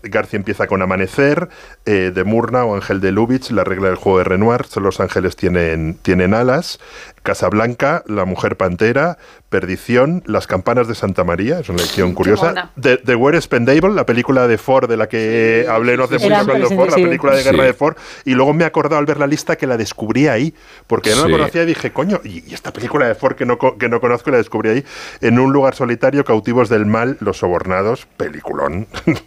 [0.02, 1.48] García empieza con Amanecer,
[1.86, 5.36] eh, de Murna o Ángel de Lubitsch, La regla del juego de Renoir, los ángeles
[5.36, 6.80] tienen, tienen alas.
[7.24, 9.18] Casablanca, La mujer pantera,
[9.48, 12.70] Perdición, Las campanas de Santa María, es una lección curiosa.
[12.80, 16.24] The, The Were Spendable, la película de Ford de la que hablé no hace sí,
[16.24, 17.64] mucho hablando Ford, la película de guerra Sí.
[17.66, 17.96] de Ford.
[18.24, 20.54] Y luego me he acordado al ver la lista que la descubrí ahí,
[20.86, 21.28] porque no Sí.
[21.30, 24.00] la conocía y dije, coño, y, y esta película de Ford que no, que no
[24.00, 24.84] conozco la descubrí ahí,
[25.22, 28.86] en un lugar solitario, cautivos del mal, los sobornados, peliculón.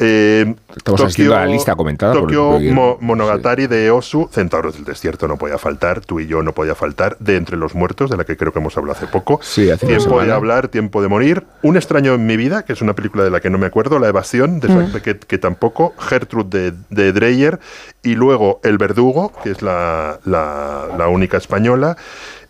[0.00, 2.82] Eh, Estamos a la lista comentada por- Tokio por Guillermo.
[2.82, 6.74] Mo- Monogatari de Osu, Centauros del Desierto no podía faltar, tú y yo no podía
[6.74, 9.38] faltar, de Entre los Muertos, de la que creo que hemos hablado hace poco.
[9.42, 11.44] Sí, hace Tiempo de hablar, tiempo de morir.
[11.62, 13.98] Un extraño en mi vida, que es una película de la que no me acuerdo,
[13.98, 17.58] La evasión, de Jacques Beckett, que tampoco, Gertrude de, de Dreyer,
[18.02, 21.96] y luego El verdugo, que es la, la- la única española.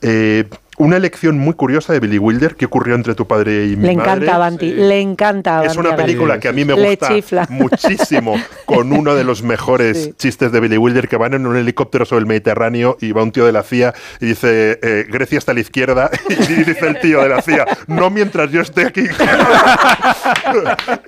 [0.02, 0.44] Eh,
[0.78, 3.96] una elección muy curiosa de Billy Wilder, que ocurrió entre tu padre y mi Le
[3.96, 4.12] madre.
[4.12, 7.08] encanta Avanti, le encanta Es Avanti una película que a mí me gusta
[7.48, 10.14] muchísimo, con uno de los mejores Sí.
[10.16, 13.32] chistes de Billy Wilder, que van en un helicóptero sobre el Mediterráneo y va un
[13.32, 16.34] tío de la CIA y dice, eh, Grecia está a la izquierda, y
[16.64, 19.02] dice el tío de la CIA, no mientras yo esté aquí.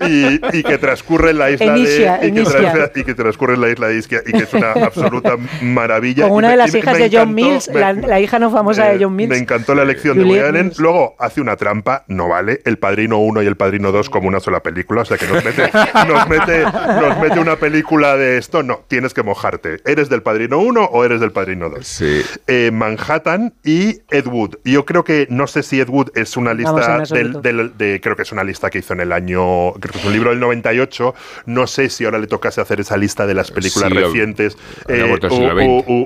[0.07, 1.81] y, y que transcurre en la isla de...
[1.81, 4.73] Y que, transcurre- y que transcurre en la isla de Ischia y que es una
[4.73, 6.25] absoluta maravilla.
[6.29, 8.21] Con Y una de las me- hijas me de John encantó, Mills, me- la, la
[8.21, 9.31] hija no famosa de John Mills.
[9.31, 10.73] Me encantó la elección de Woody Allen.
[10.79, 12.61] Luego hace una trampa, no vale.
[12.65, 15.03] El Padrino 1 y El Padrino 2 como una sola película.
[15.03, 15.71] O sea que nos mete,
[16.09, 18.63] nos mete, nos mete una película de esto.
[18.63, 19.79] No, tienes que mojarte.
[19.85, 22.03] ¿Eres del Padrino 1 o eres del Padrino 2?
[22.47, 24.57] Eh, Manhattan y Ed Wood.
[24.65, 28.17] Yo creo que, no sé si Ed Wood es una lista del, del- de, creo
[28.17, 30.41] que es una lista que hizo en el año, creo que es un libro del
[30.41, 31.15] 98.
[31.47, 34.57] No sé si ahora le tocase hacer esa lista de las películas Sí, recientes.
[34.89, 35.17] eh,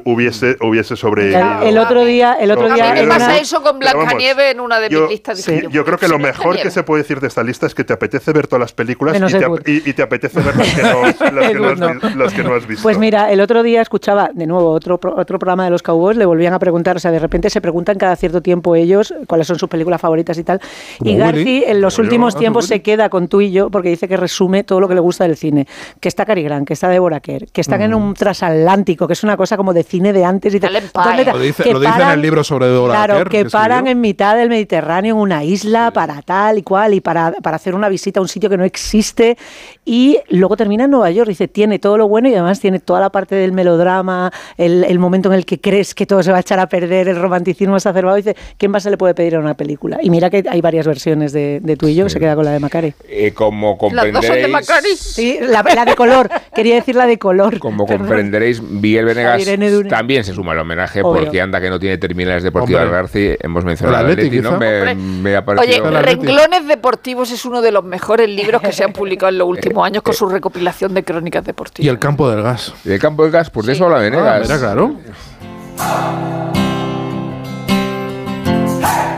[0.04, 1.62] hubiese, hubiese sobrevivido.
[1.62, 4.88] El, el otro día, el otro día en una- eso con Blancanieves en una de
[4.90, 5.38] yo- mis listas.
[5.40, 7.74] Sí, Dije yo creo que lo mejor que se puede decir de esta lista es
[7.74, 9.20] que te apetece ver todas las películas y
[9.62, 12.16] te, y- y apetece ver las que no, las que no Ed Wood has, no.
[12.16, 12.82] las que no has visto.
[12.82, 16.26] Pues mira, el otro día escuchaba de nuevo otro, otro programa de los Cowboys, le
[16.26, 19.58] volvían a preguntar, o sea, de repente se preguntan cada cierto tiempo ellos cuáles son
[19.58, 20.60] sus películas favoritas y tal.
[20.98, 23.50] Como y Garci Willy, en los yo, últimos ah, tiempos se queda con tú y
[23.52, 25.66] yo porque dice que resume todo lo que le gusta del cine.
[26.00, 29.22] Que está Cary Grant, que está Deborah Kerr, que están en un transatlántico, que es
[29.24, 30.54] una cosa como de cine de antes.
[30.54, 30.72] Y tal.
[30.92, 33.50] ¿Dónde ta- Lo dice, que lo dice en el libro sobre Deborah Claro, Kerr, que,
[33.50, 37.56] paran en mitad del Mediterráneo en una isla para tal y cual y para, para
[37.56, 39.36] hacer una visita a un sitio que no existe
[39.84, 41.28] y luego termina en Nueva York.
[41.28, 44.98] Dice, tiene todo lo bueno y además tiene toda la parte del melodrama, el, el
[44.98, 47.76] momento en el que crees que todo se va a echar a perder, el romanticismo
[47.76, 48.16] exacerbado.
[48.16, 49.98] Dice, ¿qué más se le puede pedir a una película?
[50.02, 52.52] Y mira que hay varias versiones de, de tú y yo, se queda con la
[52.52, 52.94] de Macari.
[53.08, 54.96] Eh, como Las dos son de comprenderéis, Macari.
[54.96, 57.58] Sí, la, la de color, quería decir la de color.
[57.58, 58.06] como Perdón.
[58.06, 59.42] comprenderéis, Miguel Venegas
[59.88, 61.22] también se suma al homenaje Obvio.
[61.22, 64.58] porque anda que no tiene terminales deportivas Hemos mencionado al Atleti, Atleti, ¿no?
[64.58, 65.86] Me, ha Oye, parecido...
[65.86, 66.04] Atleti.
[66.26, 69.86] Renglones Deportivos es uno de los mejores libros que se han publicado en los últimos
[69.86, 71.84] años con su recopilación de crónicas deportivas.
[71.86, 72.72] Y el campo del gas.
[72.84, 73.50] ¿Y el campo del gas?
[73.50, 74.42] Pues de eso habla Ah, Venegas.
[74.42, 74.96] mira, claro.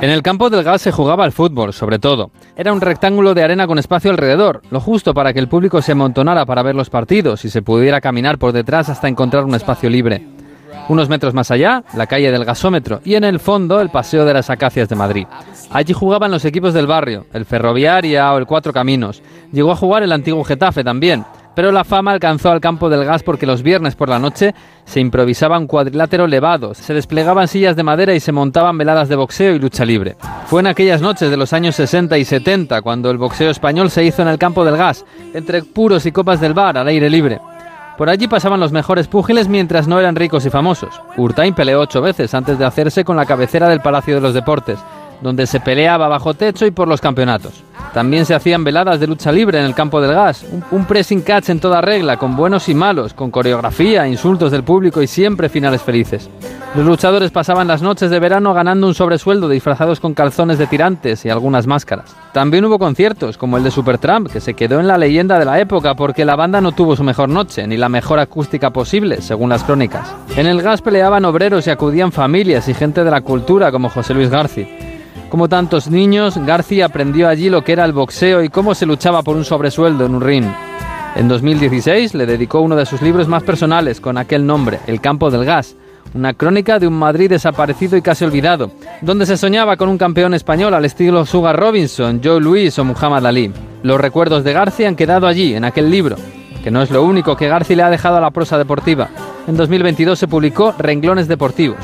[0.02, 2.30] En el campo del gas se jugaba al fútbol, sobre todo.
[2.54, 5.92] Era un rectángulo de arena con espacio alrededor, lo justo para que el público se
[5.92, 9.88] amontonara para ver los partidos y se pudiera caminar por detrás hasta encontrar un espacio
[9.88, 10.26] libre.
[10.88, 14.34] Unos metros más allá, la calle del gasómetro y en el fondo el Paseo de
[14.34, 15.26] las Acacias de Madrid.
[15.70, 19.22] Allí jugaban los equipos del barrio, el Ferroviaria o el Cuatro Caminos.
[19.52, 21.24] Llegó a jugar el antiguo Getafe también,
[21.56, 25.00] pero la fama alcanzó al campo del gas porque los viernes por la noche se
[25.00, 29.58] improvisaban cuadriláteros levados, se desplegaban sillas de madera y se montaban veladas de boxeo y
[29.58, 30.16] lucha libre.
[30.48, 34.04] Fue en aquellas noches de los años 60 y 70 cuando el boxeo español se
[34.04, 37.40] hizo en el campo del gas, entre puros y copas del bar al aire libre.
[37.96, 41.00] Por allí pasaban los mejores púgiles mientras no eran ricos y famosos.
[41.16, 44.78] Urtain peleó ocho veces antes de hacerse con la cabecera del Palacio de los Deportes.
[45.20, 47.62] Donde se peleaba bajo techo y por los campeonatos.
[47.92, 51.22] También se hacían veladas de lucha libre en el campo del gas, un, un pressing
[51.22, 55.48] catch en toda regla, con buenos y malos, con coreografía, insultos del público y siempre
[55.48, 56.28] finales felices.
[56.74, 61.24] Los luchadores pasaban las noches de verano ganando un sobresueldo disfrazados con calzones de tirantes
[61.24, 62.14] y algunas máscaras.
[62.34, 65.58] También hubo conciertos, como el de Supertramp, que se quedó en la leyenda de la
[65.58, 69.48] época porque la banda no tuvo su mejor noche, ni la mejor acústica posible, según
[69.48, 70.14] las crónicas.
[70.36, 74.12] En el gas peleaban obreros y acudían familias y gente de la cultura, como José
[74.12, 74.68] Luis García.
[75.28, 79.22] Como tantos niños, García aprendió allí lo que era el boxeo y cómo se luchaba
[79.22, 80.46] por un sobresueldo en un ring.
[81.16, 85.30] En 2016 le dedicó uno de sus libros más personales con aquel nombre, El campo
[85.30, 85.74] del gas,
[86.14, 88.70] una crónica de un Madrid desaparecido y casi olvidado,
[89.00, 93.26] donde se soñaba con un campeón español al estilo Sugar Robinson, Joe Louis o Muhammad
[93.26, 93.52] Ali.
[93.82, 96.16] Los recuerdos de García han quedado allí, en aquel libro,
[96.62, 99.08] que no es lo único que García le ha dejado a la prosa deportiva.
[99.48, 101.78] En 2022 se publicó Renglones Deportivos,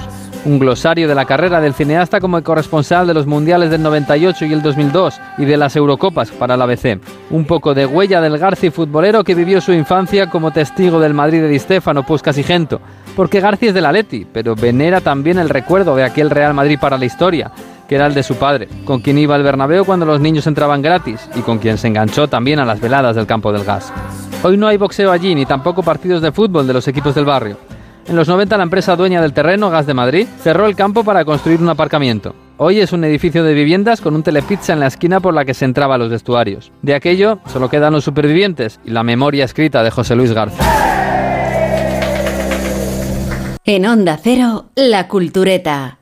[0.45, 4.53] un glosario de la carrera del cineasta como corresponsal de los mundiales del 98 y
[4.53, 7.01] el 2002 y de las Eurocopas para la ABC.
[7.31, 11.41] Un poco de huella del García futbolero que vivió su infancia como testigo del Madrid
[11.41, 12.81] de Di Stefano, Puskas y Gento.
[13.15, 16.97] Porque García es del Atleti, pero venera también el recuerdo de aquel Real Madrid para
[16.97, 17.53] la historia,
[17.87, 20.81] que era el de su padre, con quien iba al Bernabéu cuando los niños entraban
[20.81, 23.93] gratis y con quien se enganchó también a las veladas del campo del gas.
[24.43, 27.59] Hoy no hay boxeo allí ni tampoco partidos de fútbol de los equipos del barrio.
[28.07, 31.25] En los 90 la empresa dueña del terreno, Gas de Madrid, cerró el campo para
[31.25, 32.35] construir un aparcamiento.
[32.57, 35.55] Hoy es un edificio de viviendas con un telepizza en la esquina por la que
[35.55, 36.73] se entraba a los vestuarios.
[36.83, 40.65] De aquello solo quedan los supervivientes y la memoria escrita de José Luis García.
[43.65, 46.02] En Onda Cero, La Cultureta.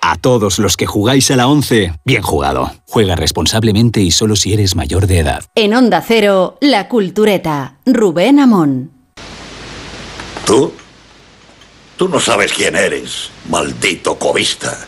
[0.00, 2.72] A todos los que jugáis a la 11, bien jugado.
[2.86, 5.44] Juega responsablemente y solo si eres mayor de edad.
[5.54, 7.78] En Onda Cero, La Cultureta.
[7.84, 8.92] Rubén Amón.
[10.46, 10.72] ¿Tú?
[11.96, 14.86] Tú no sabes quién eres, maldito cobista.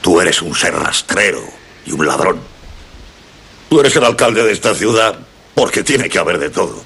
[0.00, 1.42] Tú eres un ser rastrero
[1.84, 2.38] y un ladrón.
[3.68, 5.18] Tú eres el alcalde de esta ciudad
[5.54, 6.82] porque tiene que haber de todo.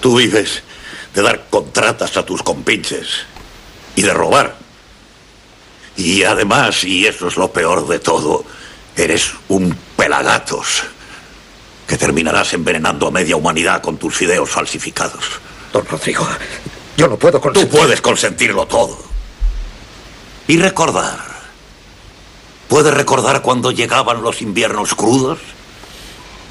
[0.00, 0.62] Tú vives
[1.14, 3.24] de dar contratas a tus compinches
[3.96, 4.59] y de robar.
[6.00, 8.42] Y además, y eso es lo peor de todo,
[8.96, 10.82] eres un pelagatos
[11.86, 15.24] que terminarás envenenando a media humanidad con tus fideos falsificados.
[15.74, 16.26] Don Rodrigo,
[16.96, 18.98] yo no puedo Tú puedes consentirlo todo.
[20.48, 21.18] Y recordar.
[22.68, 25.38] ¿Puedes recordar cuando llegaban los inviernos crudos?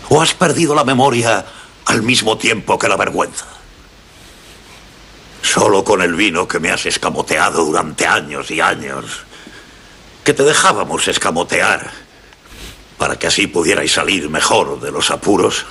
[0.10, 1.44] ¿O has perdido la memoria
[1.86, 3.46] al mismo tiempo que la vergüenza?
[5.42, 9.26] Solo con el vino que me has escamoteado durante años y años.
[10.30, 11.90] Que te dejábamos escamotear
[13.00, 15.66] para que así pudierais salir mejor de los apuros.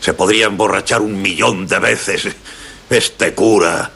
[0.00, 2.26] Se podría emborrachar un millón de veces
[2.88, 3.90] este cura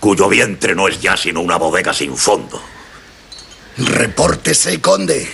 [0.00, 2.60] cuyo vientre no es ya sino una bodega sin fondo.
[3.78, 5.26] Repórtese, conde,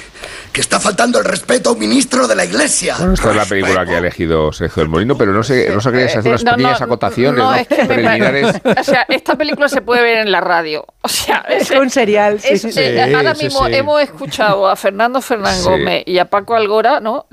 [0.55, 2.95] que está faltando el respeto a un ministro de la iglesia.
[3.13, 6.15] Esta es la película que ha elegido Sergio del Molino, pero no sé, no sabrías
[6.17, 7.57] hacer unas no, pequeñas no, acotaciones, no, ¿no?
[7.57, 8.61] es que- preliminares.
[8.79, 10.87] O sea, esta película se puede ver en la radio.
[11.03, 12.49] O sea, Es un serial, sí.
[12.53, 13.75] es- Sí, eh, ahora sí, mismo sí.
[13.75, 15.69] hemos escuchado a Fernando Fernán Sí.
[15.69, 17.27] Gómez y a Paco Algora, ¿no?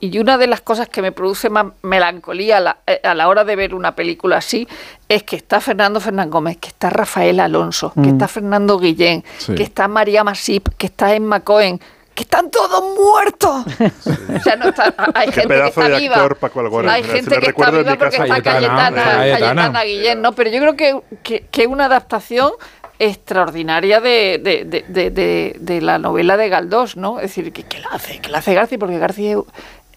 [0.00, 3.28] Y una de las cosas que me produce más melancolía a la, eh, a la
[3.28, 4.66] hora de ver una película así
[5.06, 8.08] es que está Fernando Fernán Gómez, que está Rafael Alonso, que Mm.
[8.14, 9.54] está Fernando Guillén, Sí.
[9.54, 11.78] que está María Masip, que está Emma Cohen,
[12.22, 13.64] que están todos muertos.
[14.32, 16.14] O sea, no está- hay Qué gente que está de viva.
[16.16, 16.92] actor, Paco Algora.
[16.94, 19.40] Hay Se gente me que está viva porque está Cayetana, Cayetana, Cayetana.
[19.62, 20.32] Cayetana Guillén, ¿no?
[20.32, 22.52] Pero yo creo que, que, que una adaptación
[22.98, 27.18] extraordinaria de, de, de, de- de- de la novela de Galdós, ¿no?
[27.18, 29.38] Es decir, que, que la hace, que la hace García, porque García es,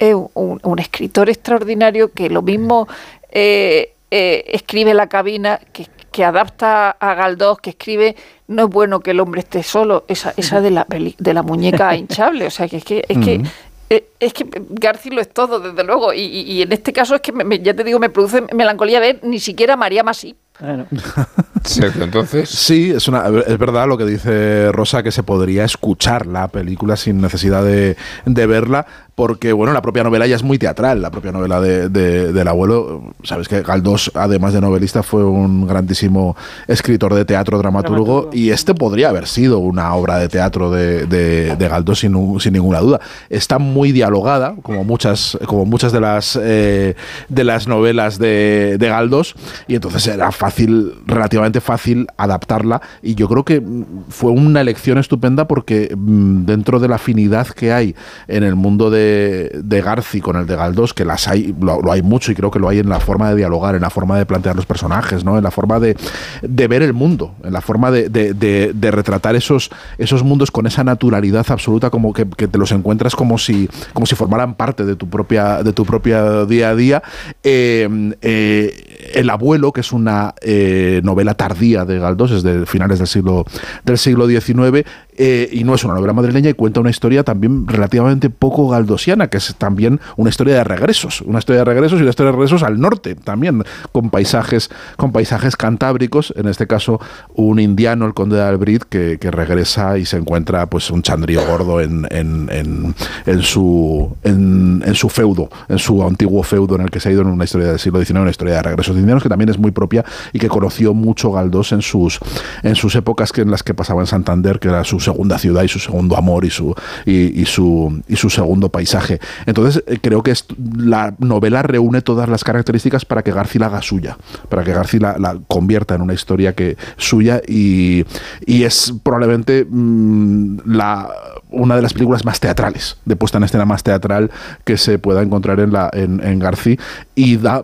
[0.09, 2.87] es un, un escritor extraordinario que lo mismo
[3.31, 8.15] eh, eh, escribe La cabina, que, que adapta a Galdós, que escribe
[8.47, 11.43] No es bueno que el hombre esté solo, esa, esa de, la peli- de la
[11.43, 13.03] muñeca hinchable, o sea, que es que...
[13.09, 13.47] Es que Ujú.
[13.89, 17.15] eh, es que García lo es todo, desde luego, y, y- y en este caso
[17.15, 20.03] es que, me- me- ya te digo, me produce melancolía ver ni siquiera a María
[20.03, 20.35] Masí.
[21.63, 22.47] Sergio, entonces.
[22.49, 26.95] Sí, es, una, es verdad lo que dice Rosa, que se podría escuchar la película
[26.95, 28.85] sin necesidad de, de verla,
[29.15, 32.47] porque bueno, la propia novela ya es muy teatral, la propia novela de, de- del
[32.49, 33.13] abuelo.
[33.23, 36.35] Sabes que Galdós, además de novelista, fue un grandísimo
[36.67, 41.67] escritor de teatro, dramaturgo, y este podría haber sido una obra de teatro de, de,
[41.69, 42.99] Galdós sin, sin ninguna duda.
[43.29, 46.95] Está muy dialogada, como muchas, como muchas de las eh,
[47.29, 49.35] de las novelas de, de Galdós,
[49.67, 53.63] y entonces era fácil, relativamente fácil adaptarla, y yo creo que
[54.09, 57.95] fue una elección estupenda porque mm, dentro de la afinidad que hay
[58.27, 62.01] en el mundo de, de Garci con el de Galdós, que las hay, lo, hay
[62.01, 64.25] mucho y creo que lo hay en la forma de dialogar, en la forma de
[64.25, 65.37] plantear los personajes, ¿no?
[65.37, 65.95] en la forma de,
[66.41, 70.83] de ver el mundo, en la forma de, de- retratar esos, esos mundos con esa
[70.83, 75.09] naturalidad absoluta, como que, te los encuentras como si, como si formaran parte de tu
[75.09, 77.03] propia, de tu propia día a día.
[77.43, 82.99] Eh, eh, el abuelo, que es una eh, novela tardía de Galdós, es de finales
[82.99, 83.45] del siglo,
[83.83, 84.85] del siglo XIX,
[85.17, 89.37] y no es una novela madrileña y cuenta una historia también relativamente poco galdosiana, que
[89.37, 92.63] es también una historia de regresos, una historia de regresos y una historia de regresos
[92.63, 96.99] al norte también, con paisajes, con paisajes cantábricos, en este caso
[97.35, 101.45] un indiano, el conde de Albrit, que, que regresa y se encuentra pues un chandrío
[101.45, 102.95] gordo en, en, en-
[103.25, 107.11] en su, en, en su feudo, en su antiguo feudo en el que se ha
[107.11, 109.49] ido en una historia del siglo XIX, una historia de regresos de indianos que también
[109.49, 112.19] es muy propia y que conoció mucho Galdós en sus,
[112.63, 115.63] en sus épocas que en las que pasaba en Santander, que era su segunda ciudad
[115.63, 116.73] y su segundo amor y su,
[117.05, 119.19] y, y su, y su segundo paisaje.
[119.45, 120.33] Entonces eh, creo que
[120.77, 124.17] la novela reúne todas las características para que García la haga suya,
[124.49, 128.05] para que García la, la convierta en una historia que suya y,
[128.45, 131.09] y es probablemente mm, la
[131.49, 134.29] una de las películas más teatrales, de puesta en escena más teatral
[134.65, 136.77] que se pueda encontrar en, la, en, en García
[137.15, 137.63] y da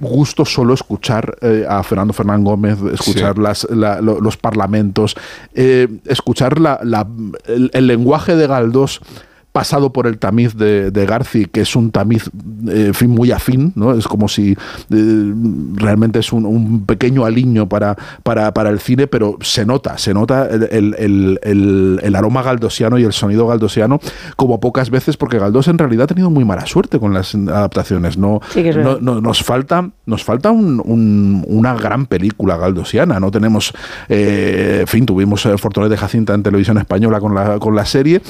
[0.00, 3.40] gusto solo escuchar eh, a Fernando Fernán Gómez, escuchar Sí.
[3.42, 5.14] las, la- lo- los parlamentos,
[5.54, 7.06] eh, escuchar la- la-
[7.46, 9.00] el, el lenguaje de Galdós
[9.54, 12.28] pasado por el tamiz de, de Garci, que es un tamiz
[12.68, 13.94] eh, fin, muy afín, ¿no?
[13.94, 14.50] Es como si
[14.90, 15.32] eh,
[15.74, 20.12] realmente es un, un pequeño aliño para, para, para el cine, pero se nota, se
[20.12, 21.38] nota el, el-
[22.02, 24.00] el- aroma galdosiano y el sonido galdosiano
[24.34, 28.18] como pocas veces, porque Galdós en realidad ha tenido muy mala suerte con las adaptaciones.
[28.18, 33.20] No, Sí no, no- nos falta, nos falta un- un- una gran película galdosiana.
[33.20, 33.72] No tenemos,
[34.08, 38.20] eh, en fin, tuvimos Fortunet de Jacinta en televisión española con la, con la serie,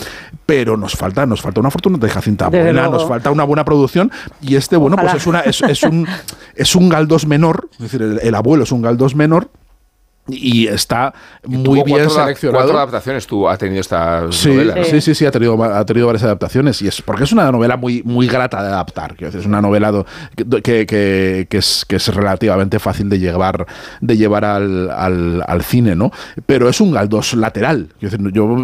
[0.44, 2.98] pero nos falta, nos falta una Fortunet de Jacinta Desde buena, luego.
[2.98, 4.10] nos falta una buena producción
[4.40, 5.12] y este, bueno, Ojalá.
[5.12, 6.06] pues es una, es, es un
[6.54, 9.48] es un Galdós menor, es decir, el, el abuelo es un Galdós menor.
[10.26, 11.12] Y está
[11.46, 12.62] muy Tuvo bien seleccionado.
[12.64, 14.74] Cuatro adaptaciones tú ha tenido esta Sí, novela.
[14.76, 14.84] ¿no?
[14.84, 16.80] sí, sí, sí, ha tenido, ha tenido varias adaptaciones.
[16.80, 19.14] Y es porque es una novela muy, muy grata de adaptar.
[19.18, 20.06] es una novela do-
[20.62, 23.66] que, que- que es, que es relativamente fácil de llevar,
[24.00, 26.10] de llevar al, al- al cine, ¿no?
[26.46, 27.88] Pero es un Galdós lateral.
[28.00, 28.08] Yo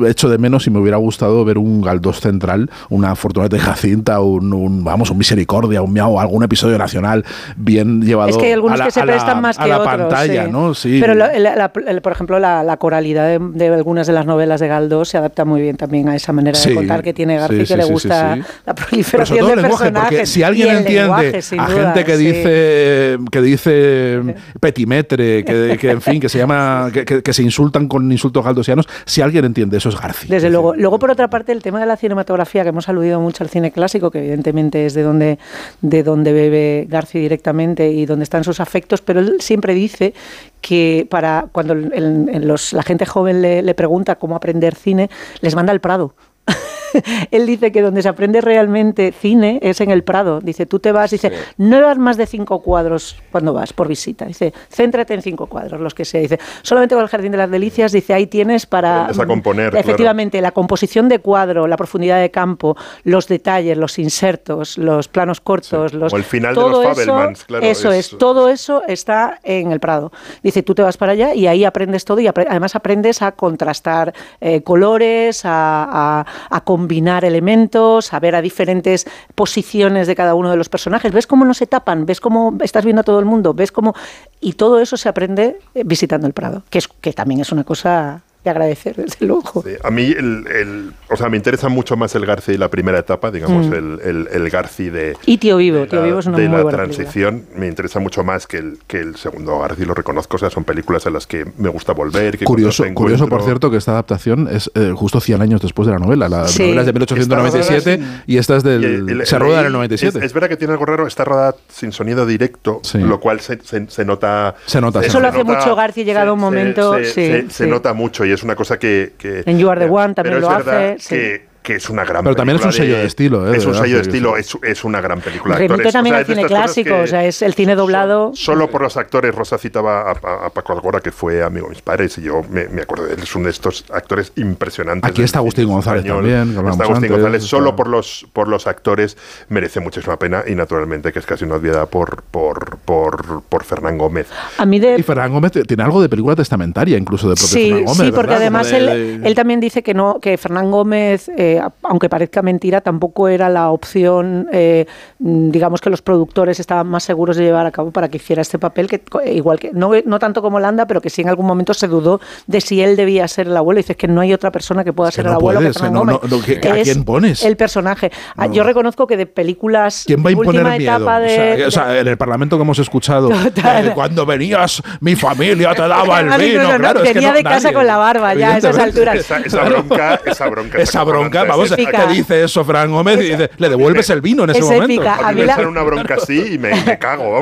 [0.07, 4.20] echo de menos y me hubiera gustado ver un Galdós central, una Fortunata de Jacinta,
[4.20, 7.24] un, un, vamos, un Misericordia, un Miau, algún episodio nacional
[7.57, 9.66] bien llevado Es que hay algunos a la, que se a la- prestan más a
[9.66, 9.95] la otros.
[9.97, 10.51] pantalla, sí.
[10.51, 10.73] ¿no?
[10.74, 10.99] Sí.
[11.01, 14.27] Pero la- la- la- el- por ejemplo, la, la coralidad de, de algunas de las
[14.27, 17.13] novelas de Galdós se adapta muy bien también a esa manera Sí, de contar que
[17.13, 19.85] tiene García, sí, que sí, le gusta la Pero proliferación sobre todo de el lenguaje,
[19.85, 20.29] porque personajes.
[20.31, 26.01] si alguien entiende lenguaje, a duda, gente que dice que dice petimetre, que, que, en
[26.01, 30.01] fin, que se llama que se insultan con insultos galdosianos, si alguien entiende eso es
[30.01, 30.29] García.
[30.31, 30.75] Desde luego.
[30.75, 33.71] Luego, por otra parte, el tema de la cinematografía, que hemos aludido mucho al cine
[33.71, 35.39] clásico, que evidentemente es de donde,
[35.81, 40.15] de donde bebe García directamente y donde están sus afectos, pero él siempre dice
[40.61, 45.11] que para cuando los- la gente joven le, le pregunta cómo aprender cine,
[45.41, 46.15] les manda al Prado.
[47.31, 50.41] Él dice que donde se aprende realmente cine es en el Prado.
[50.41, 54.25] Dice, tú te vas, dice, no vas más de cinco cuadros cuando vas por visita.
[54.27, 56.21] Dice, céntrate en cinco cuadros, los que sea.
[56.21, 59.07] Dice, solamente con el Jardín de las Delicias, dice, ahí tienes para...
[59.07, 59.79] A componer, claro.
[59.87, 65.41] Efectivamente, la composición de cuadro, la profundidad de campo, los detalles, los insertos, los planos
[65.41, 66.13] cortos, los...
[66.13, 69.39] O el final de todo los eso- Fabelmans, claro, Eso es, es- todo eso está
[69.45, 70.11] en el Prado.
[70.43, 73.33] Dice, tú te vas para allá y ahí aprendes todo y apre- además aprendes a
[73.33, 80.35] contrastar eh, colores, a, a- a combinar elementos, a ver a diferentes posiciones de cada
[80.35, 81.12] uno de los personajes.
[81.12, 82.07] ¿Ves cómo no se tapan?
[82.07, 83.55] ¿Ves cómo estás viendo a todo el mundo?
[83.55, 83.95] ¿Ves cómo...?
[84.41, 87.65] Y todo eso se aprende eh, visitando el Prado, que, es, que también es una
[87.65, 89.62] cosa de agradecer, desde luego.
[89.65, 92.69] Sí, A mí, el, el- o sea, me interesa mucho más el Garci de la
[92.69, 93.73] primera etapa, digamos, Mm.
[93.75, 96.57] el, el, el Garci de, Y Tío Vivo, Tío la, Vivo es una de muy
[96.57, 96.97] la buena película.
[97.05, 97.45] transición.
[97.55, 100.37] Me interesa mucho más que el, que el segundo Garci, lo reconozco.
[100.37, 102.39] O sea, son películas a las que me gusta volver.
[102.39, 105.93] Que Curioso, curioso, por cierto, que esta adaptación es eh, justo 100 años después de
[105.93, 106.29] la novela.
[106.29, 106.62] La Sí.
[106.62, 109.27] novela es de 1897 Está y esta es del.
[109.27, 110.19] Se rueda en el 97.
[110.19, 113.61] Es, es verdad que tiene algo raro, está rodada sin sonido directo, lo cual se,
[113.62, 114.55] se- se nota.
[114.67, 116.95] Se nota, Eso lo hace mucho García llegado un momento.
[116.99, 117.47] se, sí, se- sí.
[117.51, 119.12] se nota mucho y es una cosa que.
[119.19, 121.15] que En You Are the One también lo hace, sí.
[121.15, 123.57] Que, que es una gran Pero también es un película sello de estilo, ¿eh?
[123.57, 125.55] Es de un sello de estilo, es, es una gran película.
[125.57, 125.93] de Remite actores.
[125.93, 128.32] también O sea, al es de cine clásico, o sea, es el cine doblado.
[128.35, 131.70] Solo por los actores, Rosa citaba a, a- a Paco Algora, que fue amigo de
[131.74, 135.11] mis padres, y yo me, me acuerdo de él, es uno de estos actores impresionantes.
[135.11, 136.24] Aquí está Agustín González español.
[136.31, 139.16] también, Está Agustín antes, González, está- solo por los, por los actores
[139.49, 143.99] merece muchísima pena, y naturalmente que es casi una obviedad por, por, por, por Fernán
[143.99, 144.27] Gómez.
[144.59, 147.69] A mí de Y Ferran Gómez tiene algo de película testamentaria, incluso de propio Sí,
[147.69, 147.97] Ferran Gómez.
[148.07, 148.37] sí, porque ¿verdad?
[148.39, 151.50] además él, de- de- él también dice que no, que Fernán Gómez, eh,
[151.83, 154.87] aunque parezca mentira, tampoco era la opción, eh,
[155.19, 158.43] mm, digamos que los productores estaban más seguros de llevar a cabo para que hiciera
[158.43, 161.29] este papel, que co- igual que no, no tanto como Landa, pero que sí en
[161.29, 163.79] algún momento se dudó de si él debía ser el abuelo.
[163.79, 166.05] Dice que no hay otra persona que pueda ser no el abuelo puedes, que no,
[166.05, 166.31] no, Gómez.
[166.31, 167.43] no, ¿que- ¿a Es quién pones?
[167.45, 168.13] El personaje.
[168.37, 170.97] Ah, Yo reconozco que de películas ¿Quién va a imponer última miedo?
[170.97, 174.27] etapa O de, sea, de- o sea, en el Parlamento que hemos escuchado, eh, cuando
[174.27, 176.77] venías, mi familia te daba el Ah, vino.
[176.79, 179.17] claro, es que venía no- de casa nadie, con la barba ya a esas alturas.
[179.17, 180.79] Esa, esa bronca, esa bronca.
[180.79, 183.19] es Esa bronca, vamos, Es ¿qué dice eso Fran Gómez?
[183.21, 184.85] Y dice, le devuelves el vino en ese Es momento.
[184.87, 185.17] épica.
[185.29, 187.41] A mí me sale una bronca así y me, me cago.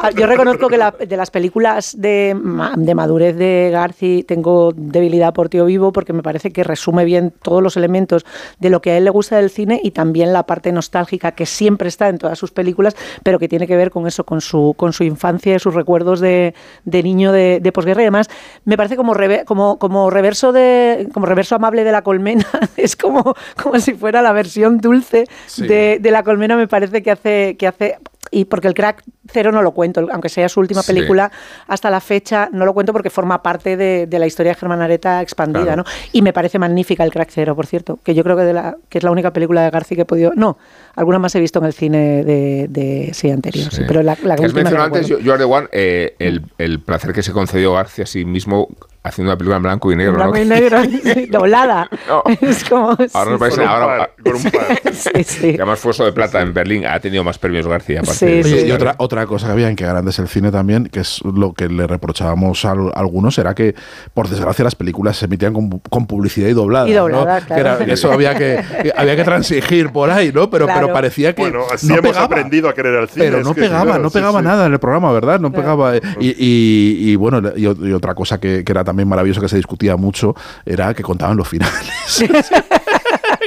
[0.00, 2.36] Ah, Yo reconozco que la- de las películas de,
[2.76, 7.32] de madurez de Garci tengo debilidad por Tío Vivo porque me parece que resume bien
[7.42, 8.24] todos los elementos
[8.58, 11.46] de lo que a él le gusta del cine y también la parte nostálgica que
[11.46, 14.74] siempre está en todas sus películas, pero que tiene que ver con eso, con su,
[14.76, 16.54] con su infancia y sus recuerdos de,
[16.84, 18.28] de niño de, de posguerra y demás.
[18.64, 22.46] Me parece como, reve- como, como reverso de como reverso amable de la colmena.
[22.76, 25.66] es como, como si fuera la versión dulce Sí.
[25.66, 26.56] de, de la colmena.
[26.56, 27.98] Me parece que hace, que hace
[28.30, 30.92] y porque el crack cero no lo cuento, aunque sea su última Sí.
[30.92, 31.30] película,
[31.68, 34.80] hasta la fecha no lo cuento porque forma parte de, de la historia de Germán
[34.82, 35.82] Areta expandida, Claro.
[35.82, 35.90] ¿no?
[36.12, 38.76] Y me parece magnífica el crack cero, por cierto, que yo creo que, de la,
[38.88, 40.32] que es la única película de García que he podido...
[40.34, 40.58] No,
[40.96, 44.34] alguna más he visto en el cine de, de sí, anterior, sí, pero la, la
[44.34, 48.06] última mencionado antes, Are the One, eh, el, el placer que se concedió García a
[48.06, 48.68] sí mismo
[49.02, 50.12] haciendo una película en blanco y negro.
[50.12, 50.42] En blanco ¿no?
[50.42, 50.78] y negro,
[51.14, 51.90] sí, doblada.
[52.40, 52.96] Es como...
[53.12, 54.52] Ahora nos parece, ahora, Con un par.
[54.94, 55.40] Sí, sí.
[55.50, 58.00] que además fue oso de plata en Berlín, ha tenido más premios García.
[58.00, 58.66] aparte Sí, de Oye, eso.
[58.66, 61.20] y otra, otra cosa que había en que grande es el cine también, que es
[61.24, 63.74] lo que le reprochábamos a, al- algunos, era que,
[64.14, 66.88] por desgracia, las películas se emitían con, con publicidad y doblada.
[66.88, 67.46] Y doblada, ¿no?
[67.46, 67.78] claro.
[67.78, 70.48] Que era- eso había que, que había que transigir por ahí, ¿no?
[70.48, 70.83] Pero, Claro.
[70.86, 71.42] Pero parecía que.
[71.42, 72.26] Bueno, así no hemos pegaba.
[72.26, 73.26] aprendido a querer al cine.
[73.26, 74.44] Pero es no que, pegaba, claro, no pegaba sí.
[74.44, 75.40] nada en el programa, ¿verdad?
[75.40, 75.96] No pegaba.
[75.96, 79.48] eh, Y, y- y bueno, y, y otra cosa que, que era también maravilloso que
[79.48, 80.34] se discutía mucho
[80.64, 81.74] era que contaban los finales.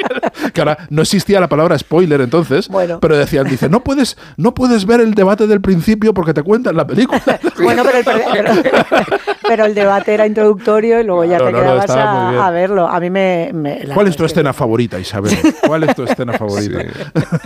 [0.53, 2.99] que ahora no existía la palabra spoiler entonces, Bueno.
[2.99, 6.76] pero decían, dice, no puedes, no puedes ver el debate del principio porque te cuentan
[6.76, 7.22] la película.
[7.60, 8.06] Bueno, pero el,
[8.64, 9.06] pero-
[9.48, 11.90] pero el debate era introductorio y luego ya Claro, te no, no, quedabas
[12.30, 12.88] muy a, a verlo.
[12.88, 13.52] A mí me...
[13.53, 15.36] me- la ¿Cuál es tu verdad escena favorita, Isabel?
[15.65, 16.80] ¿Cuál es tu escena favorita?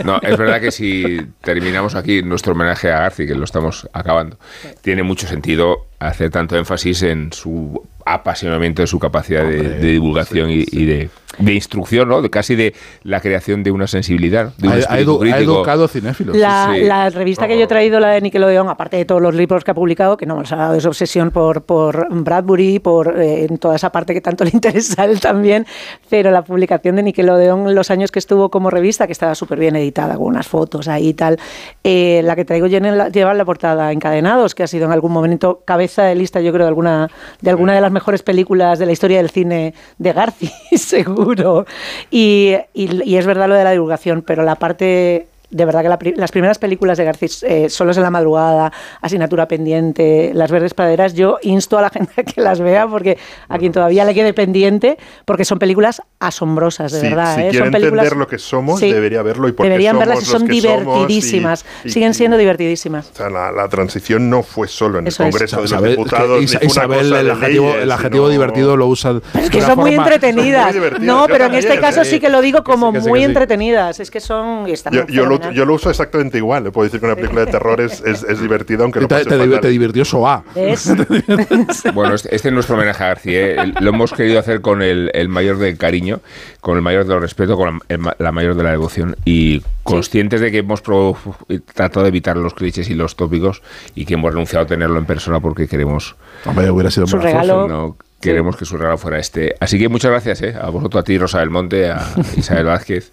[0.04, 4.36] No, es verdad que si terminamos aquí nuestro homenaje a Garci, que lo estamos acabando,
[4.82, 10.50] tiene mucho sentido hacer tanto énfasis en su apasionamiento, de su capacidad de, de divulgación
[10.50, 11.08] y, y de,
[11.38, 12.20] de instrucción, ¿no?
[12.20, 12.74] De casi de
[13.04, 16.36] la creación de una sensibilidad, de un Ha, ha edu- ha educado cinéfilos.
[16.36, 16.84] La, Sí, sí.
[16.86, 19.70] la revista que yo he traído, la de Nickelodeon, aparte de todos los libros que
[19.70, 23.46] ha publicado, que no nos ha dado de su obsesión por, por Bradbury, por eh,
[23.48, 25.64] en toda esa parte que tanto le interesa a él también,
[26.10, 29.76] pero la publicación de Nickelodeon, los años que estuvo como revista, que estaba súper bien
[29.76, 31.38] editada, con unas fotos ahí y tal,
[31.84, 34.92] eh, la que traigo en la- lleva en la portada Encadenados, que ha sido en
[34.92, 37.10] algún momento cabeza de lista, yo creo, de alguna
[37.42, 41.66] de, alguna de las mejores películas de la historia del cine de Garci, seguro.
[42.10, 45.88] Y, y- y es verdad lo de la divulgación, pero la parte de verdad que
[45.88, 50.74] la las primeras películas de García, eh, Solos en la madrugada, Asignatura pendiente, Las verdes
[50.74, 53.18] praderas, yo insto a la gente a que las vea porque
[53.48, 57.34] a quien todavía le quede pendiente, porque son películas asombrosas, de Sí, verdad.
[57.36, 57.48] si ¿eh?
[57.50, 58.92] quiere son películas, entender lo que somos, Sí.
[58.92, 61.64] debería verlo y por qué Deberían somos verlas y los son que y- divertidísimas.
[61.84, 63.10] y- Siguen siendo divertidísimas.
[63.12, 65.34] O sea, la, la transición no fue solo en Eso el es.
[65.34, 68.76] Congreso de los Diputados, que fue una Isabel, el adjetivo, leyes, el adjetivo sino- divertido
[68.76, 69.20] lo usa.
[69.38, 70.74] Es que son muy entretenidas.
[70.98, 72.18] Muy no, pero en este caso sí.
[72.20, 74.00] que lo digo como que que muy entretenidas.
[74.00, 74.66] Es que son.
[75.08, 76.64] yo lo, yo lo uso exactamente igual.
[76.64, 79.14] Le puedo decir que una película de terror es, es, es divertida, aunque lo te,
[79.14, 80.04] pase te- te divirtió.
[81.94, 83.40] Bueno, este, este es nuestro homenaje a García.
[83.64, 83.72] ¿eh?
[83.80, 86.20] Lo hemos querido hacer con el, el mayor del cariño,
[86.60, 89.16] con el mayor de los respeto, con la, el ma- la mayor de la devoción
[89.24, 93.62] y conscientes de que hemos tratado de evitar los clichés y los tópicos
[93.94, 96.14] y que hemos renunciado a tenerlo en persona porque queremos
[96.44, 97.68] Hombre, hubiera sido Su más regalo.
[97.68, 99.54] no queremos que su regalo fuera este.
[99.60, 100.54] Así que muchas gracias ¿eh?
[100.60, 103.12] a vosotros, a ti, Rosa del Monte, a Isabel Vázquez,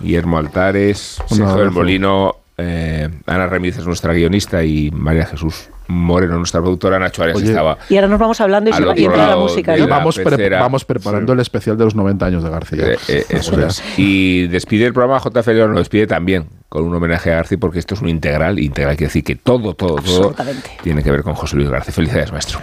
[0.00, 1.70] Guillermo Altares, Sergio del.
[1.70, 7.38] Molino, eh, Ana Ramírez es nuestra guionista y María Jesús Moreno, nuestra productora, Nacho Arias
[7.38, 7.78] Oye, estaba.
[7.88, 9.74] Y ahora nos vamos hablando y, se va- y entra la música.
[9.76, 9.86] ¿no?
[9.86, 12.84] la vamos, pre- vamos preparando el especial de los 90 años de García.
[12.92, 13.82] Eh, eh, eso O sea, es.
[13.96, 17.78] Y despide el programa JF León, lo despide también con un homenaje a García porque
[17.78, 18.58] esto es un integral.
[18.58, 20.34] Integral quiere decir que todo, todo, todo
[20.82, 21.94] tiene que ver con José Luis García.
[21.94, 22.58] Felicidades, maestro.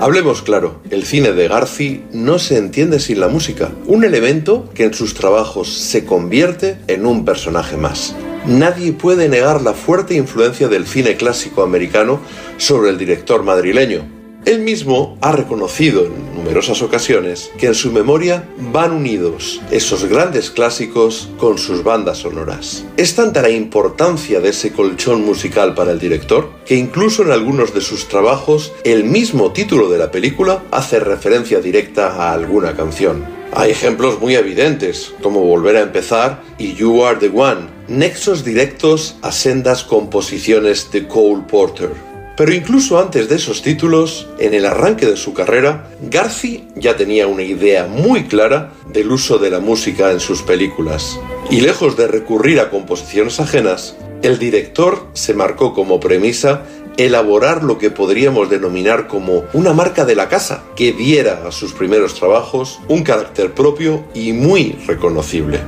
[0.00, 4.84] Hablemos claro, el cine de Garci no se entiende sin la música, un elemento que
[4.84, 8.16] en sus trabajos se convierte en un personaje más.
[8.46, 12.18] Nadie puede negar la fuerte influencia del cine clásico americano
[12.56, 18.48] sobre el director madrileño, él mismo ha reconocido en numerosas ocasiones que en su memoria
[18.72, 22.84] van unidos esos grandes clásicos con sus bandas sonoras.
[22.96, 27.74] Es tanta la importancia de ese colchón musical para el director que incluso en algunos
[27.74, 33.24] de sus trabajos el mismo título de la película hace referencia directa a alguna canción.
[33.52, 39.16] Hay ejemplos muy evidentes, como Volver a empezar y You Are the One, nexos directos
[39.22, 42.09] a sendas composiciones de Cole Porter.
[42.40, 47.26] Pero incluso antes de esos títulos, en el arranque de su carrera, Garci ya tenía
[47.26, 51.20] una idea muy clara del uso de la música en sus películas.
[51.50, 56.62] Y lejos de recurrir a composiciones ajenas, el director se marcó como premisa
[56.96, 61.74] elaborar lo que podríamos denominar como una marca de la casa que diera a sus
[61.74, 65.60] primeros trabajos un carácter propio y muy reconocible.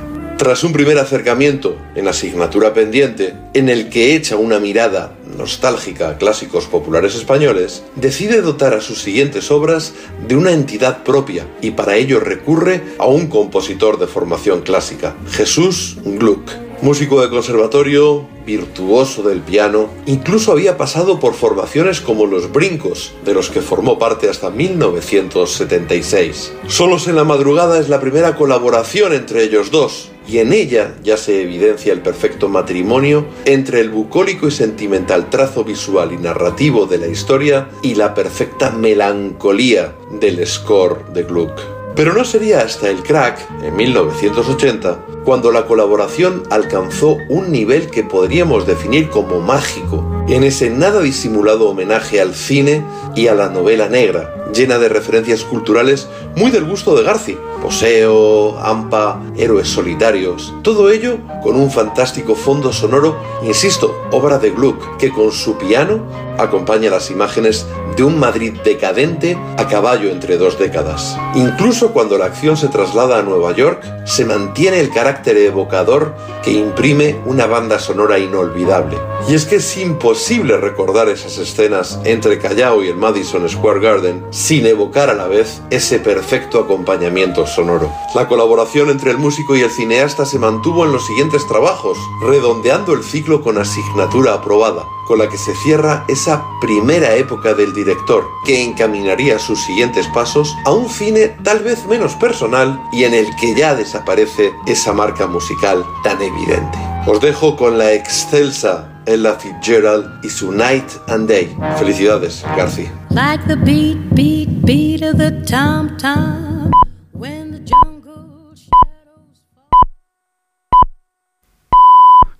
[0.43, 6.17] Tras un primer acercamiento en asignatura pendiente, en el que echa una mirada nostálgica a
[6.17, 9.93] clásicos populares españoles, decide dotar a sus siguientes obras
[10.27, 15.95] de una entidad propia y para ello recurre a un compositor de formación clásica, Jesús
[16.03, 16.62] Gluck.
[16.83, 23.33] Músico de conservatorio, virtuoso del piano, incluso había pasado por formaciones como Los Brincos, de
[23.33, 26.51] los que formó parte hasta 1976.
[26.67, 31.15] Solos en la madrugada es la primera colaboración entre ellos dos, y en ella ya
[31.15, 36.97] se evidencia el perfecto matrimonio entre el bucólico y sentimental trazo visual y narrativo de
[36.97, 41.82] la historia y la perfecta melancolía del score de Gluck.
[41.95, 48.03] Pero no sería hasta el crack, en 1980, cuando la colaboración alcanzó un nivel que
[48.03, 52.83] podríamos definir como mágico, en ese nada disimulado homenaje al cine
[53.15, 57.37] y a la novela negra, llena de referencias culturales muy del gusto de Garci.
[57.61, 64.97] Poseo, Ampa, héroes solitarios, todo ello con un fantástico fondo sonoro, insisto, obra de Gluck,
[64.97, 66.03] que con su piano
[66.37, 67.65] acompaña las imágenes
[67.95, 71.17] de un Madrid decadente a caballo entre dos décadas.
[71.35, 76.51] Incluso cuando la acción se traslada a Nueva York, se mantiene el carácter evocador que
[76.51, 78.97] imprime una banda sonora inolvidable.
[79.27, 84.25] Y es que es imposible recordar esas escenas entre Callao y el Madison Square Garden
[84.31, 87.89] sin evocar a la vez ese perfecto acompañamiento sonoro.
[88.15, 91.97] La colaboración entre el músico y el cineasta se mantuvo en los siguientes trabajos,
[92.27, 97.73] redondeando el ciclo con asignatura aprobada, con la que se cierra esa primera época del
[97.73, 103.13] director, que encaminaría sus siguientes pasos a un cine tal vez menos personal y en
[103.13, 106.77] el que ya desaparece esa marca musical tan evidente.
[107.05, 111.55] Os dejo con la excelsa Ella Fitzgerald y su Night and Day.
[111.77, 112.91] Felicidades, García.
[113.09, 116.71] Like the beat, beat, beat of the tom tom.
[117.11, 117.93] When the jungle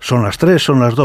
[0.04, 1.02] Son las 3, son las 2.